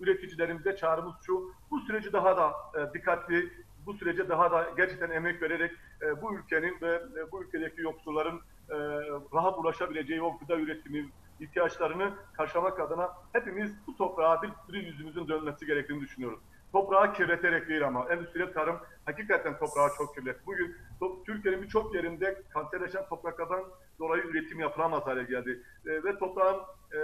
[0.00, 3.52] üreticilerimize çağrımız şu, bu süreci daha da e, dikkatli,
[3.86, 5.72] bu sürece daha da gerçekten emek vererek
[6.02, 8.40] e, bu ülkenin ve e, bu ülkedeki yoksulların
[8.70, 8.76] e,
[9.34, 11.08] rahat ulaşabileceği o gıda üretimi
[11.40, 16.40] ihtiyaçlarını karşılamak adına hepimiz bu toprağa bir, bir yüzümüzün dönmesi gerektiğini düşünüyoruz.
[16.72, 20.40] Toprağı kirleterek değil ama endüstriyel tarım hakikaten toprağı çok kirletti.
[20.46, 20.76] Bugün
[21.26, 23.64] Türkiye'nin birçok yerinde kanserleşen topraklardan
[23.98, 25.62] dolayı üretim yapılamaz hale geldi.
[25.86, 26.60] E, ve toprağın
[26.92, 26.98] e,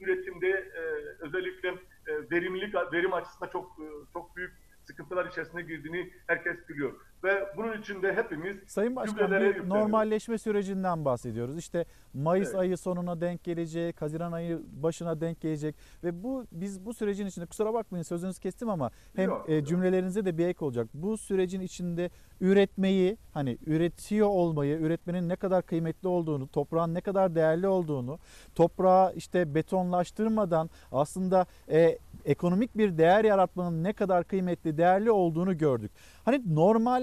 [0.00, 0.80] üretimde e,
[1.20, 1.68] özellikle
[2.06, 4.52] e, verimlilik verim açısından çok e, çok büyük
[4.84, 6.92] sıkıntılar içerisine girdiğini herkes biliyor.
[7.24, 11.58] Ve bunun için de hepimiz Sayın Başkan bir normalleşme sürecinden bahsediyoruz.
[11.58, 11.84] İşte
[12.14, 12.58] Mayıs Evet.
[12.58, 15.74] ayı sonuna denk gelecek, Haziran ayı başına denk gelecek
[16.04, 20.24] ve bu biz bu sürecin içinde kusura bakmayın sözünüzü kestim ama hem Yok, e, cümlelerinize
[20.24, 20.88] de bir ek olacak.
[20.94, 27.34] Bu sürecin içinde üretmeyi hani üretiyor olmayı, üretmenin ne kadar kıymetli olduğunu, toprağın ne kadar
[27.34, 28.18] değerli olduğunu,
[28.54, 35.92] toprağı işte betonlaştırmadan aslında e, ekonomik bir değer yaratmanın ne kadar kıymetli, değerli olduğunu gördük.
[36.24, 36.42] Hani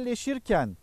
[0.05, 0.77] normalleşirken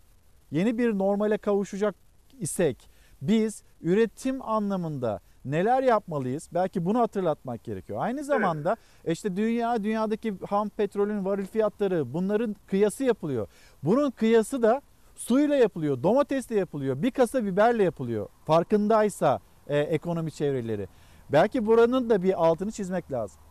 [0.51, 1.95] yeni bir normale kavuşacak
[2.39, 2.89] isek
[3.21, 6.49] biz üretim anlamında neler yapmalıyız?
[6.53, 7.99] Belki bunu hatırlatmak gerekiyor.
[8.01, 8.75] Aynı zamanda
[9.05, 13.47] işte dünya dünyadaki ham petrolün varil fiyatları bunların kıyası yapılıyor.
[13.83, 14.81] Bunun kıyası da
[15.15, 18.27] suyla yapılıyor, domatesle yapılıyor, bir kasa biberle yapılıyor.
[18.45, 20.87] Farkındaysa e, ekonomi çevreleri.
[21.29, 23.42] Belki buranın da bir altını çizmek lazım.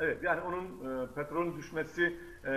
[0.00, 2.50] Evet yani onun e, petrolün düşmesi e,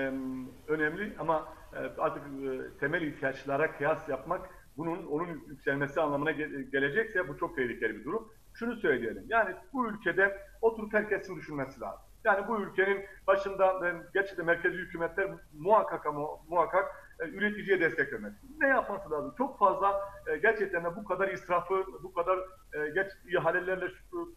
[0.67, 7.27] önemli ama e, artık e, temel ihtiyaçlara kıyas yapmak bunun onun yükselmesi anlamına ge- gelecekse
[7.27, 8.29] bu çok tehlikeli bir durum.
[8.53, 12.01] Şunu söyleyelim yani bu ülkede oturup herkesin düşünmesi lazım.
[12.23, 16.85] Yani bu ülkenin başında ben gerçekten merkezi hükümetler muhakkak ama muhakkak
[17.27, 18.37] üreticiye destek vermesi.
[18.59, 19.33] Ne yapması lazım?
[19.37, 22.39] Çok fazla e, gerçekten de bu kadar israfı, bu kadar
[22.73, 23.85] e, ihalelerle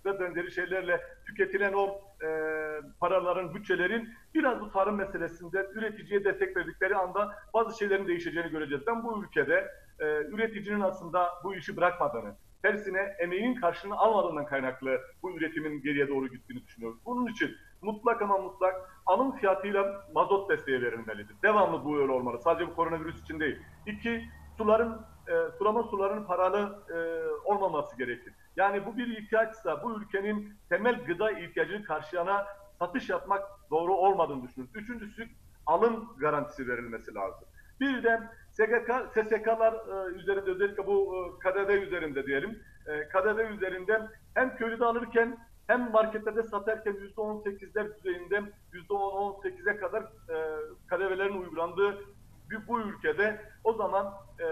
[0.04, 2.28] ve benzeri şeylerle tüketilen o e,
[3.00, 8.86] paraların, bütçelerin biraz bu tarım meselesinde üreticiye destek verdikleri anda bazı şeylerin değişeceğini göreceğiz.
[8.86, 9.68] Ben bu ülkede
[10.00, 16.28] e, üreticinin aslında bu işi bırakmadığını, tersine emeğinin karşılığını almadığından kaynaklı bu üretimin geriye doğru
[16.28, 17.00] gittiğini düşünüyorum.
[17.06, 18.74] Bunun için mutlak ama mutlak
[19.06, 21.36] alım fiyatıyla mazot desteği verilmelidir.
[21.42, 22.38] Devamlı bu öyle olmalı.
[22.38, 23.58] Sadece bu koronavirüs için değil.
[23.86, 24.24] İki,
[24.56, 26.96] suların, e, sulama sularının paralı e,
[27.44, 28.34] olmaması gerekir.
[28.56, 32.46] Yani bu bir ihtiyaçsa bu ülkenin temel gıda ihtiyacını karşılayana
[32.78, 34.76] satış yapmak doğru olmadığını düşünüyoruz.
[34.76, 35.28] Üçüncüsü
[35.66, 37.48] alım garantisi verilmesi lazım.
[37.80, 42.62] Bir de SGK, SSK'lar e, üzerinde özellikle bu e, KDV üzerinde diyelim.
[42.86, 50.36] E, KDV üzerinden hem köylüde alırken hem marketlerde satarken %18'ler düzeyinde %10-18'e kadar e,
[50.88, 51.98] KDV'lerin uygulandığı
[52.50, 54.44] bir, bu ülkede o zaman e,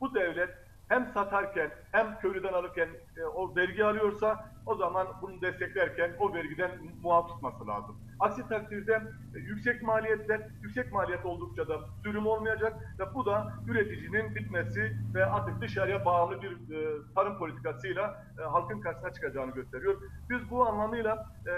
[0.00, 0.50] bu devlet
[0.88, 6.70] hem satarken hem köylüden alırken e, o vergi alıyorsa o zaman bunu desteklerken o vergiden
[7.02, 7.96] muaf tutması lazım.
[8.20, 9.02] Aksi takdirde
[9.34, 15.26] e, yüksek maliyetler, yüksek maliyet oldukça da sürüm olmayacak ve bu da üreticinin bitmesi ve
[15.26, 20.00] artık dışarıya bağımlı bir e, tarım politikasıyla e, halkın karşısına çıkacağını gösteriyor.
[20.30, 21.52] Biz bu anlamıyla e,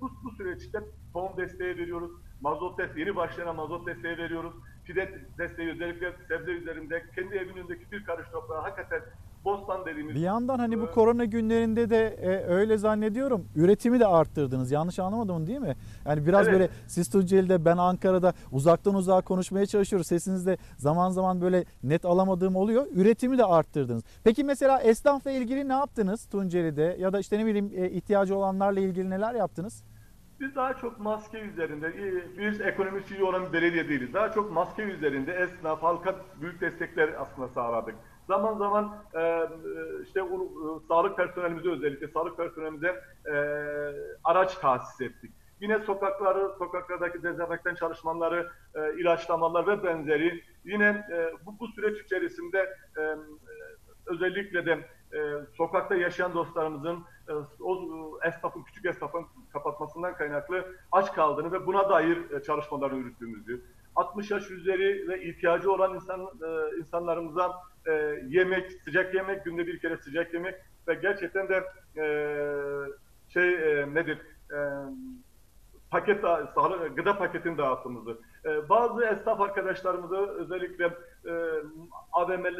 [0.00, 0.78] bu, bu süreçte
[1.12, 2.10] tohum desteği veriyoruz,
[2.40, 4.54] mazot desteği, yeni başlayan mazot desteği veriyoruz.
[4.84, 9.02] Fide desteği özellikle sebze üzerinde kendi evin önündeki bir karış toprağı hakikaten
[9.44, 14.70] bostan dediğimiz Bir yandan hani bu korona günlerinde de e, öyle zannediyorum üretimi de arttırdınız.
[14.70, 15.76] Yanlış anlamadım değil mi?
[16.06, 16.52] Yani biraz Evet.
[16.52, 20.06] böyle siz Tunceli'de ben Ankara'da uzaktan uzağa konuşmaya çalışıyoruz.
[20.06, 22.86] Sesinizde zaman zaman böyle net alamadığım oluyor.
[22.94, 24.02] Üretimi de arttırdınız.
[24.24, 28.80] Peki mesela esnafla ilgili ne yaptınız Tunceli'de ya da işte ne bileyim e, ihtiyacı olanlarla
[28.80, 29.84] ilgili neler yaptınız?
[30.40, 34.14] Biz daha çok maske üzerinde, e, biz ekonomisi iyi olan bir belediye değiliz.
[34.14, 37.94] Daha çok maske üzerinde esnaf, halka büyük destekler aslında sağladık.
[38.28, 39.48] Zaman zaman e,
[40.04, 43.34] işte o, e, sağlık personelimize özellikle sağlık personelimize e,
[44.24, 45.32] araç tahsis ettik.
[45.60, 50.42] Yine sokakları, sokaklardaki dezenfektan çalışmaları, e, ilaçlamalar ve benzeri.
[50.64, 53.16] Yine e, bu, bu süreç içerisinde e,
[54.06, 54.72] özellikle de
[55.12, 55.18] e,
[55.56, 57.78] sokakta yaşayan dostlarımızın e, o
[58.22, 63.64] e, esnafın, küçük esnafın kapatmasından kaynaklı aç kaldığını ve buna dair e, çalışmalar yürüttüğümüzü,
[63.96, 67.52] 60 yaş üzeri ve ihtiyacı olan insan e, insanlarımıza
[67.86, 67.92] e,
[68.28, 70.54] yemek, sıcak yemek, günde bir kere sıcak yemek
[70.88, 71.64] ve gerçekten de
[71.96, 72.04] e,
[73.28, 74.18] şey e, nedir?
[74.52, 74.58] E,
[75.92, 76.20] paket
[76.54, 78.18] sağlık gıda paketini dağıttığımızı.
[78.44, 80.84] Ee, bazı esnaf arkadaşlarımızı özellikle
[81.26, 81.32] e,
[82.12, 82.52] AVM, e,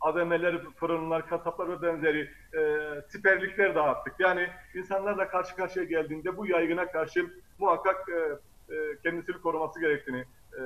[0.00, 4.14] AVM'ler, fırınlar, kasaplar ve benzeri e, siperlikler dağıttık.
[4.18, 7.26] Yani insanlarla karşı karşıya geldiğinde bu yaygına karşı
[7.58, 8.18] muhakkak e,
[8.74, 10.24] e, kendisini koruması gerektiğini
[10.58, 10.62] e,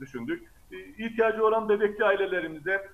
[0.00, 0.48] düşündük.
[0.72, 2.88] E, İhtiyacı olan bebekli ailelerimize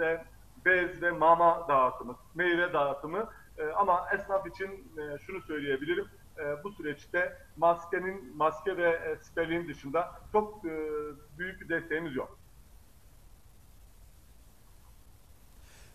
[0.00, 0.24] e,
[0.64, 3.28] bez ve mama dağıtımı, meyve dağıtımı
[3.58, 4.68] e, ama esnaf için
[4.98, 6.06] e, şunu söyleyebilirim.
[6.38, 10.90] E, bu süreçte maskenin, maske ve e, siperliğin dışında çok e,
[11.38, 12.38] büyük bir desteğimiz yok.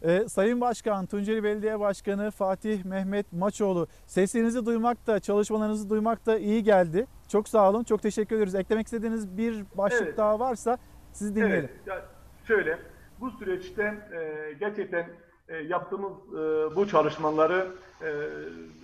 [0.04, 6.38] Ee, Sayın Başkan, Tunceli Belediye Başkanı Fatih Mehmet Maçoğlu sesinizi duymak da çalışmalarınızı duymak da
[6.38, 7.08] iyi geldi.
[7.32, 8.56] Çok sağ olun, çok teşekkür ederiz.
[8.56, 10.18] Eklemek istediğiniz bir başlık Evet.
[10.18, 10.78] daha varsa
[11.14, 11.58] sizi dinleyelim.
[11.60, 12.06] Evet, ya
[12.48, 12.80] şöyle
[13.20, 13.84] bu süreçte
[14.14, 15.10] e, gerçekten
[15.48, 17.68] e, yaptığımız e, bu çalışmaları
[18.02, 18.10] e,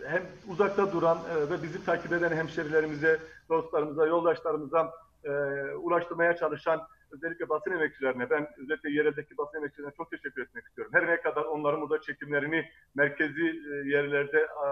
[0.08, 3.20] hem uzakta duran e, ve bizi takip eden hemşerilerimize,
[3.50, 4.94] dostlarımıza, yoldaşlarımıza
[5.24, 5.30] e,
[5.76, 10.94] ulaştırmaya çalışan özellikle basın emekçilerine, ben özellikle yereldeki basın emekçilerine çok teşekkür etmek istiyorum.
[10.96, 12.66] Her ne kadar onların burada çekimlerini
[12.96, 14.66] merkezi e, yerlerde e,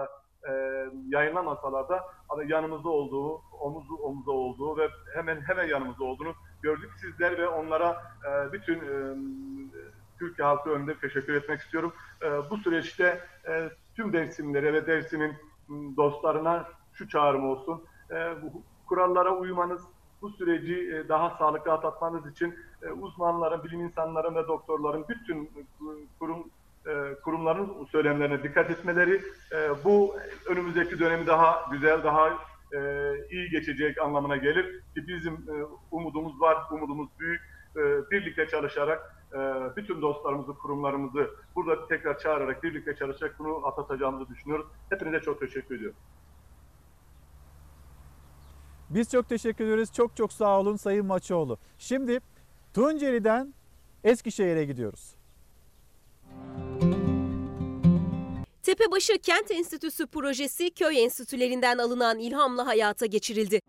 [1.08, 6.90] yayınlamasalar da ama yanımızda olduğu, omuz omuza olduğu ve hemen hemen yanımızda olduğunu gördük.
[7.00, 9.16] Sizler ve onlara e, bütün e,
[10.18, 11.92] Türkiye halkı önünde teşekkür etmek istiyorum.
[12.22, 15.34] E, bu süreçte e, tüm Dersimlere ve Dersim'in
[15.96, 17.84] dostlarına şu çağrım olsun.
[18.10, 19.82] E, bu kurallara uymanız,
[20.22, 25.50] bu süreci e, daha sağlıklı atlatmanız için e, uzmanların, bilim insanların ve doktorların bütün
[26.18, 26.63] kurum e,
[27.24, 30.16] kurumların söylemlerine dikkat etmeleri e, bu
[30.46, 32.28] önümüzdeki dönemi daha güzel, daha
[32.72, 32.80] e,
[33.30, 37.40] iyi geçecek anlamına gelir ki bizim e, umudumuz var, umudumuz büyük.
[37.76, 39.38] E, birlikte çalışarak e,
[39.76, 44.66] bütün dostlarımızı, kurumlarımızı burada tekrar çağırarak birlikte çalışarak bunu atlatacağımızı düşünüyoruz.
[44.90, 45.96] Hepinize çok teşekkür ediyorum.
[48.90, 49.92] Biz çok teşekkür ediyoruz.
[49.92, 51.58] Çok çok sağ olun Sayın Maçoğlu.
[51.78, 52.20] Şimdi
[52.74, 53.54] Tunceli'den
[54.04, 55.14] Eskişehir'e gidiyoruz.
[58.64, 63.60] Tepebaşı Kent Enstitüsü projesi köy enstitülerinden alınan ilhamla hayata geçirildi.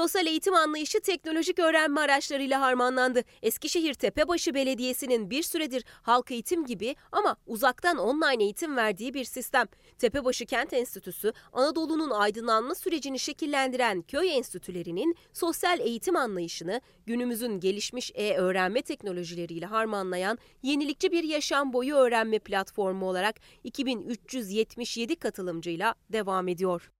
[0.00, 3.22] Sosyal eğitim anlayışı teknolojik öğrenme araçlarıyla harmanlandı.
[3.42, 9.66] Eskişehir Tepebaşı Belediyesi'nin bir süredir halk eğitim gibi ama uzaktan online eğitim verdiği bir sistem.
[9.98, 18.82] Tepebaşı Kent Enstitüsü, Anadolu'nun aydınlanma sürecini şekillendiren köy enstitülerinin sosyal eğitim anlayışını günümüzün gelişmiş e-öğrenme
[18.82, 26.90] teknolojileriyle harmanlayan yenilikçi bir yaşam boyu öğrenme platformu olarak 2377 katılımcıyla devam ediyor.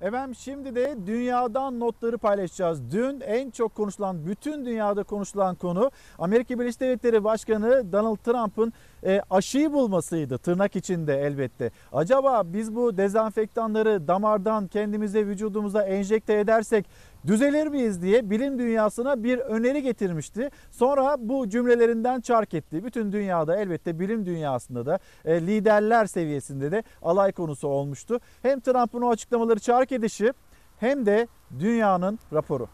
[0.00, 2.90] Efendim şimdi de dünyadan notları paylaşacağız.
[2.92, 8.72] Dün en çok konuşulan, bütün dünyada konuşulan konu Amerika Birleşik Devletleri Başkanı Donald Trump'ın
[9.04, 11.70] e, aşıyı bulmasıydı tırnak içinde elbette.
[11.92, 16.86] Acaba biz bu dezenfektanları damardan kendimize vücudumuza enjekte edersek
[17.26, 20.50] düzelir miyiz diye bilim dünyasına bir öneri getirmişti.
[20.70, 22.84] Sonra bu cümlelerinden çark etti.
[22.84, 28.20] Bütün dünyada elbette bilim dünyasında da e, liderler seviyesinde de alay konusu olmuştu.
[28.42, 30.32] Hem Trump'ın o açıklamaları çark edişi
[30.80, 31.28] hem de
[31.58, 32.68] dünyanın raporu.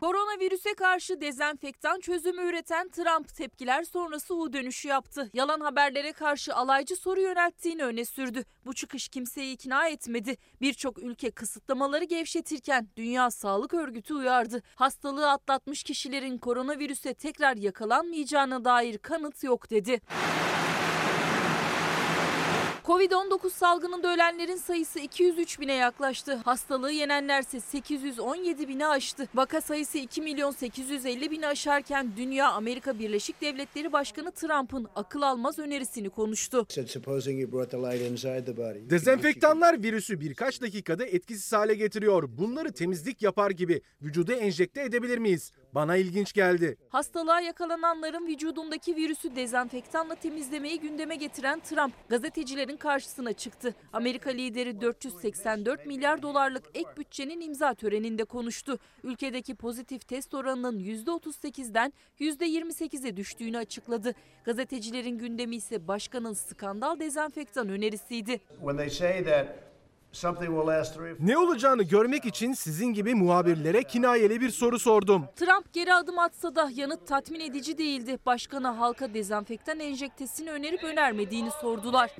[0.00, 5.30] Koronavirüse karşı dezenfektan çözümü üreten Trump tepkiler sonrası U dönüşü yaptı.
[5.32, 8.44] Yalan haberlere karşı alaycı soru yönelttiğini öne sürdü.
[8.66, 10.36] Bu çıkış kimseyi ikna etmedi.
[10.60, 14.62] Birçok ülke kısıtlamaları gevşetirken Dünya Sağlık Örgütü uyardı.
[14.74, 20.00] Hastalığı atlatmış kişilerin koronavirüse tekrar yakalanmayacağına dair kanıt yok dedi.
[22.84, 26.34] Covid-19 salgınında ölenlerin sayısı 203 bine yaklaştı.
[26.44, 29.28] Hastalığı yenenlerse 817 bine aştı.
[29.34, 35.58] Vaka sayısı 2 milyon 850 bini aşarken Dünya Amerika Birleşik Devletleri Başkanı Trump'ın akıl almaz
[35.58, 36.66] önerisini konuştu.
[38.90, 42.28] Dezenfektanlar virüsü birkaç dakikada etkisiz hale getiriyor.
[42.38, 45.52] Bunları temizlik yapar gibi vücuda enjekte edebilir miyiz?
[45.74, 46.76] Bana ilginç geldi.
[46.88, 53.74] Hastalığa yakalananların vücudundaki virüsü dezenfektanla temizlemeyi gündeme getiren Trump gazetecilerin karşısına çıktı.
[53.92, 58.78] Amerika lideri 484 milyar dolarlık ek bütçenin imza töreninde konuştu.
[59.04, 64.14] Ülkedeki pozitif test oranının %38'den %28'e düştüğünü açıkladı.
[64.44, 68.40] Gazetecilerin gündemi ise başkanın skandal dezenfektan önerisiydi.
[71.20, 75.24] Ne olacağını görmek için sizin gibi muhabirlere kinayeli bir soru sordum.
[75.36, 78.18] Trump geri adım atsa da yanıt tatmin edici değildi.
[78.26, 82.10] Başkana halka dezenfektan enjektesini önerip önermediğini sordular.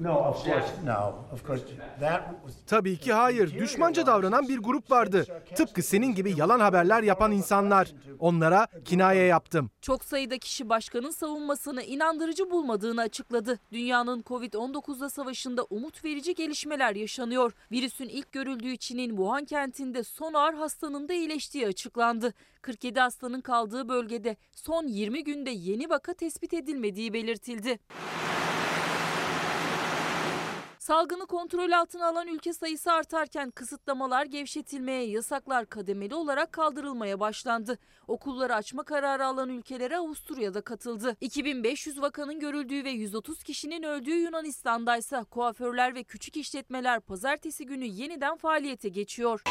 [2.66, 3.58] Tabii ki hayır.
[3.58, 5.26] Düşmanca davranan bir grup vardı.
[5.56, 7.92] Tıpkı senin gibi yalan haberler yapan insanlar.
[8.18, 9.70] Onlara kinaye yaptım.
[9.80, 13.58] Çok sayıda kişi başkanın savunmasını inandırıcı bulmadığını açıkladı.
[13.72, 17.52] Dünyanın Covid-19'la savaşında umut verici gelişmeler yaşanıyor.
[17.80, 22.34] Virüsün ilk görüldüğü Çin'in Wuhan kentinde son ağır hastanın da iyileştiği açıklandı.
[22.62, 27.78] 47 hastanın kaldığı bölgede son 20 günde yeni vaka tespit edilmediği belirtildi.
[30.80, 37.78] Salgını kontrol altına alan ülke sayısı artarken kısıtlamalar gevşetilmeye, yasaklar kademeli olarak kaldırılmaya başlandı.
[38.08, 41.16] Okulları açma kararı alan ülkelere Avusturya'da katıldı.
[41.20, 47.84] 2500 vakanın görüldüğü ve 130 kişinin öldüğü Yunanistan'da ise kuaförler ve küçük işletmeler pazartesi günü
[47.84, 49.42] yeniden faaliyete geçiyor.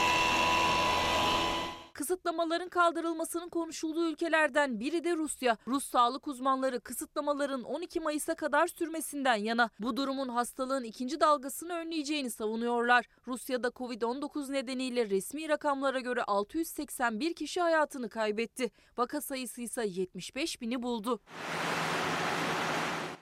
[2.00, 5.58] Kısıtlamaların kaldırılmasının konuşulduğu ülkelerden biri de Rusya.
[5.68, 9.70] Rus sağlık uzmanları kısıtlamaların 12 Mayıs'a kadar sürmesinden yana.
[9.80, 13.06] Bu durumun hastalığın ikinci dalgasını önleyeceğini savunuyorlar.
[13.28, 18.72] Rusya'da Covid-19 nedeniyle resmi rakamlara göre 681 kişi hayatını kaybetti.
[18.98, 21.20] Vaka sayısı ise 75 bini buldu.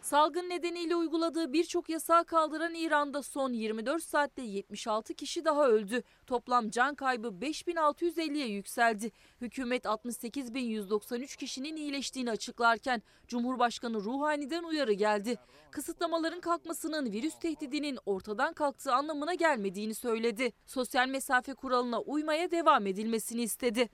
[0.07, 6.03] Salgın nedeniyle uyguladığı birçok yasağı kaldıran İran'da son 24 saatte 76 kişi daha öldü.
[6.27, 9.11] Toplam can kaybı 5650'ye yükseldi.
[9.41, 15.37] Hükümet 68.193 kişinin iyileştiğini açıklarken Cumhurbaşkanı Ruhani'den uyarı geldi.
[15.71, 20.51] Kısıtlamaların kalkmasının virüs tehdidinin ortadan kalktığı anlamına gelmediğini söyledi.
[20.65, 23.89] Sosyal mesafe kuralına uymaya devam edilmesini istedi.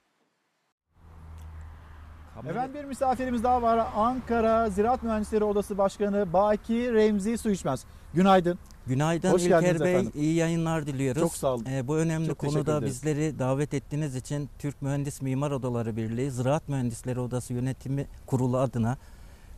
[2.40, 3.86] Efendim bir misafirimiz daha var.
[3.96, 7.84] Ankara Ziraat Mühendisleri Odası Başkanı Baki Remzi Su İçmez.
[8.14, 8.58] Günaydın.
[8.86, 9.92] Günaydın Hoş İlker geldiniz Bey.
[9.94, 10.12] efendim.
[10.14, 11.22] İyi yayınlar diliyoruz.
[11.22, 11.64] Çok sağ olun.
[11.70, 16.68] Ee, bu önemli Çok konuda bizleri davet ettiğiniz için Türk Mühendis Mimar Odaları Birliği Ziraat
[16.68, 18.96] Mühendisleri Odası Yönetimi Kurulu adına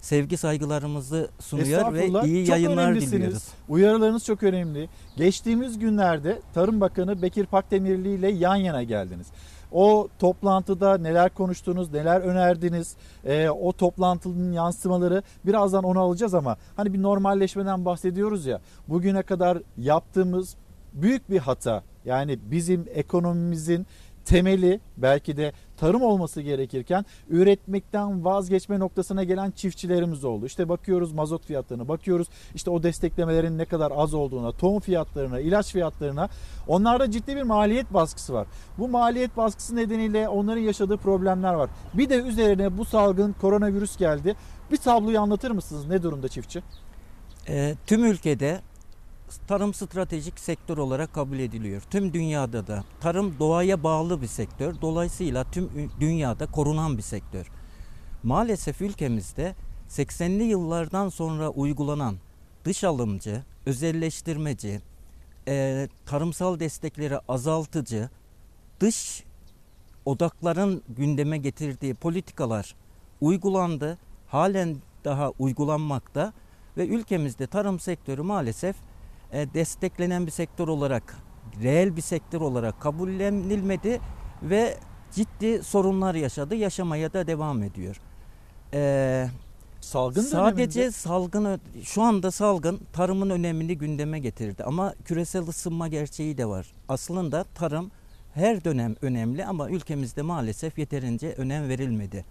[0.01, 3.49] sevgi saygılarımızı sunuyor ve iyi Çok yayınlar diliyoruz.
[3.69, 4.89] Uyarılarınız çok önemli.
[5.17, 9.27] Geçtiğimiz günlerde Tarım Bakanı Bekir Pakdemirli ile yan yana geldiniz.
[9.73, 16.93] O toplantıda neler konuştunuz, neler önerdiniz, Ee, o toplantının yansımaları birazdan onu alacağız ama hani
[16.93, 18.61] bir normalleşmeden bahsediyoruz ya.
[18.89, 20.57] Bugüne kadar yaptığımız
[20.93, 21.83] büyük bir hata.
[22.05, 23.87] Yani bizim ekonomimizin
[24.27, 30.47] temeli belki de tarım olması gerekirken üretmekten vazgeçme noktasına gelen çiftçilerimiz oldu.
[30.47, 35.73] İşte bakıyoruz mazot fiyatlarına, bakıyoruz işte o desteklemelerin ne kadar az olduğuna, tohum fiyatlarına, ilaç
[35.73, 36.29] fiyatlarına.
[36.69, 38.47] Onlarda ciddi bir maliyet baskısı var.
[38.79, 41.71] Bu maliyet baskısı nedeniyle onların yaşadığı problemler var.
[41.95, 44.37] Bir de üzerine bu salgın koronavirüs geldi.
[44.71, 45.87] Bir tabloyu anlatır mısınız?
[45.87, 46.63] Ne durumda çiftçi?
[47.49, 48.61] Ee, tüm ülkede
[49.47, 51.83] tarım stratejik sektör olarak kabul ediliyor.
[51.91, 54.75] Tüm dünyada da tarım doğaya bağlı bir sektör.
[54.81, 57.51] Dolayısıyla tüm dünyada korunan bir sektör.
[58.23, 59.55] Maalesef ülkemizde
[59.89, 62.17] 80'li yıllardan sonra uygulanan
[62.65, 64.81] dış alımcı, özelleştirmeci,
[65.49, 68.11] e, tarımsal destekleri azaltıcı,
[68.81, 69.25] dış
[70.05, 72.75] odakların gündeme getirdiği politikalar
[73.21, 73.99] uygulandı.
[74.27, 76.33] Halen daha uygulanmakta
[76.77, 78.77] ve ülkemizde tarım sektörü maalesef
[79.55, 81.17] desteklenen bir sektör olarak,
[81.63, 84.01] reel bir sektör olarak kabullenilmedi
[84.43, 84.79] ve
[85.13, 86.55] ciddi sorunlar yaşadı.
[86.55, 88.01] Yaşamaya da devam ediyor.
[88.75, 89.29] E,
[89.81, 96.39] Salgın Sadece döneminde- salgın şu anda salgın tarımın önemini gündeme getirdi ama küresel ısınma gerçeği
[96.39, 96.73] de var.
[96.89, 97.91] Aslında tarım
[98.35, 102.25] her dönem önemli ama ülkemizde maalesef yeterince önem verilmedi.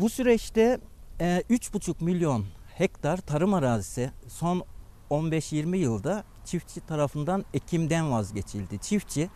[0.00, 0.78] Bu süreçte
[1.20, 2.44] e, 3,5 milyon
[2.78, 4.62] hektar tarım arazisi son
[5.10, 8.78] 15-20 yılda çiftçi tarafından ekimden vazgeçildi.
[8.78, 9.30] Çiftçi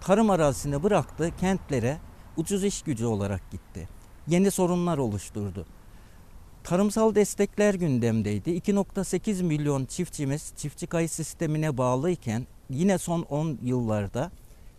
[0.00, 1.98] tarım arazisini bıraktı, kentlere
[2.36, 3.88] ucuz iş gücü olarak gitti.
[4.28, 5.66] Yeni sorunlar oluşturdu.
[6.64, 8.50] Tarımsal destekler gündemdeydi.
[8.50, 14.30] 2.8 milyon çiftçimiz çiftçi kayıt sistemine bağlıyken yine son 10 yıllarda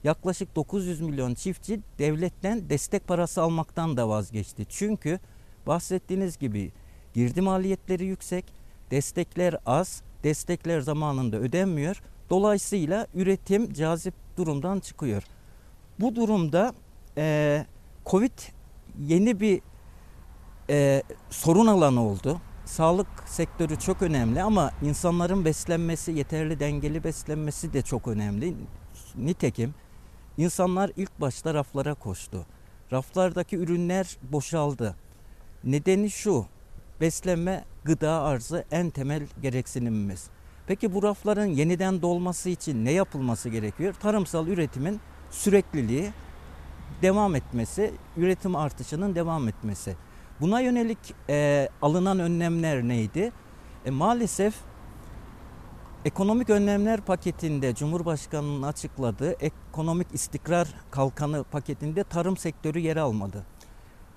[0.03, 4.65] yaklaşık 900 milyon çiftçi devletten destek parası almaktan da vazgeçti.
[4.69, 5.19] Çünkü
[5.67, 6.71] bahsettiğiniz gibi
[7.13, 8.45] girdi maliyetleri yüksek,
[8.91, 12.01] destekler az, destekler zamanında ödenmiyor.
[12.29, 15.23] Dolayısıyla üretim cazip durumdan çıkıyor.
[15.99, 16.73] Bu durumda
[17.17, 17.65] eee
[18.05, 18.31] Covid
[18.99, 19.61] yeni bir
[20.69, 22.41] e, sorun alanı oldu.
[22.65, 28.55] Sağlık sektörü çok önemli ama insanların beslenmesi, yeterli dengeli beslenmesi de çok önemli.
[29.15, 29.75] Nitekim
[30.37, 32.45] insanlar ilk başta raflara koştu.
[32.91, 34.95] Raflardaki ürünler boşaldı.
[35.63, 36.45] Nedeni şu,
[37.01, 40.29] beslenme, gıda arzı en temel gereksinimimiz.
[40.67, 43.93] Peki bu rafların yeniden dolması için ne yapılması gerekiyor?
[43.93, 44.99] Tarımsal üretimin
[45.31, 46.11] sürekliliği,
[47.01, 49.95] devam etmesi, üretim artışının devam etmesi.
[50.41, 50.97] Buna yönelik
[51.29, 53.31] e, alınan önlemler neydi?
[53.85, 54.55] E, maalesef
[56.05, 63.45] ekonomik önlemler paketinde Cumhurbaşkanı'nın açıkladığı ekonomik istikrar kalkanı paketinde tarım sektörü yer almadı.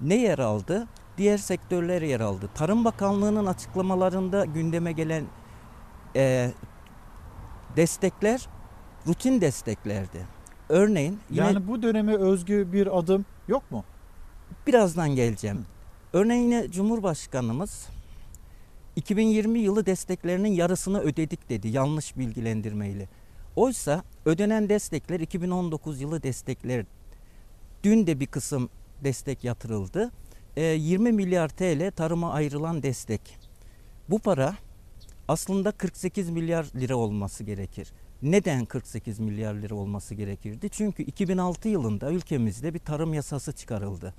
[0.01, 0.87] Ne yer aldı?
[1.21, 2.51] Diğer sektörler yer aldı.
[2.55, 5.25] Tarım Bakanlığı'nın açıklamalarında gündeme gelen
[6.17, 6.51] e,
[7.77, 8.49] destekler
[9.07, 10.27] rutin desteklerdi.
[10.69, 13.85] Örneğin yine Yani bu döneme özgü bir adım yok mu?
[14.67, 15.67] Birazdan geleceğim.
[16.13, 17.89] Örneğin yine Cumhurbaşkanımız
[18.97, 23.09] 2020 yılı desteklerinin yarısını ödedik dedi yanlış bilgilendirmeyle.
[23.57, 26.85] Oysa ödenen destekler 2019 yılı destekler.
[27.85, 28.71] Dün de bir kısım
[29.05, 30.11] destek yatırıldı.
[30.57, 33.39] Ee, 20 milyar TL tarıma ayrılan destek.
[34.09, 34.57] Bu para
[35.29, 37.93] aslında 48 milyar lira olması gerekir.
[38.23, 40.71] Neden 48 milyar lira olması gerekirdi?
[40.71, 44.15] Çünkü 2006 yılında ülkemizde bir tarım yasası çıkarıldı.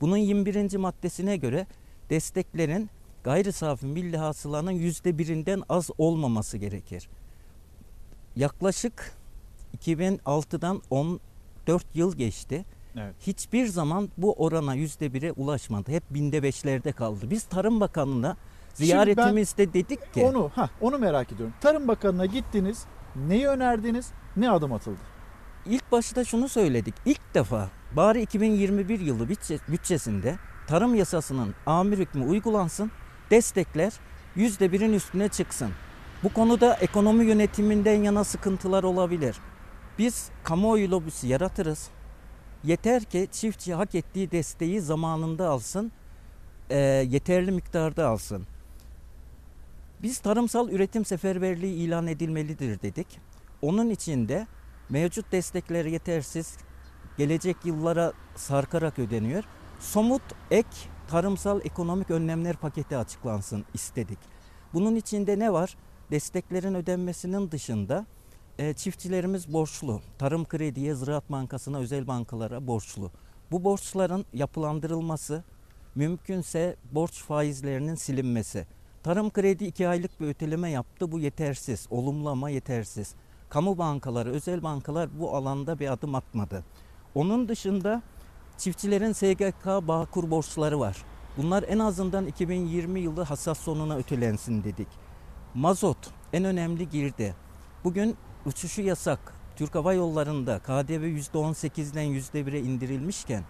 [0.00, 0.76] Bunun 21.
[0.76, 1.66] maddesine göre
[2.10, 2.90] desteklerin
[3.24, 7.08] gayri safi milli hasılanın yüzde birinden az olmaması gerekir.
[8.36, 9.16] Yaklaşık
[9.78, 12.64] 2006'dan 14 yıl geçti.
[12.96, 13.14] Evet.
[13.20, 15.90] Hiçbir zaman bu orana yüzde bire ulaşmadı.
[15.92, 17.30] Hep binde beşlerde kaldı.
[17.30, 18.36] Biz Tarım Bakanlığı'na
[18.74, 21.54] Ziyaretimizde dedik ki Onu, ha, onu merak ediyorum.
[21.60, 22.84] Tarım Bakanı'na gittiniz,
[23.28, 24.98] neyi önerdiniz, ne adım atıldı?
[25.66, 26.94] İlk başta şunu söyledik.
[27.06, 30.36] İlk defa bari 2021 yılı bütçe- bütçesinde
[30.66, 32.90] tarım yasasının amir hükmü uygulansın.
[33.30, 33.92] Destekler
[34.36, 35.70] %1'in üstüne çıksın.
[36.22, 39.36] Bu konuda ekonomi yönetiminden yana sıkıntılar olabilir.
[39.98, 41.88] Biz kamuoyu lobisi yaratırız.
[42.64, 45.92] Yeter ki çiftçi hak ettiği desteği zamanında alsın,
[46.70, 48.46] e, yeterli miktarda alsın.
[50.02, 53.20] Biz tarımsal üretim seferberliği ilan edilmelidir dedik.
[53.62, 54.46] Onun için de
[54.88, 56.56] mevcut destekler yetersiz,
[57.18, 59.44] gelecek yıllara sarkarak ödeniyor.
[59.80, 60.68] Somut ek
[61.08, 64.18] tarımsal ekonomik önlemler paketi açıklansın istedik.
[64.74, 65.76] Bunun içinde ne var?
[66.10, 68.06] Desteklerin ödenmesinin dışında
[68.58, 70.00] e, çiftçilerimiz borçlu.
[70.18, 73.10] Tarım krediye, Ziraat Bankası'na, özel bankalara borçlu.
[73.50, 75.44] Bu borçların yapılandırılması,
[75.94, 78.66] mümkünse borç faizlerinin silinmesi.
[79.02, 81.12] Tarım kredi iki aylık bir öteleme yaptı.
[81.12, 81.86] Bu yetersiz.
[81.90, 83.14] Olumlu ama yetersiz.
[83.48, 86.64] Kamu bankaları, özel bankalar bu alanda bir adım atmadı.
[87.14, 88.02] Onun dışında
[88.58, 90.96] çiftçilerin SGK Bağkur borçları var.
[91.36, 94.88] Bunlar en azından 2020 yılı hasat sonuna ötelensin dedik.
[95.54, 97.34] Mazot en önemli girdi.
[97.84, 98.16] Bugün
[98.46, 99.34] uçuşu yasak.
[99.56, 103.44] Türk Hava Yolları'nda KDV %18'den %1'e indirilmişken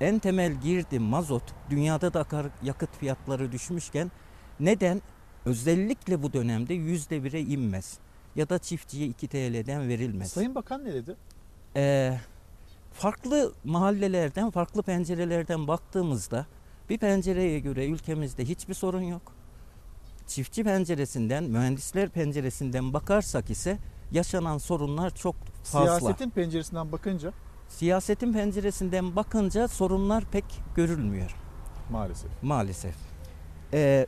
[0.00, 2.26] en temel girdi mazot dünyada da
[2.62, 4.10] yakıt fiyatları düşmüşken
[4.60, 5.02] neden
[5.44, 7.98] özellikle bu dönemde %1'e inmez
[8.36, 10.32] ya da çiftçiye 2 TL'den verilmez.
[10.32, 11.16] Sayın Bakan ne dedi?
[11.76, 12.18] Ee,
[12.92, 16.46] farklı mahallelerden, farklı pencerelerden baktığımızda
[16.90, 19.32] bir pencereye göre ülkemizde hiçbir sorun yok.
[20.26, 23.78] Çiftçi penceresinden, mühendisler penceresinden bakarsak ise
[24.12, 25.98] yaşanan sorunlar çok fazla.
[25.98, 27.32] Siyasetin penceresinden bakınca
[27.68, 30.44] Siyasetin penceresinden bakınca sorunlar pek
[30.76, 31.36] görülmüyor
[31.90, 32.30] maalesef.
[32.42, 32.94] maalesef.
[33.72, 34.06] Ee,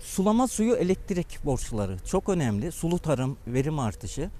[0.00, 2.72] sulama suyu elektrik borçları çok önemli.
[2.72, 4.30] Sulu tarım, verim artışı.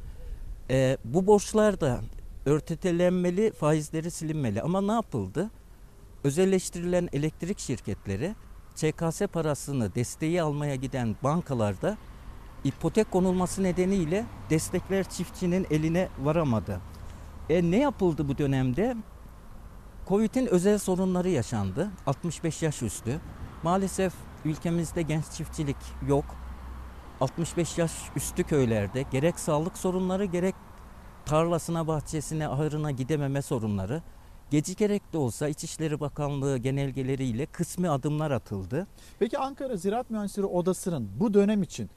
[0.71, 2.01] Ee, bu borçlar da
[2.47, 4.63] örtetelenmeli, faizleri silinmeli.
[4.63, 5.51] Ama ne yapıldı?
[6.25, 8.35] Özelleştirilen elektrik şirketleri
[8.75, 11.97] ÇKS parasını desteği almaya giden bankalarda
[12.65, 16.81] ipotek konulması nedeniyle destekler çiftçinin eline varamadı.
[17.51, 18.97] E ne yapıldı bu dönemde?
[20.09, 21.91] Covid'in özel sorunları yaşandı.
[22.07, 23.21] 65 yaş üstü.
[23.63, 24.13] Maalesef
[24.45, 25.77] ülkemizde genç çiftçilik
[26.09, 26.25] yok.
[27.21, 30.55] 65 yaş üstü köylerde gerek sağlık sorunları gerek
[31.27, 34.03] tarlasına, bahçesine, ahırına gidememe sorunları
[34.51, 38.87] gecikerek de olsa İçişleri Bakanlığı genelgeleriyle kısmi adımlar atıldı.
[39.19, 41.91] Peki Ankara Ziraat Mühendisleri Odası'nın bu dönem için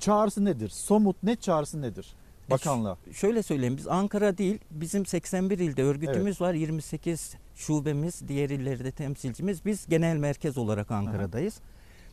[0.00, 0.68] çağrısı nedir?
[0.68, 2.14] Somut net çağrısı nedir?
[2.50, 2.96] Bakanlığa.
[3.10, 8.90] E, şöyle söyleyeyim biz Ankara değil bizim 81 ilde örgütümüz var 28 şubemiz diğer illerde
[8.90, 11.60] temsilcimiz biz genel merkez olarak Ankara'dayız.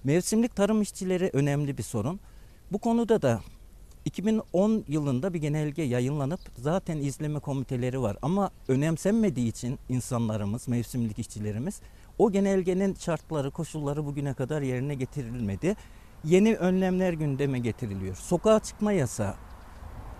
[0.03, 2.19] Mevsimlik tarım işçileri önemli bir sorun.
[2.71, 3.41] Bu konuda da
[4.05, 11.81] 2010 yılında bir genelge yayınlanıp zaten izleme komiteleri var ama önemsenmediği için insanlarımız, mevsimlik işçilerimiz
[12.17, 15.75] o genelgenin şartları, koşulları bugüne kadar yerine getirilmedi.
[16.25, 18.15] Yeni önlemler gündeme getiriliyor.
[18.15, 19.33] Sokağa çıkma yasağı,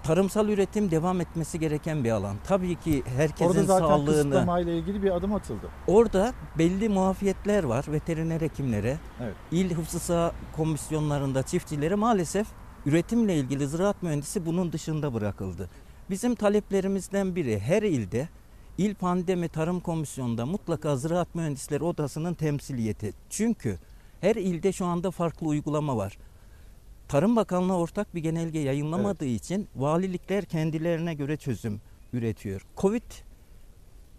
[0.04, 2.36] tarımsal üretim devam etmesi gereken bir alan.
[2.48, 5.70] Tabii ki herkesin Orada zaten sağlığını kısıtlamayla ilgili bir adım atıldı.
[5.88, 9.36] Orada belli muafiyetler var veteriner hekimlere, Evet.
[9.52, 12.48] il hıfzı saha komisyonlarında çiftçilere maalesef
[12.86, 15.70] üretimle ilgili ziraat mühendisi bunun dışında bırakıldı.
[16.10, 18.30] Bizim taleplerimizden biri her ilde
[18.78, 23.14] il pandemi tarım komisyonunda mutlaka ziraat mühendisleri odasının temsiliyeti.
[23.30, 23.80] Çünkü
[24.26, 26.18] her ilde şu anda farklı uygulama var.
[27.08, 31.82] Tarım Bakanlığı ortak bir genelge yayınlamadığı için valilikler kendilerine göre çözüm
[32.14, 32.62] üretiyor.
[32.78, 33.04] Covid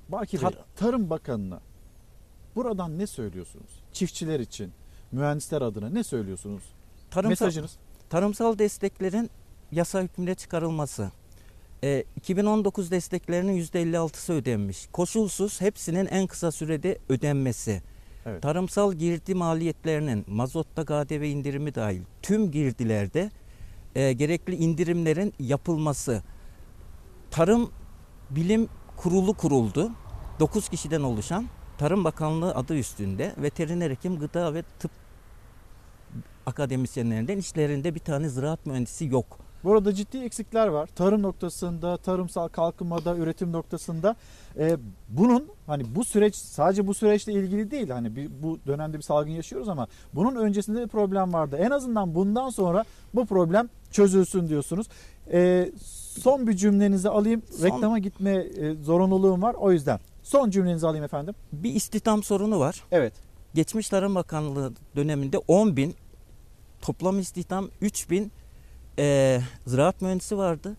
[0.08, 1.60] Baki Bey, Tar- Tarım Bakanı'na
[2.56, 3.70] buradan ne söylüyorsunuz?
[3.92, 4.72] Çiftçiler için,
[5.12, 6.62] mühendisler adına ne söylüyorsunuz?
[7.10, 7.76] tarımsal, Mesajınız?
[8.10, 9.30] tarımsal desteklerin
[9.72, 11.10] yasa hükmünde çıkarılması.
[11.84, 14.86] Ee, 2019 desteklerinin %56'sı ödenmiş.
[14.92, 17.82] Koşulsuz hepsinin en kısa sürede ödenmesi.
[18.27, 18.43] Evet.
[18.43, 23.31] Tarımsal girdi maliyetlerinin mazotta KDV indirimi dahil tüm girdilerde
[23.94, 26.23] e, gerekli indirimlerin yapılması.
[27.31, 27.70] Tarım
[28.31, 29.90] Bilim Kurulu kuruldu.
[30.40, 31.47] 9 kişiden oluşan
[31.78, 34.90] Tarım Bakanlığı adı üstünde veteriner hekim, gıda ve tıp
[36.47, 39.45] akademisyenlerinden içlerinde bir tane ziraat mühendisi yok.
[39.66, 40.86] Burada ciddi eksikler var.
[40.86, 44.16] Tarım noktasında, tarımsal kalkınmada, üretim noktasında.
[44.59, 44.76] Ee,
[45.09, 47.90] bunun hani bu süreç sadece bu süreçle ilgili değil.
[47.90, 51.56] Hani bir, bu dönemde bir salgın yaşıyoruz ama bunun öncesinde bir problem vardı.
[51.60, 52.84] En azından bundan sonra
[53.14, 54.86] bu problem çözülsün diyorsunuz.
[55.32, 55.72] Ee,
[56.20, 57.43] son bir cümlenizi alayım.
[57.51, 59.55] Son- Reklama gitme e, zorunluluğum var.
[59.55, 61.34] O yüzden son cümlenizi alayım efendim.
[61.52, 62.84] Bir istihdam sorunu var.
[62.93, 63.12] Evet.
[63.55, 65.94] Geçmiş Tarım Bakanlığı döneminde 10 bin
[66.82, 68.32] toplam istihdam 3000
[68.98, 70.77] e, ziraat mühendisi vardı.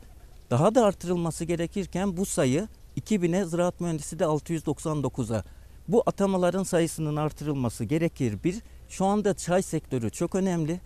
[0.50, 2.68] Daha da artırılması gerekirken bu sayı
[3.02, 5.44] 2000'e ziraat mühendisi de 699'a.
[5.88, 8.44] Bu atamaların sayısının artırılması gerekir.
[8.44, 10.82] Bir, şu anda çay sektörü çok önemli.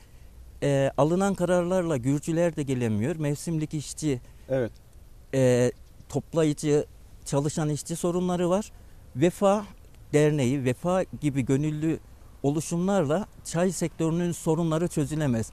[0.63, 3.15] E, alınan kararlarla Gürcüler de gelemiyor.
[3.15, 4.71] Mevsimlik işçi, Evet.
[5.33, 5.71] e,
[6.09, 6.85] toplayıcı,
[7.25, 8.71] çalışan işçi sorunları var.
[9.15, 9.65] Vefa
[10.13, 11.99] Derneği, Vefa gibi gönüllü
[12.43, 15.51] oluşumlarla çay sektörünün sorunları çözülemez.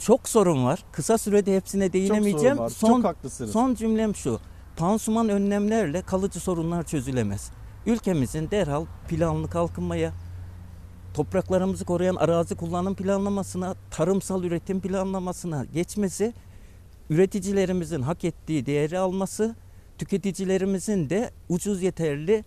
[0.00, 0.84] Çok sorun var.
[0.92, 2.58] Kısa sürede hepsine değinemeyeceğim.
[2.58, 2.68] var.
[2.68, 3.52] Son, Çok haklısınız.
[3.52, 4.40] Son cümlem şu.
[4.76, 7.50] Pansuman önlemlerle kalıcı sorunlar çözülemez.
[7.86, 10.12] Ülkemizin derhal planlı kalkınmaya,
[11.14, 16.32] topraklarımızı koruyan arazi kullanım planlamasına, tarımsal üretim planlamasına geçmesi,
[17.10, 19.56] üreticilerimizin hak ettiği değeri alması,
[19.98, 22.44] tüketicilerimizin de ucuz yeterli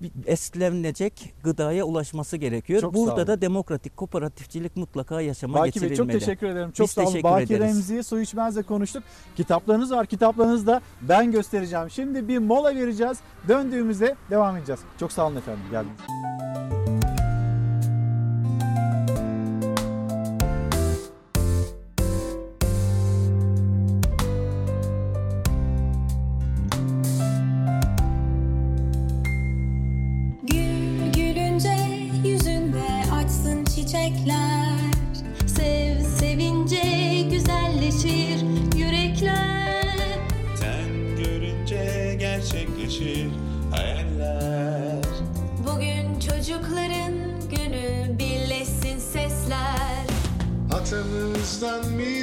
[0.00, 2.80] beslenecek gıdaya ulaşması gerekiyor.
[2.80, 5.96] Çok Burada da demokratik kooperatifçilik mutlaka yaşama Baki getirilmeli.
[5.96, 6.70] çok teşekkür ederim.
[6.72, 7.22] Çok Biz sağ olun.
[7.22, 7.60] Baki ederiz.
[7.60, 9.02] Remzi, Su İçmez'le konuştuk.
[9.36, 10.06] Kitaplarınız var.
[10.06, 11.90] Kitaplarınızı da ben göstereceğim.
[11.90, 13.18] Şimdi bir mola vereceğiz.
[13.48, 14.80] Döndüğümüzde devam edeceğiz.
[15.00, 15.62] Çok sağ olun efendim.
[15.70, 17.17] Geldiniz.
[50.90, 52.17] Hayatımızdan me.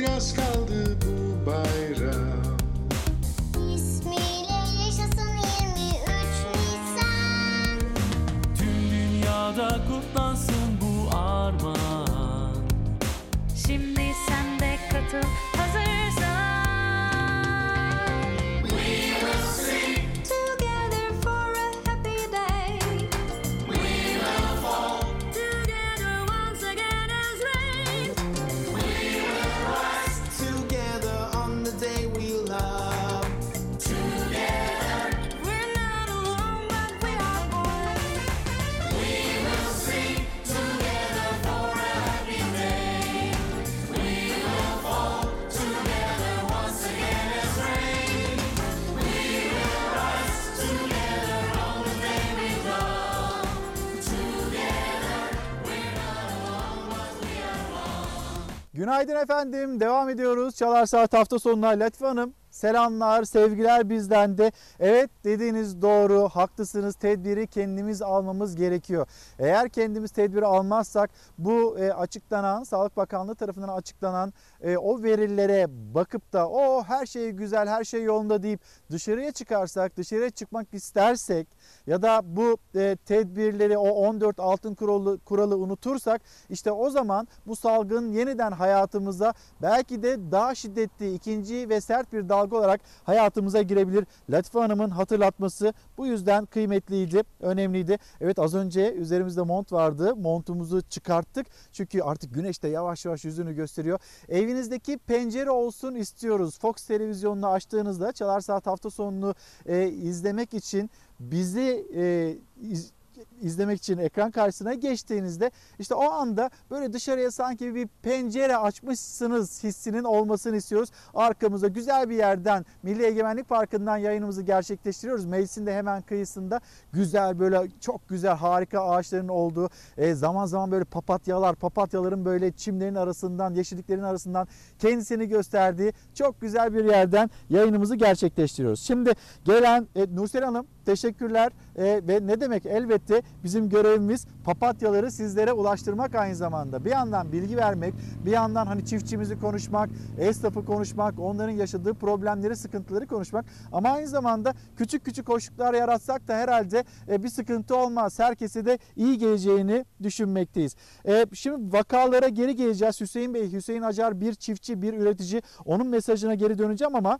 [58.96, 59.80] Günaydın efendim.
[59.80, 60.56] Devam ediyoruz.
[60.56, 62.34] Çalar Saat hafta sonuna Latife Hanım.
[62.56, 64.52] Selamlar, sevgiler bizden de.
[64.80, 66.96] Evet dediğiniz doğru, haklısınız.
[66.96, 69.08] Tedbiri kendimiz almamız gerekiyor.
[69.40, 76.34] Eğer kendimiz tedbiri almazsak bu e, açıklanan, Sağlık Bakanlığı tarafından açıklanan e, o verilere bakıp
[76.34, 78.60] da o her şey güzel, her şey yolunda deyip
[78.92, 81.48] dışarıya çıkarsak, dışarıya çıkmak istersek
[81.88, 87.56] ya da bu e, tedbirleri o 14 altın kuralı, kuralı unutursak işte o zaman bu
[87.56, 94.06] salgın yeniden hayatımıza belki de daha şiddetli ikinci ve sert bir dalga olarak hayatımıza girebilir.
[94.30, 97.98] Latife Hanım'ın hatırlatması bu yüzden kıymetliydi, önemliydi.
[98.22, 100.16] Evet az önce üzerimizde mont vardı.
[100.16, 101.48] Montumuzu çıkarttık.
[101.72, 104.00] Çünkü artık güneş de yavaş yavaş yüzünü gösteriyor.
[104.30, 106.60] Evinizdeki pencere olsun istiyoruz.
[106.60, 109.36] Fox televizyonunu açtığınızda Çalar Saat hafta sonunu
[109.66, 110.90] e, izlemek için
[111.20, 112.95] bizi e, iz-
[113.42, 120.04] izlemek için ekran karşısına geçtiğinizde işte o anda böyle dışarıya sanki bir pencere açmışsınız hissinin
[120.04, 120.90] olmasını istiyoruz.
[121.14, 125.26] Arkamıza güzel bir yerden Milli Egemenlik Parkı'ndan yayınımızı gerçekleştiriyoruz.
[125.26, 126.62] Meclisin de hemen kıyısında
[126.94, 132.96] güzel böyle çok güzel harika ağaçların olduğu e, zaman zaman böyle papatyalar papatyaların böyle çimlerin
[132.96, 134.48] arasından yeşilliklerin arasından
[134.80, 138.82] kendisini gösterdiği çok güzel bir yerden yayınımızı gerçekleştiriyoruz.
[138.82, 139.14] Şimdi
[139.46, 146.16] gelen e, Nursel Hanım teşekkürler E, ve ne demek elbette bizim görevimiz papatyaları sizlere ulaştırmak
[146.16, 146.86] aynı zamanda.
[146.86, 147.94] Bir yandan bilgi vermek,
[148.26, 149.90] bir yandan hani çiftçimizi konuşmak,
[150.20, 153.46] esnafı konuşmak, onların yaşadığı problemleri, sıkıntıları konuşmak.
[153.72, 158.20] Ama aynı zamanda küçük küçük hoşluklar yaratsak da herhalde e, bir sıkıntı olmaz.
[158.20, 160.76] Herkese de iyi geleceğini düşünmekteyiz.
[161.08, 163.02] E, şimdi vakalara geri geleceğiz.
[163.02, 165.42] Hüseyin Bey, Hüseyin Acar bir çiftçi, bir üretici.
[165.66, 167.20] Onun mesajına geri döneceğim ama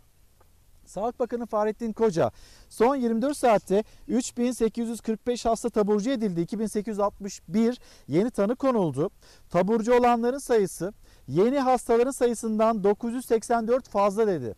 [0.86, 2.30] Sağlık Bakanı Fahrettin Koca
[2.68, 6.40] son 24 saatte 3845 hasta taburcu edildi.
[6.40, 9.10] 2861 yeni tanı konuldu.
[9.50, 10.92] Taburcu olanların sayısı
[11.28, 14.54] yeni hastaların sayısından 984 fazla dedi.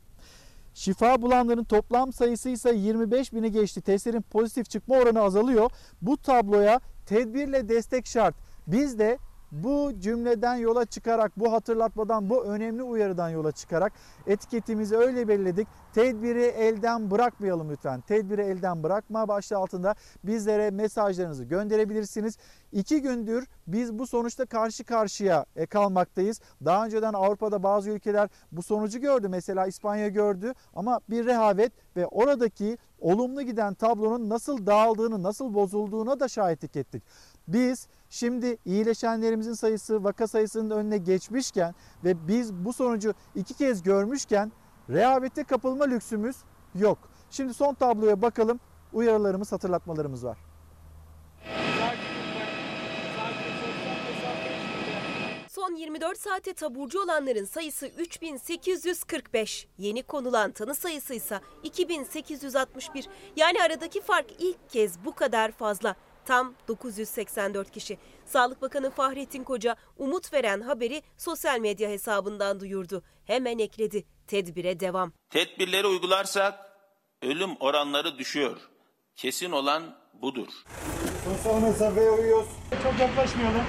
[0.74, 3.80] Şifa bulanların toplam sayısı ise 25 bini geçti.
[3.80, 5.70] Testlerin pozitif çıkma oranı azalıyor.
[6.02, 8.34] Bu tabloya tedbirle destek şart.
[8.66, 9.18] Biz de
[9.52, 13.92] bu cümleden yola çıkarak, bu hatırlatmadan, bu önemli uyarıdan yola çıkarak
[14.26, 15.68] etiketimizi öyle belirledik.
[15.94, 18.00] Tedbiri elden bırakmayalım lütfen.
[18.00, 19.94] Tedbiri elden bırakma başlığı altında
[20.24, 22.36] bizlere mesajlarınızı gönderebilirsiniz.
[22.72, 26.40] İki gündür biz bu sonuçta karşı karşıya e, kalmaktayız.
[26.64, 29.28] Daha önceden Avrupa'da bazı ülkeler bu sonucu gördü.
[29.28, 36.20] Mesela İspanya gördü ama bir rehavet ve oradaki olumlu giden tablonun nasıl dağıldığını, nasıl bozulduğuna
[36.20, 37.02] da şahitlik ettik.
[37.48, 41.74] Biz şimdi iyileşenlerimizin sayısı vaka sayısının önüne geçmişken
[42.04, 44.52] ve biz bu sonucu iki kez görmüşken
[44.90, 46.36] rehavete kapılma lüksümüz
[46.74, 46.98] yok.
[47.30, 48.60] Şimdi son tabloya bakalım.
[48.92, 50.38] Uyarılarımız, hatırlatmalarımız var.
[55.48, 59.68] Son 24 saate taburcu olanların sayısı 3845.
[59.78, 63.08] Yeni konulan tanı sayısı ise 2861.
[63.36, 65.96] Yani aradaki fark ilk kez bu kadar fazla.
[66.28, 67.98] Tam 984 kişi.
[68.26, 73.02] Sağlık Bakanı Fahrettin Koca umut veren haberi sosyal medya hesabından duyurdu.
[73.24, 74.04] Hemen ekledi.
[74.26, 75.12] Tedbire devam.
[75.30, 76.54] Tedbirleri uygularsak
[77.22, 78.56] ölüm oranları düşüyor.
[79.16, 79.82] Kesin olan
[80.22, 80.48] budur.
[81.24, 82.48] Sosyal mesafeye uyuyoruz.
[82.82, 83.62] Çok yaklaşmayalım.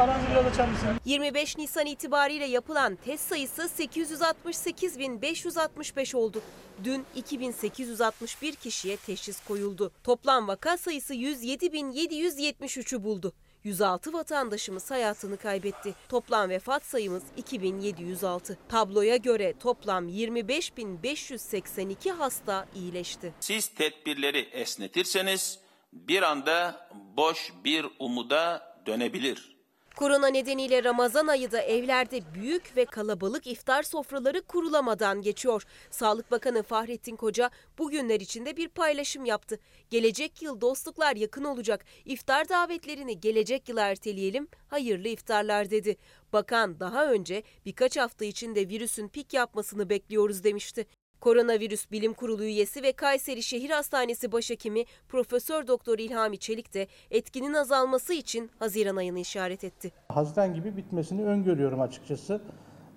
[0.00, 0.96] Aranızı biraz açar mısınız?
[1.04, 6.42] 25 Nisan itibariyle yapılan test sayısı 868.565 oldu.
[6.84, 9.92] Dün 2861 kişiye teşhis koyuldu.
[10.04, 13.32] Toplam vaka sayısı 107.773'ü buldu.
[13.64, 15.94] 106 vatandaşımız hayatını kaybetti.
[16.08, 18.58] Toplam vefat sayımız 2706.
[18.68, 23.32] Tabloya göre toplam 25.582 hasta iyileşti.
[23.40, 25.58] Siz tedbirleri esnetirseniz
[25.92, 29.61] bir anda boş bir umuda dönebilir.
[29.96, 35.62] Korona nedeniyle Ramazan ayı da evlerde büyük ve kalabalık iftar sofraları kurulamadan geçiyor.
[35.90, 39.58] Sağlık Bakanı Fahrettin Koca bugünler içinde bir paylaşım yaptı.
[39.90, 41.84] Gelecek yıl dostluklar yakın olacak.
[42.04, 44.48] İftar davetlerini gelecek yıla erteleyelim.
[44.68, 45.96] Hayırlı iftarlar dedi.
[46.32, 50.86] Bakan daha önce birkaç hafta içinde virüsün pik yapmasını bekliyoruz demişti.
[51.22, 57.54] Koronavirüs Bilim Kurulu üyesi ve Kayseri Şehir Hastanesi Başhekimi Profesör Doktor İlhami Çelik de etkinin
[57.54, 59.92] azalması için Haziran ayını işaret etti.
[60.08, 62.40] Haziran gibi bitmesini öngörüyorum açıkçası.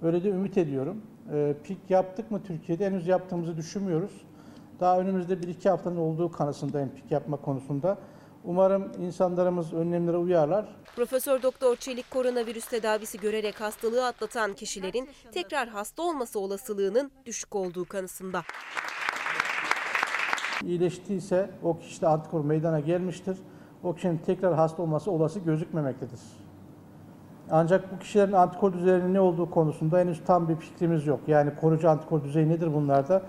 [0.01, 1.01] Öyle de ümit ediyorum.
[1.33, 4.11] Ee, pik yaptık mı Türkiye'de henüz yaptığımızı düşünmüyoruz.
[4.79, 7.97] Daha önümüzde 1-2 haftanın olduğu kanısındayım pik yapma konusunda.
[8.45, 10.65] Umarım insanlarımız önlemlere uyarlar.
[10.95, 17.85] Profesör Doktor Çelik koronavirüs tedavisi görerek hastalığı atlatan kişilerin tekrar hasta olması olasılığının düşük olduğu
[17.85, 18.41] kanısında.
[20.63, 23.37] İyileştiyse o kişide antikor meydana gelmiştir.
[23.83, 26.19] O kişinin tekrar hasta olması olası gözükmemektedir.
[27.51, 31.19] Ancak bu kişilerin antikor düzeyinin ne olduğu konusunda henüz tam bir fikrimiz yok.
[31.27, 33.21] Yani koruyucu antikor düzeyi nedir bunlarda?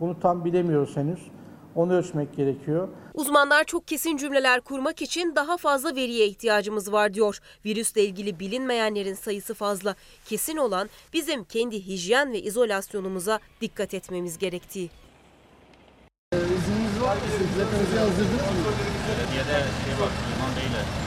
[0.00, 1.30] Bunu tam bilemiyoruz henüz.
[1.74, 2.88] Onu ölçmek gerekiyor.
[3.14, 7.38] Uzmanlar çok kesin cümleler kurmak için daha fazla veriye ihtiyacımız var diyor.
[7.64, 9.94] Virüsle ilgili bilinmeyenlerin sayısı fazla.
[10.24, 14.90] Kesin olan bizim kendi hijyen ve izolasyonumuza dikkat etmemiz gerektiği.
[16.32, 17.22] İzniniz var mı?
[17.58, 18.72] Hepinizi yazdırdık mı?
[19.08, 20.10] Belediyede şey var.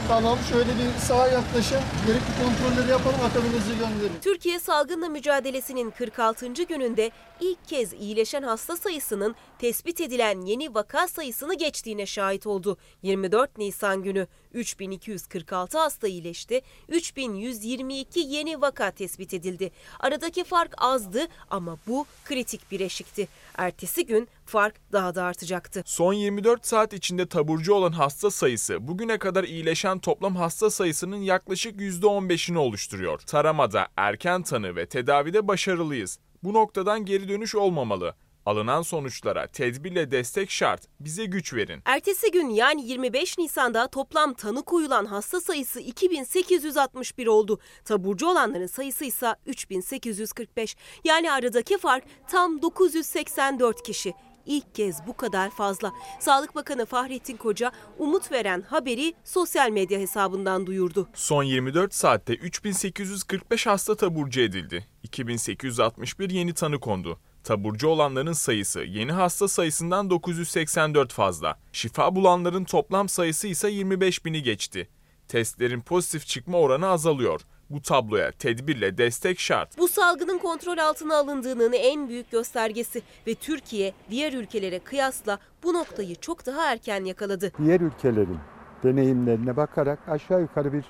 [0.08, 1.78] Tamam şöyle bir sağa yaklaşın.
[2.06, 4.20] Gerekli kontrolleri yapalım akabinizi gönderin.
[4.22, 6.46] Türkiye salgınla mücadelesinin 46.
[6.52, 7.10] gününde
[7.40, 12.78] ilk kez iyileşen hasta sayısının tespit edilen yeni vaka sayısını geçtiğine şahit oldu.
[13.02, 19.70] 24 Nisan günü 3246 hasta iyileşti, 3122 yeni vaka tespit edildi.
[20.00, 23.28] Aradaki fark azdı ama bu kritik bir eşikti.
[23.58, 25.82] Ertesi gün fark daha da artacaktı.
[25.86, 31.80] Son 24 saat içinde taburcu olan hasta sayısı bugüne kadar iyileşen toplam hasta sayısının yaklaşık
[31.80, 33.18] %15'ini oluşturuyor.
[33.18, 36.18] Taramada erken tanı ve tedavide başarılıyız.
[36.42, 38.14] Bu noktadan geri dönüş olmamalı.
[38.46, 40.82] Alınan sonuçlara tedbirle destek şart.
[41.00, 41.82] Bize güç verin.
[41.84, 47.58] Ertesi gün yani 25 Nisan'da toplam tanı koyulan hasta sayısı 2861 oldu.
[47.84, 50.76] Taburcu olanların sayısı ise 3845.
[51.04, 54.14] Yani aradaki fark tam 984 kişi.
[54.46, 55.92] İlk kez bu kadar fazla.
[56.20, 61.08] Sağlık Bakanı Fahrettin Koca umut veren haberi sosyal medya hesabından duyurdu.
[61.14, 64.86] Son 24 saatte 3845 hasta taburcu edildi.
[65.02, 67.18] 2861 yeni tanı kondu.
[67.46, 71.58] Taburcu olanların sayısı yeni hasta sayısından 984 fazla.
[71.72, 74.88] Şifa bulanların toplam sayısı ise 25 bini geçti.
[75.28, 77.40] Testlerin pozitif çıkma oranı azalıyor.
[77.70, 79.78] Bu tabloya tedbirle destek şart.
[79.78, 86.14] Bu salgının kontrol altına alındığının en büyük göstergesi ve Türkiye diğer ülkelere kıyasla bu noktayı
[86.14, 87.52] çok daha erken yakaladı.
[87.64, 88.38] Diğer ülkelerin
[88.82, 90.84] deneyimlerine bakarak aşağı yukarı bir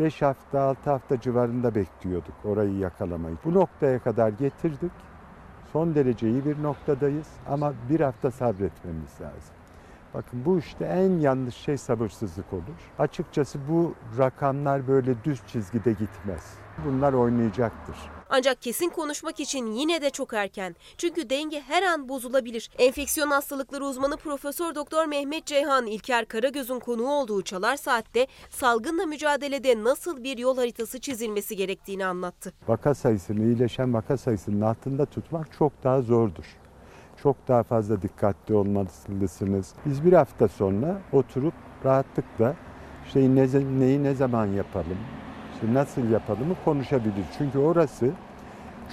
[0.00, 3.36] 5 hafta 6 hafta civarında bekliyorduk orayı yakalamayı.
[3.44, 5.09] Bu noktaya kadar getirdik.
[5.72, 9.59] Son derece iyi bir noktadayız ama bir hafta sabretmemiz lazım.
[10.14, 12.92] Bakın bu işte en yanlış şey sabırsızlık olur.
[12.98, 16.54] Açıkçası bu rakamlar böyle düz çizgide gitmez.
[16.86, 17.96] Bunlar oynayacaktır.
[18.30, 20.76] Ancak kesin konuşmak için yine de çok erken.
[20.98, 22.70] Çünkü denge her an bozulabilir.
[22.78, 29.84] Enfeksiyon hastalıkları uzmanı Profesör Doktor Mehmet Ceyhan İlker Karagöz'ün konuğu olduğu Çalar Saat'te salgınla mücadelede
[29.84, 32.52] nasıl bir yol haritası çizilmesi gerektiğini anlattı.
[32.68, 36.44] Vaka sayısını, iyileşen vaka sayısının altında tutmak çok daha zordur.
[37.22, 39.72] Çok daha fazla dikkatli olmalısınız.
[39.86, 42.54] Biz bir hafta sonra oturup rahatlıkla
[43.06, 43.46] işte ne,
[43.80, 44.98] neyi ne zaman yapalım,
[45.54, 47.24] işte nasıl yapalımı konuşabilir.
[47.38, 48.10] Çünkü orası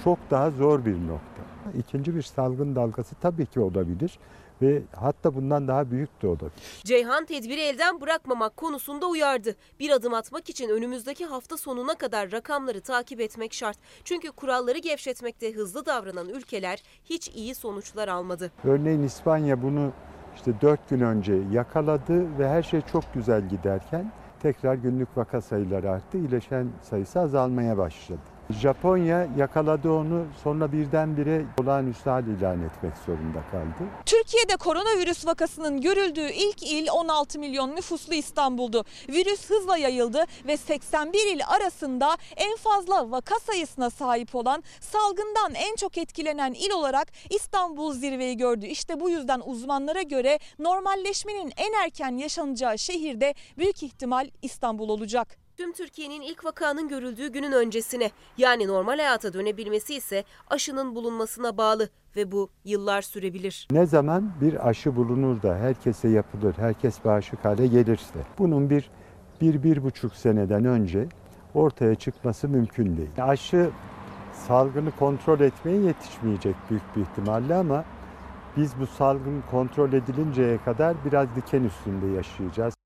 [0.04, 1.42] çok daha zor bir nokta.
[1.78, 4.18] İkinci bir salgın dalgası tabii ki olabilir
[4.62, 6.82] ve hatta bundan daha büyük de olabilir.
[6.84, 9.56] Ceyhan tedbiri elden bırakmamak konusunda uyardı.
[9.80, 13.78] Bir adım atmak için önümüzdeki hafta sonuna kadar rakamları takip etmek şart.
[14.04, 18.52] Çünkü kuralları gevşetmekte hızlı davranan ülkeler hiç iyi sonuçlar almadı.
[18.64, 19.92] Örneğin İspanya bunu
[20.36, 24.12] işte 4 gün önce yakaladı ve her şey çok güzel giderken
[24.42, 26.18] tekrar günlük vaka sayıları arttı.
[26.18, 28.37] İyileşen sayısı azalmaya başladı.
[28.50, 33.90] Japonya yakaladı onu sonra birdenbire olağanüstü hal ilan etmek zorunda kaldı.
[34.06, 38.84] Türkiye'de koronavirüs vakasının görüldüğü ilk il 16 milyon nüfuslu İstanbul'du.
[39.08, 45.76] Virüs hızla yayıldı ve 81 il arasında en fazla vaka sayısına sahip olan salgından en
[45.76, 48.66] çok etkilenen il olarak İstanbul zirveyi gördü.
[48.66, 55.47] İşte bu yüzden uzmanlara göre normalleşmenin en erken yaşanacağı şehirde büyük ihtimal İstanbul olacak.
[55.58, 61.88] Tüm Türkiye'nin ilk vakanın görüldüğü günün öncesine yani normal hayata dönebilmesi ise aşının bulunmasına bağlı
[62.16, 63.68] ve bu yıllar sürebilir.
[63.70, 68.90] Ne zaman bir aşı bulunur da herkese yapılır, herkes bağışık hale gelirse bunun bir,
[69.40, 71.08] bir, bir buçuk seneden önce
[71.54, 73.10] ortaya çıkması mümkün değil.
[73.18, 73.70] Aşı
[74.46, 77.84] salgını kontrol etmeye yetişmeyecek büyük bir ihtimalle ama
[78.56, 82.77] biz bu salgın kontrol edilinceye kadar biraz diken üstünde yaşayacağız.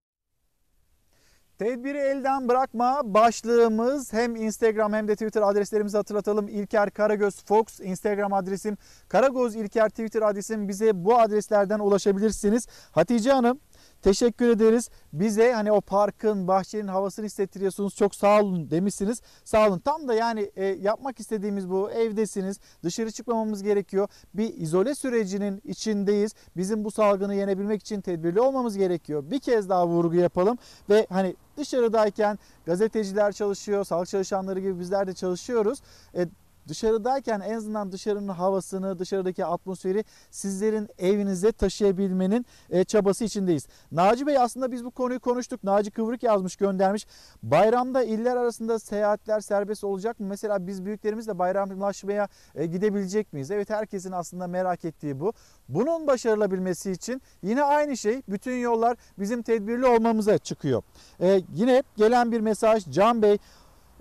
[1.63, 6.49] Tedbiri elden bırakma başlığımız hem Instagram hem de Twitter adreslerimizi hatırlatalım.
[6.49, 8.77] İlker Karagöz Fox Instagram adresim,
[9.09, 12.67] Karagöz İlker Twitter adresim bize bu adreslerden ulaşabilirsiniz.
[12.93, 13.61] Hatice Hanım
[14.03, 14.91] teşekkür ederiz.
[15.13, 17.97] Bize hani o parkın, bahçenin havasını hissettiriyorsunuz.
[17.97, 19.23] Çok sağ olun demişsiniz.
[19.45, 19.79] Sağ olun.
[19.79, 21.91] Tam da yani e, yapmak istediğimiz bu.
[21.91, 22.61] Evdesiniz.
[22.83, 24.09] Dışarı çıkmamamız gerekiyor.
[24.35, 26.35] Bir izole sürecinin içindeyiz.
[26.57, 29.31] Bizim bu salgını yenebilmek için tedbirli olmamız gerekiyor.
[29.31, 30.59] Bir kez daha vurgu yapalım
[30.91, 35.83] ve hani dışarıdayken gazeteciler çalışıyor, sağlık çalışanları gibi bizler de çalışıyoruz.
[36.15, 36.29] E,
[36.69, 43.67] dışarıdayken en azından dışarının havasını, dışarıdaki atmosferi sizlerin evinize taşıyabilmenin e, çabası içindeyiz.
[43.93, 45.65] Naci Bey aslında biz bu konuyu konuştuk.
[45.65, 47.07] Naci Kıvrık yazmış, göndermiş.
[47.43, 50.27] Bayramda iller arasında seyahatler serbest olacak mı?
[50.27, 53.51] Mesela biz büyüklerimizle bayramlaşmaya e, gidebilecek miyiz?
[53.51, 55.33] Evet herkesin aslında merak ettiği bu.
[55.69, 60.83] Bunun başarılabilmesi için yine aynı şey bütün yollar bizim tedbirli olmamıza çıkıyor.
[61.21, 63.39] E, yine gelen bir mesaj Can Bey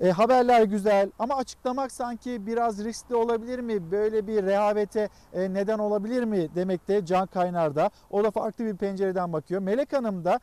[0.02, 3.91] e, haberler güzel ama açıklamak sanki biraz riskli olabilir mi?
[3.91, 7.90] Böyle bir rehavete e, neden olabilir mi demekte Can Kaynar'da.
[8.10, 9.61] O da farklı bir pencereden bakıyor.
[9.61, 10.40] Melek Hanım da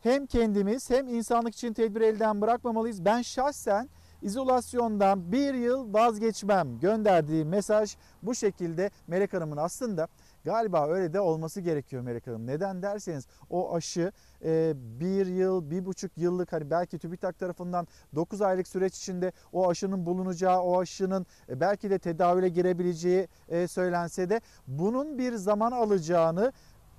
[0.00, 3.04] hem kendimiz hem insanlık için tedbir elden bırakmamalıyız.
[3.04, 3.88] Ben şahsen
[4.22, 10.08] izolasyondan bir yıl vazgeçmem gönderdiği mesaj bu şekilde Melek Hanım'ın aslında
[10.46, 12.46] galiba öyle de olması gerekiyor Melek Hanım.
[12.46, 14.12] Neden derseniz o aşı
[14.44, 19.70] e, bir yıl, bir buçuk yıllık hani belki TÜBİTAK tarafından 9 aylık süreç içinde o
[19.70, 25.72] aşının bulunacağı, o aşının e, belki de tedavüle girebileceği e, söylense de bunun bir zaman
[25.72, 26.52] alacağını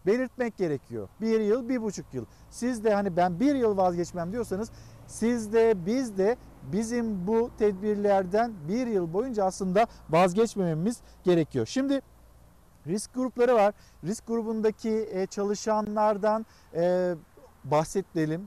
[0.06, 1.10] belirtmek gerekiyor.
[1.22, 2.26] Bir yıl, bir buçuk yıl.
[2.50, 4.72] Siz de hani ben bir yıl vazgeçmem diyorsanız
[5.08, 6.38] siz de biz de
[6.72, 11.66] bizim bu tedbirlerden bir yıl boyunca aslında vazgeçmememiz gerekiyor.
[11.66, 12.02] Şimdi
[12.88, 13.74] risk grupları var.
[14.04, 16.46] Risk grubundaki e, çalışanlardan
[16.76, 17.16] e,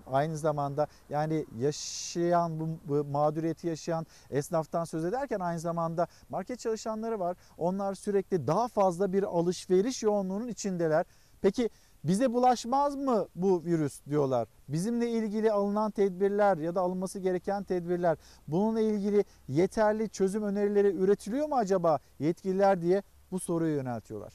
[0.07, 7.21] aynı zamanda yani yaşayan bu, bu mağduriyeti yaşayan esnaftan söz ederken aynı zamanda market çalışanları
[7.21, 7.37] var.
[7.59, 11.07] Onlar sürekli daha fazla bir alışveriş yoğunluğunun içindeler.
[11.43, 11.71] Peki
[12.05, 14.49] bize bulaşmaz mı bu virüs diyorlar.
[14.69, 18.19] Bizimle ilgili alınan tedbirler ya da alınması gereken tedbirler
[18.49, 24.33] bununla ilgili yeterli çözüm önerileri üretiliyor mu acaba yetkililer diye bu soruyu yöneltiyorlar.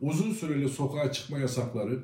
[0.00, 1.98] uzun süreli sokağa çıkma yasakları,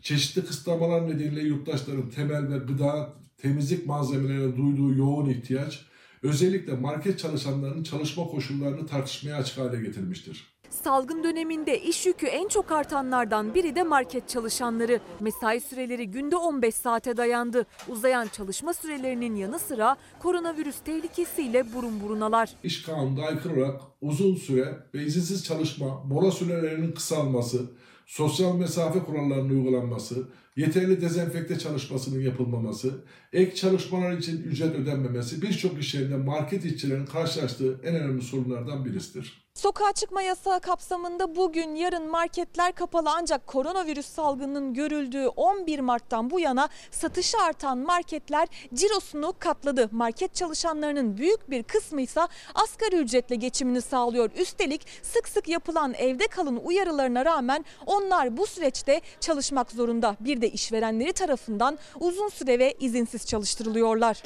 [0.00, 5.86] çeşitli kısıtlamalar nedeniyle yurttaşların temel ve gıda, temizlik malzemelerine duyduğu yoğun ihtiyaç,
[6.22, 10.57] özellikle market çalışanlarının çalışma koşullarını tartışmaya açık hale getirmiştir.
[10.70, 15.00] Salgın döneminde iş yükü en çok artanlardan biri de market çalışanları.
[15.20, 17.66] Mesai süreleri günde 15 saate dayandı.
[17.88, 22.50] Uzayan çalışma sürelerinin yanı sıra koronavirüs tehlikesiyle burun burunalar.
[22.62, 27.70] İş kanununa aykırı olarak uzun süre ve izinsiz çalışma, mola sürelerinin kısalması,
[28.06, 35.94] sosyal mesafe kurallarının uygulanması, yeterli dezenfekte çalışmasının yapılmaması, ek çalışmalar için ücret ödenmemesi birçok iş
[35.94, 39.47] yerinde market işçilerinin karşılaştığı en önemli sorunlardan birisidir.
[39.58, 46.40] Sokağa çıkma yasağı kapsamında bugün yarın marketler kapalı ancak koronavirüs salgının görüldüğü 11 Mart'tan bu
[46.40, 49.88] yana satışı artan marketler cirosunu katladı.
[49.92, 52.20] Market çalışanlarının büyük bir kısmı ise
[52.54, 54.30] asgari ücretle geçimini sağlıyor.
[54.36, 60.16] Üstelik sık sık yapılan evde kalın uyarılarına rağmen onlar bu süreçte çalışmak zorunda.
[60.20, 64.22] Bir de işverenleri tarafından uzun süre ve izinsiz çalıştırılıyorlar.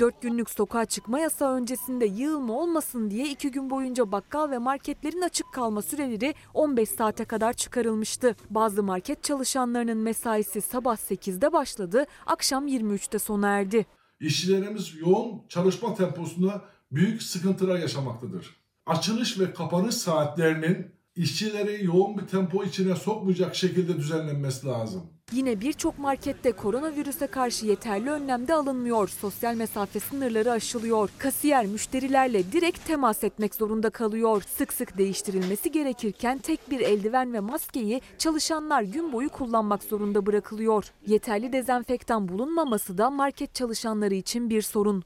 [0.00, 5.22] 4 günlük sokağa çıkma yasağı öncesinde yığılma olmasın diye 2 gün boyunca bakkal ve marketlerin
[5.22, 8.36] açık kalma süreleri 15 saate kadar çıkarılmıştı.
[8.50, 13.86] Bazı market çalışanlarının mesaisi sabah 8'de başladı, akşam 23'te sona erdi.
[14.20, 18.56] İşçilerimiz yoğun çalışma temposunda büyük sıkıntılar yaşamaktadır.
[18.86, 25.17] Açılış ve kapanış saatlerinin işçileri yoğun bir tempo içine sokmayacak şekilde düzenlenmesi lazım.
[25.32, 29.08] Yine birçok markette koronavirüse karşı yeterli önlem de alınmıyor.
[29.08, 31.10] Sosyal mesafe sınırları aşılıyor.
[31.18, 34.42] Kasiyer müşterilerle direkt temas etmek zorunda kalıyor.
[34.56, 40.92] Sık sık değiştirilmesi gerekirken tek bir eldiven ve maskeyi çalışanlar gün boyu kullanmak zorunda bırakılıyor.
[41.06, 45.04] Yeterli dezenfektan bulunmaması da market çalışanları için bir sorun.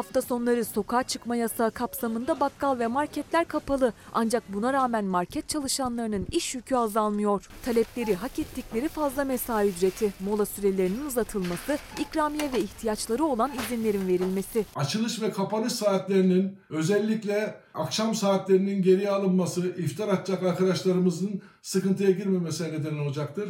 [0.00, 3.92] Hafta sonları sokağa çıkma yasağı kapsamında bakkal ve marketler kapalı.
[4.12, 7.48] Ancak buna rağmen market çalışanlarının iş yükü azalmıyor.
[7.64, 14.66] Talepleri hak ettikleri fazla mesai ücreti, mola sürelerinin uzatılması, ikramiye ve ihtiyaçları olan izinlerin verilmesi.
[14.76, 22.98] Açılış ve kapanış saatlerinin özellikle akşam saatlerinin geriye alınması iftar atacak arkadaşlarımızın sıkıntıya girmemesine neden
[22.98, 23.48] olacaktır.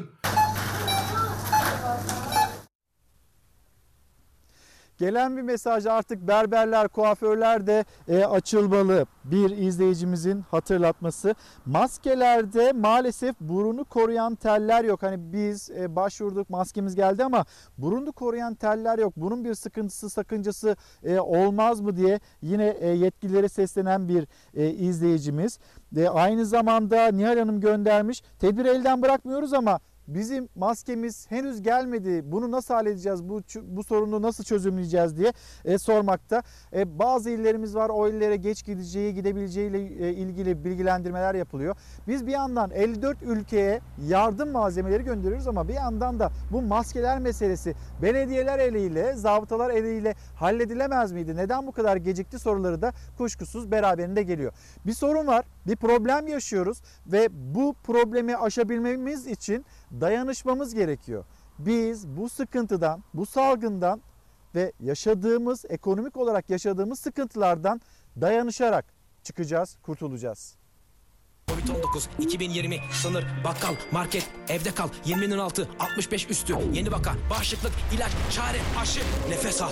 [5.01, 9.07] Gelen bir mesaj artık berberler, kuaförler de e, açılmalı.
[9.25, 11.35] Bir izleyicimizin hatırlatması.
[11.67, 15.03] Maskelerde maalesef burunu koruyan teller yok.
[15.03, 17.45] Hani biz e, başvurduk maskemiz geldi ama
[17.79, 19.13] burunu koruyan teller yok.
[19.17, 25.59] Bunun bir sıkıntısı, sakıncası e, olmaz mı diye yine e, yetkililere seslenen bir e, izleyicimiz.
[25.97, 28.23] E, aynı zamanda Nihal Hanım göndermiş.
[28.39, 32.23] Tedbir elden bırakmıyoruz ama Bizim maskemiz henüz gelmedi.
[32.33, 33.29] Bunu nasıl halledeceğiz?
[33.29, 35.33] Bu bu sorunu nasıl çözümleyeceğiz diye
[35.65, 36.43] e, sormakta.
[36.73, 37.89] E, bazı illerimiz var.
[37.89, 41.77] O illere geç gideceği, gidebileceği ile e, ilgili bilgilendirmeler yapılıyor.
[42.09, 47.75] Biz bir yandan 54 ülkeye yardım malzemeleri gönderiyoruz ama bir yandan da bu maskeler meselesi
[48.03, 51.37] belediyeler eliyle, zabıtalar eliyle halledilemez miydi?
[51.37, 54.53] Neden bu kadar gecikti soruları da kuşkusuz beraberinde geliyor.
[54.87, 59.65] Bir sorun var, bir problem yaşıyoruz ve bu problemi aşabilmemiz için
[60.01, 61.25] dayanışmamız gerekiyor.
[61.59, 64.01] Biz bu sıkıntıdan, bu salgından
[64.55, 67.81] ve yaşadığımız, ekonomik olarak yaşadığımız sıkıntılardan
[68.21, 68.85] dayanışarak
[69.23, 70.57] çıkacağız, kurtulacağız.
[71.49, 78.12] Covid-19 2020 sınır bakkal market evde kal 20'nin altı 65 üstü yeni vaka bağışıklık ilaç
[78.31, 79.71] çare aşı nefes al.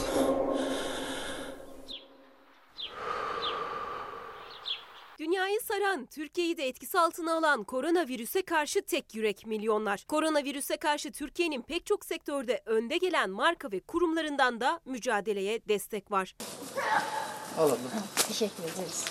[5.19, 10.05] Dünyayı saran, Türkiye'yi de etkisi altına alan koronavirüse karşı tek yürek milyonlar.
[10.09, 16.37] Koronavirüse karşı Türkiye'nin pek çok sektörde önde gelen marka ve kurumlarından da mücadeleye destek var.
[17.59, 17.79] Alalım.
[18.29, 19.05] Teşekkür ederiz.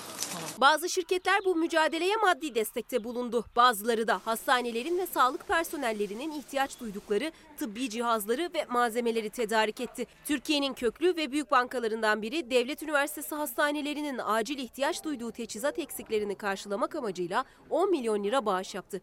[0.61, 3.45] Bazı şirketler bu mücadeleye maddi destekte bulundu.
[3.55, 10.05] Bazıları da hastanelerin ve sağlık personellerinin ihtiyaç duydukları tıbbi cihazları ve malzemeleri tedarik etti.
[10.25, 16.95] Türkiye'nin köklü ve büyük bankalarından biri Devlet Üniversitesi hastanelerinin acil ihtiyaç duyduğu teçhizat eksiklerini karşılamak
[16.95, 19.01] amacıyla 10 milyon lira bağış yaptı.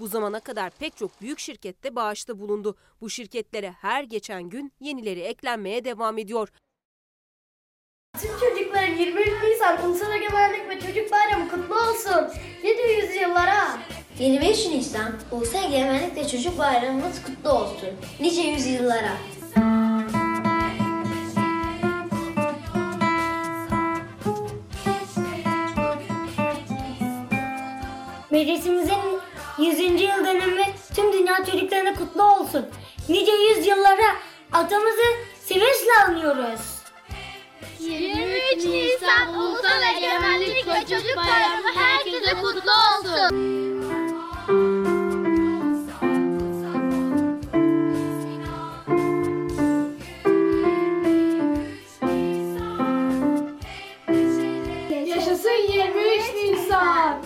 [0.00, 2.76] Bu zamana kadar pek çok büyük şirkette bağışta bulundu.
[3.00, 6.48] Bu şirketlere her geçen gün yenileri eklenmeye devam ediyor.
[8.20, 12.28] Tüm çocukların 23 Nisan Ulusal Egemenlik ve Çocuk Bayramı kutlu olsun.
[12.64, 13.78] Nice yüzyıllara.
[14.18, 17.88] 25 Nisan Ulusal Egemenlik ve Çocuk Bayramımız kutlu olsun.
[18.20, 19.12] Nice yüzyıllara.
[28.30, 29.20] Meclisimizin
[29.58, 29.78] 100.
[29.80, 30.62] yıl dönümü
[30.94, 32.66] tüm dünya çocuklarına kutlu olsun.
[33.08, 34.16] Nice yüzyıllara
[34.52, 35.02] atamızı
[35.44, 36.71] sevinçle anıyoruz.
[37.80, 43.62] 23 Nisan Ulusal Egemenlik ve Çocuk Bayramı herkese kutlu olsun.
[55.06, 57.22] Yaşasın 23 Nisan.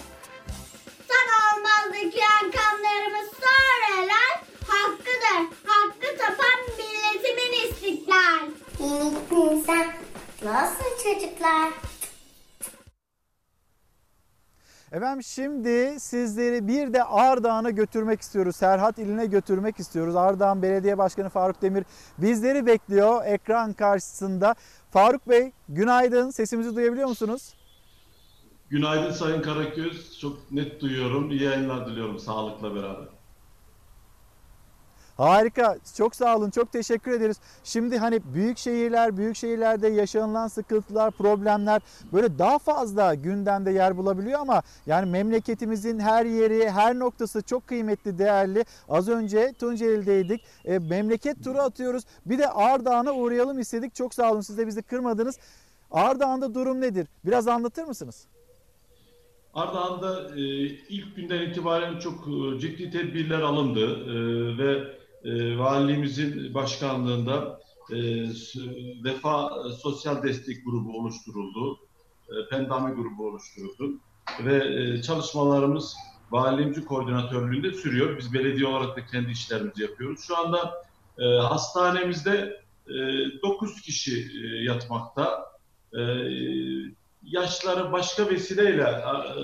[1.09, 5.57] Sen olmaz dökülen kanlarımız sonralar hakkıdır.
[5.67, 8.47] Hakkı tapan milletimin istiklal.
[8.81, 10.06] 23 Nisan
[10.45, 11.73] Nasıl çocuklar?
[14.93, 18.57] Efendim şimdi sizleri bir de Ardahan'a götürmek istiyoruz.
[18.57, 20.17] Serhat iline götürmek istiyoruz.
[20.17, 21.85] Ardahan Belediye Başkanı Faruk Demir
[22.19, 24.55] bizleri bekliyor ekran karşısında.
[24.91, 26.31] Faruk Bey günaydın.
[26.31, 27.55] Sesimizi duyabiliyor musunuz?
[28.71, 30.19] Günaydın Sayın Karaköz.
[30.21, 31.31] Çok net duyuyorum.
[31.31, 33.16] İyi yayınlar diliyorum sağlıkla beraber.
[35.17, 35.79] Harika.
[35.97, 36.51] Çok sağ olun.
[36.51, 37.37] Çok teşekkür ederiz.
[37.65, 41.83] Şimdi hani büyük şehirler, büyük şehirlerde yaşanılan sıkıntılar, problemler
[42.13, 48.19] böyle daha fazla gündemde yer bulabiliyor ama yani memleketimizin her yeri, her noktası çok kıymetli,
[48.19, 48.65] değerli.
[48.89, 50.45] Az önce Tunceli'deydik.
[50.65, 52.05] E, memleket turu atıyoruz.
[52.27, 53.95] Bir de Ardahan'a uğrayalım istedik.
[53.95, 54.41] Çok sağ olun.
[54.41, 55.39] Siz de bizi kırmadınız.
[55.91, 57.09] Ardahan'da durum nedir?
[57.25, 58.27] Biraz anlatır mısınız?
[59.55, 67.61] Ardahan'da e, ilk günden itibaren çok e, ciddi tedbirler alındı e, ve e, valiliğimizin başkanlığında
[67.91, 67.97] e,
[69.05, 69.51] Vefa
[69.83, 71.79] Sosyal Destek Grubu oluşturuldu.
[72.29, 74.01] E, Pendami grubu oluşturuldu.
[74.45, 75.97] Ve e, çalışmalarımız
[76.31, 78.19] valiliğimizin koordinatörlüğünde sürüyor.
[78.19, 80.21] Biz belediye olarak da kendi işlerimizi yapıyoruz.
[80.27, 80.83] Şu anda
[81.19, 82.93] e, hastanemizde e,
[83.43, 85.47] 9 kişi e, yatmakta.
[85.99, 86.01] E,
[87.23, 88.85] yaşları başka vesileyle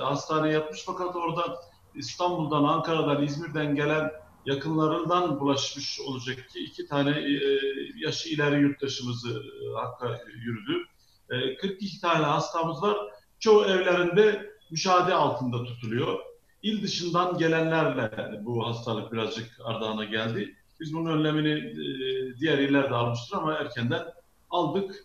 [0.00, 1.56] hastaneye yatmış fakat oradan
[1.94, 4.10] İstanbul'dan, Ankara'dan, İzmir'den gelen
[4.46, 7.58] yakınlarından bulaşmış olacak ki iki tane e,
[7.96, 10.84] yaşı ileri yurttaşımızı e, hakka yürüdü.
[11.30, 12.96] E, 42 tane hastamız var.
[13.40, 16.18] Çoğu evlerinde müşahede altında tutuluyor.
[16.62, 20.56] İl dışından gelenlerle bu hastalık birazcık Ardahan'a geldi.
[20.80, 24.02] Biz bunun önlemini e, diğer iller de almıştır ama erkenden
[24.50, 25.04] aldık.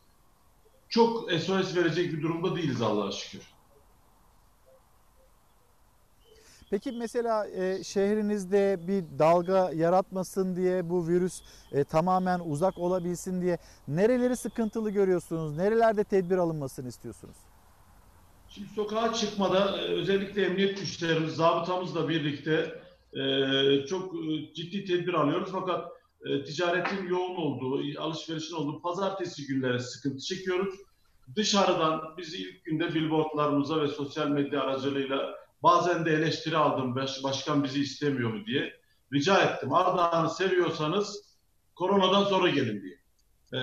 [0.90, 3.57] Çok SOS verecek bir durumda değiliz Allah'a şükür.
[6.70, 11.42] Peki mesela e, şehrinizde bir dalga yaratmasın diye bu virüs
[11.72, 13.58] e, tamamen uzak olabilsin diye
[13.88, 15.58] nereleri sıkıntılı görüyorsunuz?
[15.58, 17.38] Nerelerde tedbir alınmasını istiyorsunuz?
[18.50, 22.82] Şimdi sokağa çıkmada e, özellikle emniyet güçlerimiz, zabıtamızla birlikte
[23.14, 25.50] e, çok e, ciddi tedbir alıyoruz.
[25.52, 25.92] Fakat
[26.26, 30.76] e, ticaretin yoğun olduğu, alışverişin olduğu pazartesi günleri sıkıntı çekiyoruz.
[31.36, 36.96] Dışarıdan biz ilk günde billboardlarımıza ve sosyal medya aracılığıyla bazen de eleştiri aldım.
[36.96, 38.74] Baş- Başkan bizi istemiyor mu diye.
[39.14, 39.74] Rica ettim.
[39.74, 41.36] Ardahan'ı seviyorsanız
[41.76, 42.98] koronadan sonra gelin diye.
[43.54, 43.60] E,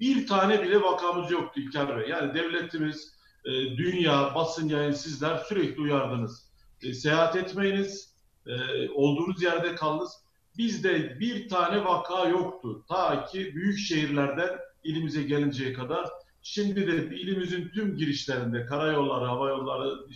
[0.00, 2.08] bir tane bile vakamız yoktu İlker Bey.
[2.08, 3.14] Yani devletimiz,
[3.44, 6.50] e, dünya, basın yayın sizler sürekli uyardınız.
[6.82, 8.14] E, seyahat etmeyiniz,
[8.46, 8.52] e,
[8.90, 10.12] olduğunuz yerde kalınız.
[10.56, 12.84] Bizde bir tane vaka yoktu.
[12.88, 16.08] Ta ki büyük şehirlerden ilimize gelinceye kadar.
[16.42, 20.08] Şimdi de ilimizin tüm girişlerinde, karayolları, hava yolları,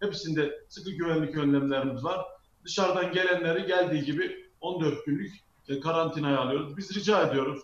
[0.00, 2.26] hepsinde sıkı güvenlik önlemlerimiz var.
[2.64, 5.32] Dışarıdan gelenleri geldiği gibi 14 günlük
[5.68, 6.76] e, karantinaya alıyoruz.
[6.76, 7.62] Biz rica ediyoruz.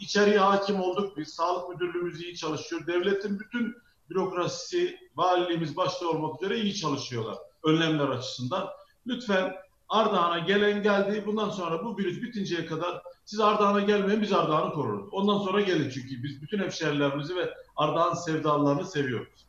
[0.00, 1.28] İçeriye hakim olduk biz.
[1.28, 2.86] Sağlık müdürlüğümüz iyi çalışıyor.
[2.86, 3.74] Devletin bütün
[4.10, 8.68] bürokrasisi, valiliğimiz başta olmak üzere iyi çalışıyorlar önlemler açısından.
[9.06, 9.52] Lütfen
[9.88, 11.22] Ardahan'a gelen geldi.
[11.26, 15.08] Bundan sonra bu virüs bitinceye kadar siz Ardahan'a gelmeyin biz Ardahan'ı koruruz.
[15.12, 19.46] Ondan sonra gelin çünkü biz bütün hemşehrilerimizi ve Ardahan sevdalarını seviyoruz.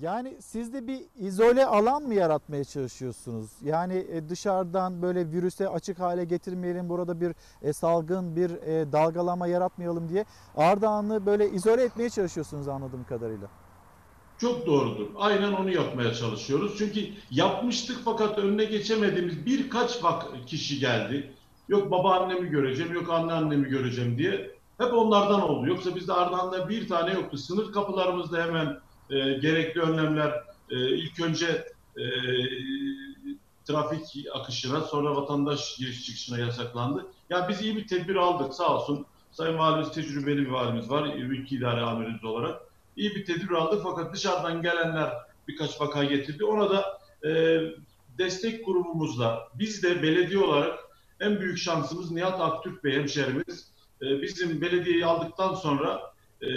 [0.00, 3.50] Yani siz de bir izole alan mı yaratmaya çalışıyorsunuz?
[3.62, 9.46] Yani e, dışarıdan böyle virüse açık hale getirmeyelim, burada bir e, salgın, bir e, dalgalama
[9.46, 10.24] yaratmayalım diye
[10.56, 13.48] Ardahan'ı böyle izole etmeye çalışıyorsunuz anladığım kadarıyla.
[14.38, 15.06] Çok doğrudur.
[15.16, 16.74] Aynen onu yapmaya çalışıyoruz.
[16.78, 17.00] Çünkü
[17.30, 20.00] yapmıştık fakat önüne geçemediğimiz birkaç
[20.46, 21.34] kişi geldi.
[21.68, 24.50] Yok babaannemi göreceğim, yok anneannemi göreceğim diye.
[24.78, 25.68] Hep onlardan oldu.
[25.68, 27.38] Yoksa bizde Ardahan'da bir tane yoktu.
[27.38, 28.76] Sınır kapılarımızda hemen
[29.10, 30.30] e, gerekli önlemler
[30.70, 31.66] e, ilk önce
[31.96, 32.04] e,
[33.64, 37.06] trafik akışına sonra vatandaş giriş çıkışına yasaklandı.
[37.30, 39.06] Ya biz iyi bir tedbir aldık sağ olsun.
[39.32, 41.14] Sayın Valimiz tecrübeli bir valimiz var.
[41.16, 42.60] Ülke idare amirimiz olarak.
[42.96, 45.12] İyi bir tedbir aldık fakat dışarıdan gelenler
[45.48, 46.44] birkaç vaka getirdi.
[46.44, 46.98] Ona da
[47.28, 47.60] e,
[48.18, 50.78] destek grubumuzla biz de belediye olarak
[51.20, 53.68] en büyük şansımız Nihat Aktürk Bey hemşerimiz.
[54.02, 56.00] E, bizim belediyeyi aldıktan sonra
[56.42, 56.48] e,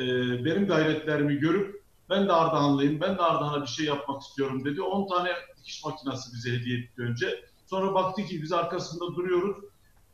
[0.45, 4.81] benim gayretlerimi görüp ben de Ardahanlıyım, ben de Ardahan'a bir şey yapmak istiyorum dedi.
[4.81, 7.45] 10 tane dikiş makinesi bize hediye etti önce.
[7.65, 9.57] Sonra baktı ki biz arkasında duruyoruz.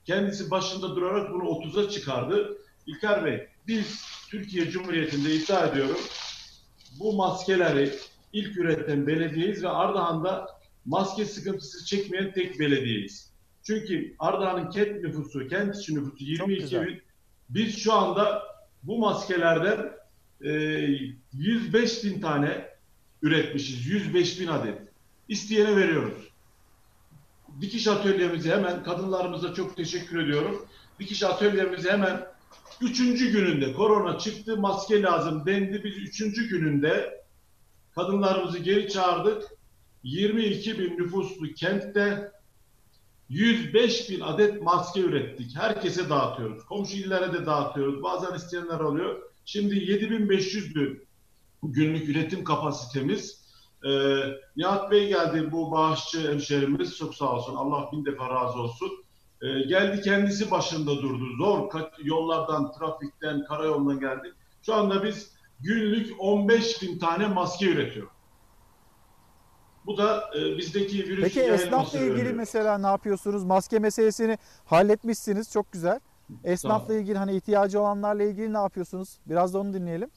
[0.05, 2.57] Kendisi başında durarak bunu 30'a çıkardı.
[2.87, 5.99] İlker Bey, biz Türkiye Cumhuriyeti'nde iddia ediyorum
[6.99, 7.93] bu maskeleri
[8.33, 10.47] ilk üreten belediyeyiz ve Ardahan'da
[10.85, 13.33] maske sıkıntısı çekmeyen tek belediyeyiz.
[13.63, 16.87] Çünkü Ardahan'ın kent nüfusu, kent içi nüfusu 22 güzel.
[16.87, 17.01] bin.
[17.49, 18.43] Biz şu anda
[18.83, 19.91] bu maskelerden
[20.43, 20.49] e,
[21.33, 22.67] 105 bin tane
[23.21, 23.87] üretmişiz.
[23.87, 24.81] 105 bin adet.
[25.27, 26.29] İsteyene veriyoruz.
[27.61, 30.65] Dikiş atölyemizi hemen, kadınlarımıza çok teşekkür ediyorum.
[30.99, 32.33] Dikiş atölyemizi hemen
[32.81, 35.83] Üçüncü gününde korona çıktı, maske lazım dendi.
[35.83, 37.23] Biz üçüncü gününde
[37.95, 39.43] kadınlarımızı geri çağırdık.
[40.03, 42.31] 22 bin nüfuslu kentte
[43.29, 45.57] 105 bin adet maske ürettik.
[45.57, 46.65] Herkese dağıtıyoruz.
[46.65, 48.03] Komşu illere de dağıtıyoruz.
[48.03, 49.21] Bazen isteyenler oluyor.
[49.45, 51.07] Şimdi 7500 bin
[51.63, 53.43] günlük üretim kapasitemiz.
[53.85, 53.89] Ee,
[54.57, 56.97] Nihat Bey geldi bu bağışçı hemşerimiz.
[56.97, 57.55] Çok sağ olsun.
[57.55, 58.91] Allah bin defa razı olsun.
[59.41, 61.25] Ee, geldi kendisi başında durdu.
[61.37, 61.69] Zor
[62.03, 64.33] yollardan, trafikten, karayolundan geldi.
[64.65, 68.13] Şu anda biz günlük 15 bin tane maske üretiyoruz.
[69.85, 72.35] Bu da e, bizdeki virüs Peki esnafla ilgili önlüyor.
[72.35, 73.43] mesela ne yapıyorsunuz?
[73.43, 75.51] Maske meselesini halletmişsiniz.
[75.51, 75.99] Çok güzel.
[76.43, 79.19] Esnafla ilgili hani ihtiyacı olanlarla ilgili ne yapıyorsunuz?
[79.25, 80.09] Biraz da onu dinleyelim.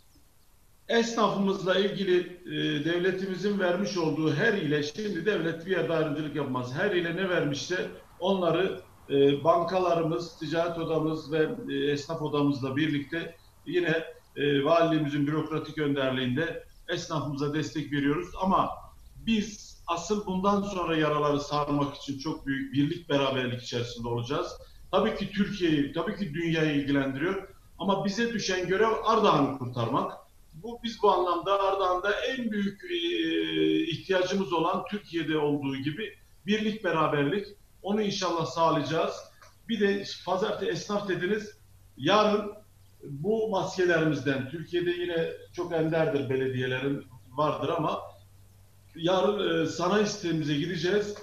[0.88, 6.74] Esnafımızla ilgili e, devletimizin vermiş olduğu her ile şimdi devlet bir yerde ayrımcılık yapmaz.
[6.74, 8.80] Her ile ne vermişse onları
[9.10, 14.04] e, bankalarımız, ticaret odamız ve e, esnaf odamızla birlikte yine
[14.36, 18.28] e, valiliğimizin bürokratik önderliğinde esnafımıza destek veriyoruz.
[18.42, 18.70] Ama
[19.16, 24.52] biz asıl bundan sonra yaraları sarmak için çok büyük birlik beraberlik içerisinde olacağız.
[24.90, 27.48] Tabii ki Türkiye'yi, tabii ki dünyayı ilgilendiriyor.
[27.78, 30.12] Ama bize düşen görev Ardahan'ı kurtarmak.
[30.54, 32.96] Bu biz bu anlamda Ardahan'da en büyük e,
[33.86, 37.46] ihtiyacımız olan Türkiye'de olduğu gibi birlik beraberlik.
[37.82, 39.14] Onu inşallah sağlayacağız.
[39.68, 41.58] Bir de pazartesi esnaf dediniz.
[41.96, 42.52] Yarın
[43.02, 47.06] bu maskelerimizden Türkiye'de yine çok enderdir belediyelerin
[47.36, 48.00] vardır ama
[48.94, 51.14] yarın e, sanayi sitemize gideceğiz.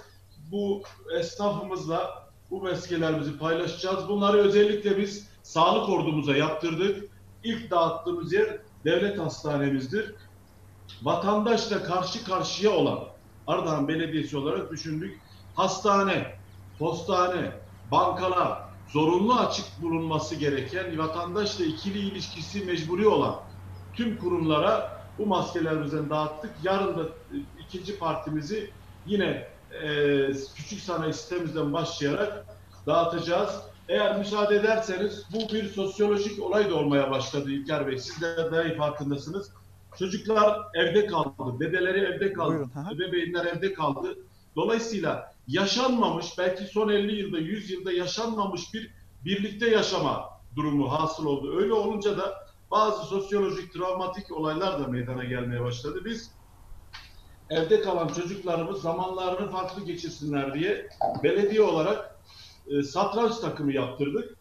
[0.50, 0.82] Bu
[1.18, 4.08] esnafımızla bu maskelerimizi paylaşacağız.
[4.08, 7.10] Bunları özellikle biz sağlık ordumuza yaptırdık.
[7.44, 10.14] İlk dağıttığımız yer devlet hastanemizdir.
[11.02, 13.00] Vatandaşla karşı karşıya olan
[13.46, 15.20] Ardahan Belediyesi olarak düşündük.
[15.54, 16.34] Hastane,
[16.78, 17.52] postane,
[17.90, 23.40] bankalar, zorunlu açık bulunması gereken vatandaşla ikili ilişkisi mecburi olan
[23.94, 26.50] tüm kurumlara bu maskelerimizden dağıttık.
[26.62, 28.70] Yarın da e, ikinci partimizi
[29.06, 29.48] yine
[29.82, 32.46] e, küçük sanayi sitemizden başlayarak
[32.86, 33.60] dağıtacağız.
[33.88, 37.98] Eğer müsaade ederseniz bu bir sosyolojik olay da olmaya başladı İlker Bey.
[37.98, 39.50] Siz de daha iyi farkındasınız.
[39.98, 44.18] Çocuklar evde kaldı, dedeleri evde kaldı, Buyurun, bebeğinler evde kaldı.
[44.56, 48.90] Dolayısıyla yaşanmamış, belki son 50 yılda, 100 yılda yaşanmamış bir
[49.24, 51.56] birlikte yaşama durumu hasıl oldu.
[51.56, 56.02] Öyle olunca da bazı sosyolojik, travmatik olaylar da meydana gelmeye başladı.
[56.04, 56.30] Biz
[57.54, 60.88] evde kalan çocuklarımız zamanlarını farklı geçirsinler diye
[61.22, 62.18] belediye olarak
[62.68, 64.36] e, satranç takımı yaptırdık.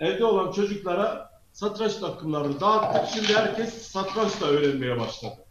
[0.00, 3.08] Evde olan çocuklara satranç takımlarını dağıttık.
[3.14, 5.44] Şimdi herkes satranç da öğrenmeye başladı.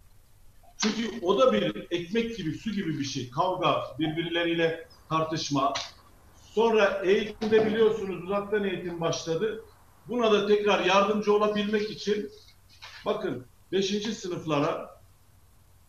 [0.78, 3.30] Çünkü o da bir ekmek gibi, su gibi bir şey.
[3.30, 5.74] Kavga, birbirleriyle tartışma.
[6.56, 9.66] Sonra eğitimde biliyorsunuz uzaktan eğitim başladı.
[10.08, 12.30] Buna da tekrar yardımcı olabilmek için
[13.06, 14.18] bakın 5.
[14.18, 14.99] sınıflara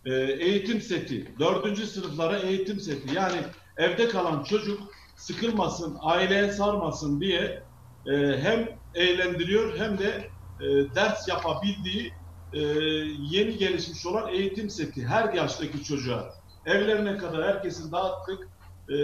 [0.04, 1.78] e, eğitim seti, 4.
[1.78, 3.14] sınıflara eğitim seti.
[3.14, 3.40] Yani
[3.76, 4.80] evde kalan çocuk
[5.16, 7.62] sıkılmasın, aileye sarmasın diye
[8.06, 8.12] e,
[8.42, 12.12] hem eğlendiriyor hem de e, ders yapabildiği
[12.52, 12.58] e,
[13.30, 16.34] yeni gelişmiş olan eğitim seti her yaştaki çocuğa.
[16.66, 18.48] Evlerine kadar herkesin dağıttık.
[18.88, 18.96] E,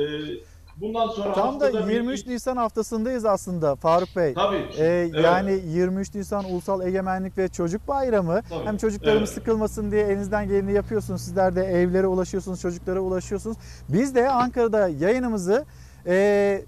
[0.80, 4.34] bundan sonra Tam da haftada bir- 23 Nisan haftasındayız aslında Faruk Bey.
[4.34, 4.56] Tabii.
[4.56, 5.24] Ee, Evet.
[5.24, 8.42] Yani 23 Nisan Ulusal Egemenlik ve Çocuk Bayramı.
[8.48, 8.64] Tabii.
[8.64, 9.38] Hem çocuklarımız Evet.
[9.38, 11.20] sıkılmasın diye elinizden geleni yapıyorsunuz.
[11.20, 13.56] Sizler de evlere ulaşıyorsunuz, çocuklara ulaşıyorsunuz.
[13.88, 15.64] Biz de Ankara'da yayınımızı
[16.06, 16.64] e,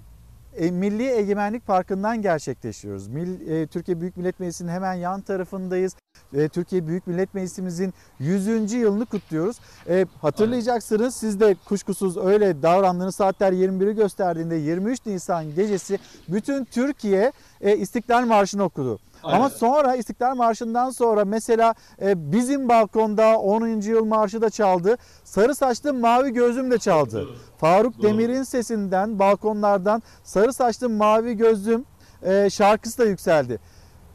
[0.59, 3.07] e, Milli Egemenlik Parkı'ndan gerçekleştiriyoruz.
[3.07, 5.95] Mil, e, Türkiye Büyük Millet Meclisi'nin hemen yan tarafındayız.
[6.33, 8.73] E, Türkiye Büyük Millet Meclisimizin 100.
[8.73, 9.57] yılını kutluyoruz.
[9.89, 15.99] E, hatırlayacaksınız siz de kuşkusuz öyle davrandığınız saatler 21'i gösterdiğinde 23 Nisan gecesi
[16.29, 17.31] bütün Türkiye
[17.61, 18.99] e, İstiklal Marşı'nı okudu.
[19.23, 19.37] Aynen.
[19.37, 23.81] Ama sonra İstiklal Marşı'ndan sonra mesela e, bizim balkonda 10.
[23.81, 24.97] yıl marşı da çaldı.
[25.23, 27.27] Sarı saçlı mavi gözlüm de çaldı.
[27.57, 31.85] Faruk Demir'in sesinden balkonlardan sarı saçlı mavi gözlüm
[32.23, 33.59] e, şarkısı da yükseldi.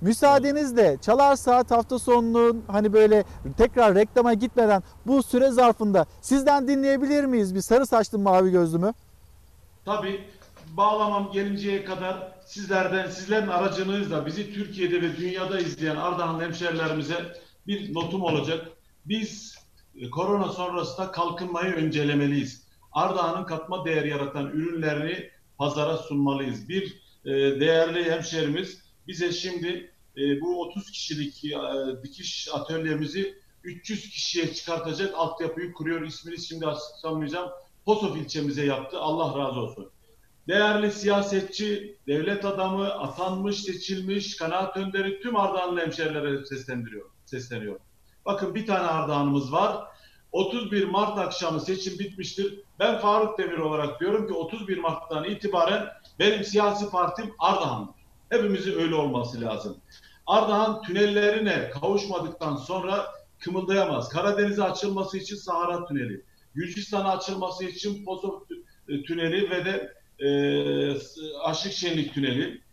[0.01, 3.25] Müsaadenizle Çalar Saat hafta sonunun hani böyle
[3.57, 8.93] tekrar reklama gitmeden bu süre zarfında sizden dinleyebilir miyiz bir sarı saçlı mavi gözlümü?
[9.85, 10.21] Tabii
[10.77, 18.23] bağlamam gelinceye kadar sizlerden, sizlerin aracınızla bizi Türkiye'de ve dünyada izleyen Ardahan hemşerilerimize bir notum
[18.23, 18.69] olacak.
[19.05, 19.59] Biz
[19.97, 22.65] e, korona sonrasında kalkınmayı öncelemeliyiz.
[22.93, 26.69] Ardahan'ın katma değer yaratan ürünlerini pazara sunmalıyız.
[26.69, 27.31] Bir e,
[27.61, 31.59] değerli hemşerimiz bize şimdi e, bu 30 kişilik e,
[32.03, 33.35] dikiş atölyemizi
[33.65, 36.03] 300 kişiye çıkartacak altyapıyı kuruyor.
[36.03, 37.51] İsmini şimdi açıklamayacağım.
[37.85, 38.99] Posof ilçemize yaptı.
[38.99, 39.91] Allah razı olsun.
[40.49, 47.81] Değerli siyasetçi, devlet adamı, atanmış, seçilmiş, kanaat önderi tüm Ardahanlı hemşerilere seslendiriyor, sesleniyor.
[48.25, 49.87] Bakın bir tane Ardahan'ımız var.
[50.33, 52.61] 31 Mart akşamı seçim bitmiştir.
[52.79, 55.89] Ben Faruk Demir olarak diyorum ki 31 Mart'tan itibaren
[56.19, 57.95] benim siyasi partim Ardahan'dır.
[58.29, 59.77] Hepimizin öyle olması lazım.
[60.27, 63.07] Ardahan tünellerine kavuşmadıktan sonra
[63.39, 64.09] kımıldayamaz.
[64.09, 68.41] Karadeniz'e açılması için Sahara Tüneli, Gürcistan'a açılması için Pozov
[68.89, 70.29] Tü- Tüneli ve de e,
[71.45, 72.65] Aşık Şenlik Tüneli.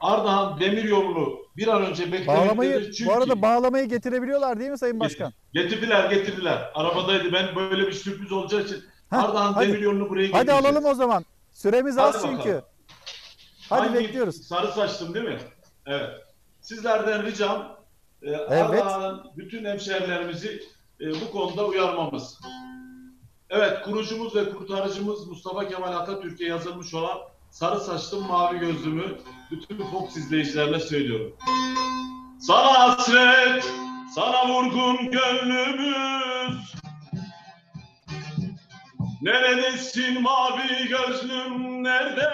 [0.00, 2.92] Ardahan demir yolunu bir an önce beklemektedir.
[2.92, 5.32] Çünkü bu arada bağlamayı getirebiliyorlar değil mi Sayın Başkan?
[5.52, 6.70] getirdiler getirdiler.
[6.74, 9.68] Arabadaydı ben böyle bir sürpriz olacağı için Ardahan hadi.
[9.68, 10.64] demir yolunu buraya Hadi getireceğiz.
[10.66, 11.24] alalım o zaman.
[11.52, 12.36] Süremiz Hadi az bakalım.
[12.36, 12.62] çünkü.
[13.68, 14.36] Hadi Hangi- bekliyoruz.
[14.46, 15.38] Sarı saçlım değil mi?
[15.86, 16.10] Evet.
[16.60, 17.76] Sizlerden ricam
[18.22, 18.50] e, Evet.
[18.50, 20.62] Ardahan'ın bütün hemşehrilerimizi
[21.00, 22.40] e, bu konuda uyarmamız.
[23.50, 27.18] Evet, kurucumuz ve kurtarıcımız Mustafa Kemal Atatürk'e yazılmış olan
[27.50, 29.18] Sarı Saçlım Mavi Gözlümü
[29.50, 31.36] bütün Fox izleyicilerine söylüyorum.
[32.40, 33.72] Sana hasret,
[34.14, 36.74] sana vurgun gönlümüz.
[39.22, 42.30] Neredesin mavi gözlüm, nerede?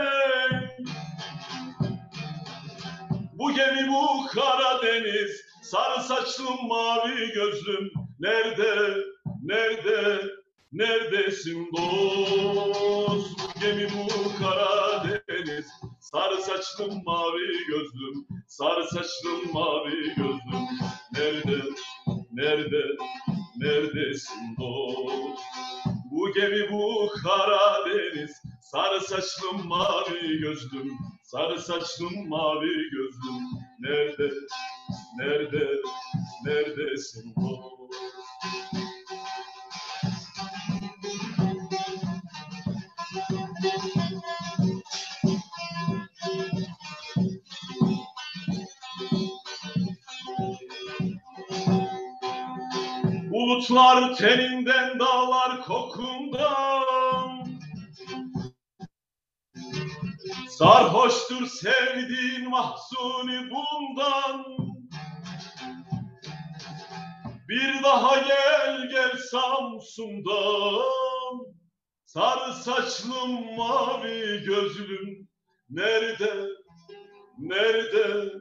[3.32, 7.90] Bu gemi bu Karadeniz, sarı saçlım mavi gözlüm.
[8.20, 8.96] Nerede,
[9.42, 10.22] nerede,
[10.72, 13.38] neredesin dost?
[13.38, 15.66] Bu gemi bu Karadeniz,
[16.00, 18.26] sarı saçlım mavi gözlüm.
[18.48, 20.66] Sarı saçlım mavi gözlüm.
[21.12, 21.62] Nerede,
[22.32, 22.82] nerede,
[23.56, 25.42] neredesin dost?
[26.10, 30.92] Bu gemi bu Karadeniz, sarı saçlım mavi gözlüm.
[31.22, 34.30] Sarı saçlım mavi gözlüm nerede
[35.18, 35.68] nerede
[36.44, 37.94] neredesin dost?
[53.56, 57.46] Bulutlar teninden dağlar kokundan
[60.48, 64.44] Sarhoştur sevdiğin mahzuni bundan.
[67.48, 70.82] Bir daha gel gel Samsun'dan.
[72.04, 75.28] Sarı saçlım mavi gözlüm
[75.70, 76.46] Nerede,
[77.38, 78.32] nerede,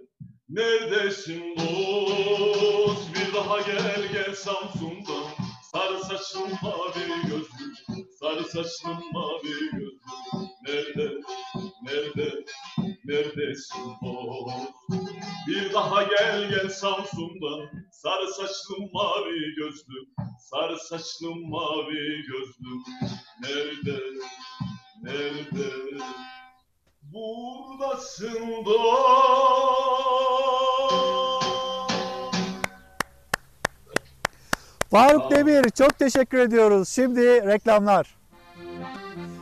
[0.50, 5.26] neredesin dost daha gel gel Samsun'dan.
[5.72, 7.74] Sarı saçlım mavi gözlüm.
[8.20, 10.00] Sarı saçlım mavi gözlüm.
[10.68, 11.12] Nerede,
[11.84, 12.46] nerede,
[13.06, 14.74] neredesin dost?
[15.48, 17.70] Bir daha gel gel Samsun'dan.
[17.92, 20.06] Sarı saçlım mavi gözlüm.
[20.40, 22.84] Sarı saçlım mavi gözlüm.
[23.42, 24.00] Nerede,
[25.04, 25.70] nerede?
[27.02, 29.96] Buradasın dost
[34.96, 36.90] Faruk Demir çok teşekkür ediyoruz.
[36.90, 38.16] Şimdi reklamlar.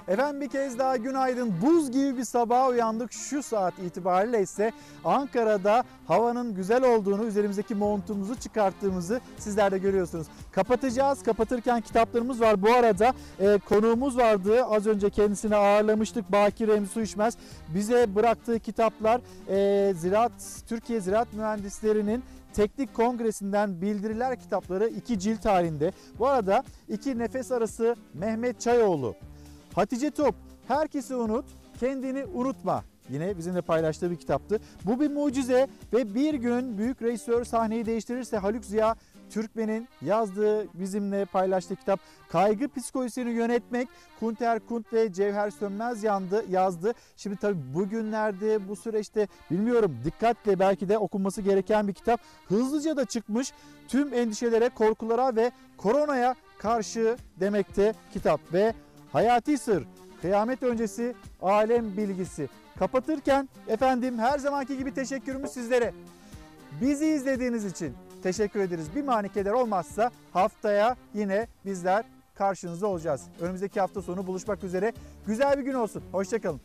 [0.07, 1.53] Efendim bir kez daha günaydın.
[1.61, 3.11] Buz gibi bir sabaha uyandık.
[3.11, 4.71] Şu saat itibariyle ise
[5.05, 10.27] Ankara'da havanın güzel olduğunu, üzerimizdeki montumuzu çıkarttığımızı sizler de görüyorsunuz.
[10.51, 11.23] Kapatacağız.
[11.23, 12.61] Kapatırken kitaplarımız var.
[12.61, 14.65] Bu arada e, konuğumuz vardı.
[14.65, 16.31] Az önce kendisini ağırlamıştık.
[16.31, 17.37] Bakir Remzi Suişmez.
[17.75, 20.31] Bize bıraktığı kitaplar e, Ziraat
[20.67, 22.23] Türkiye Ziraat Mühendislerinin
[22.53, 25.91] Teknik Kongresi'nden bildiriler kitapları iki cilt halinde.
[26.19, 29.15] Bu arada iki nefes arası Mehmet Çayoğlu,
[29.75, 30.35] Hatice Top,
[30.67, 31.45] Herkesi Unut,
[31.79, 32.83] Kendini Unutma.
[33.09, 34.59] Yine bizimle paylaştığı bir kitaptı.
[34.85, 38.95] Bu bir mucize ve bir gün büyük rejisör sahneyi değiştirirse Haluk Ziya
[39.33, 41.99] Türkmen'in yazdığı, bizimle paylaştığı kitap
[42.29, 43.89] Kaygı Psikolojisini Yönetmek
[44.19, 46.93] Kunter Kunt ve Cevher Sönmez yandı, yazdı.
[47.17, 52.21] Şimdi tabii bugünlerde bu süreçte bilmiyorum dikkatle belki de okunması gereken bir kitap.
[52.47, 53.53] Hızlıca da çıkmış
[53.87, 58.73] tüm endişelere, korkulara ve koronaya karşı demekte kitap ve
[59.11, 59.83] Hayati Sır
[60.21, 62.49] Kıyamet öncesi alem bilgisi.
[62.79, 65.93] Kapatırken efendim her zamanki gibi teşekkürümüz sizlere.
[66.81, 67.93] Bizi izlediğiniz için
[68.23, 68.95] teşekkür ederiz.
[68.95, 72.05] Bir manikeler olmazsa haftaya yine bizler
[72.35, 73.21] karşınızda olacağız.
[73.41, 74.93] Önümüzdeki hafta sonu buluşmak üzere.
[75.27, 76.03] Güzel bir gün olsun.
[76.11, 76.61] Hoşçakalın.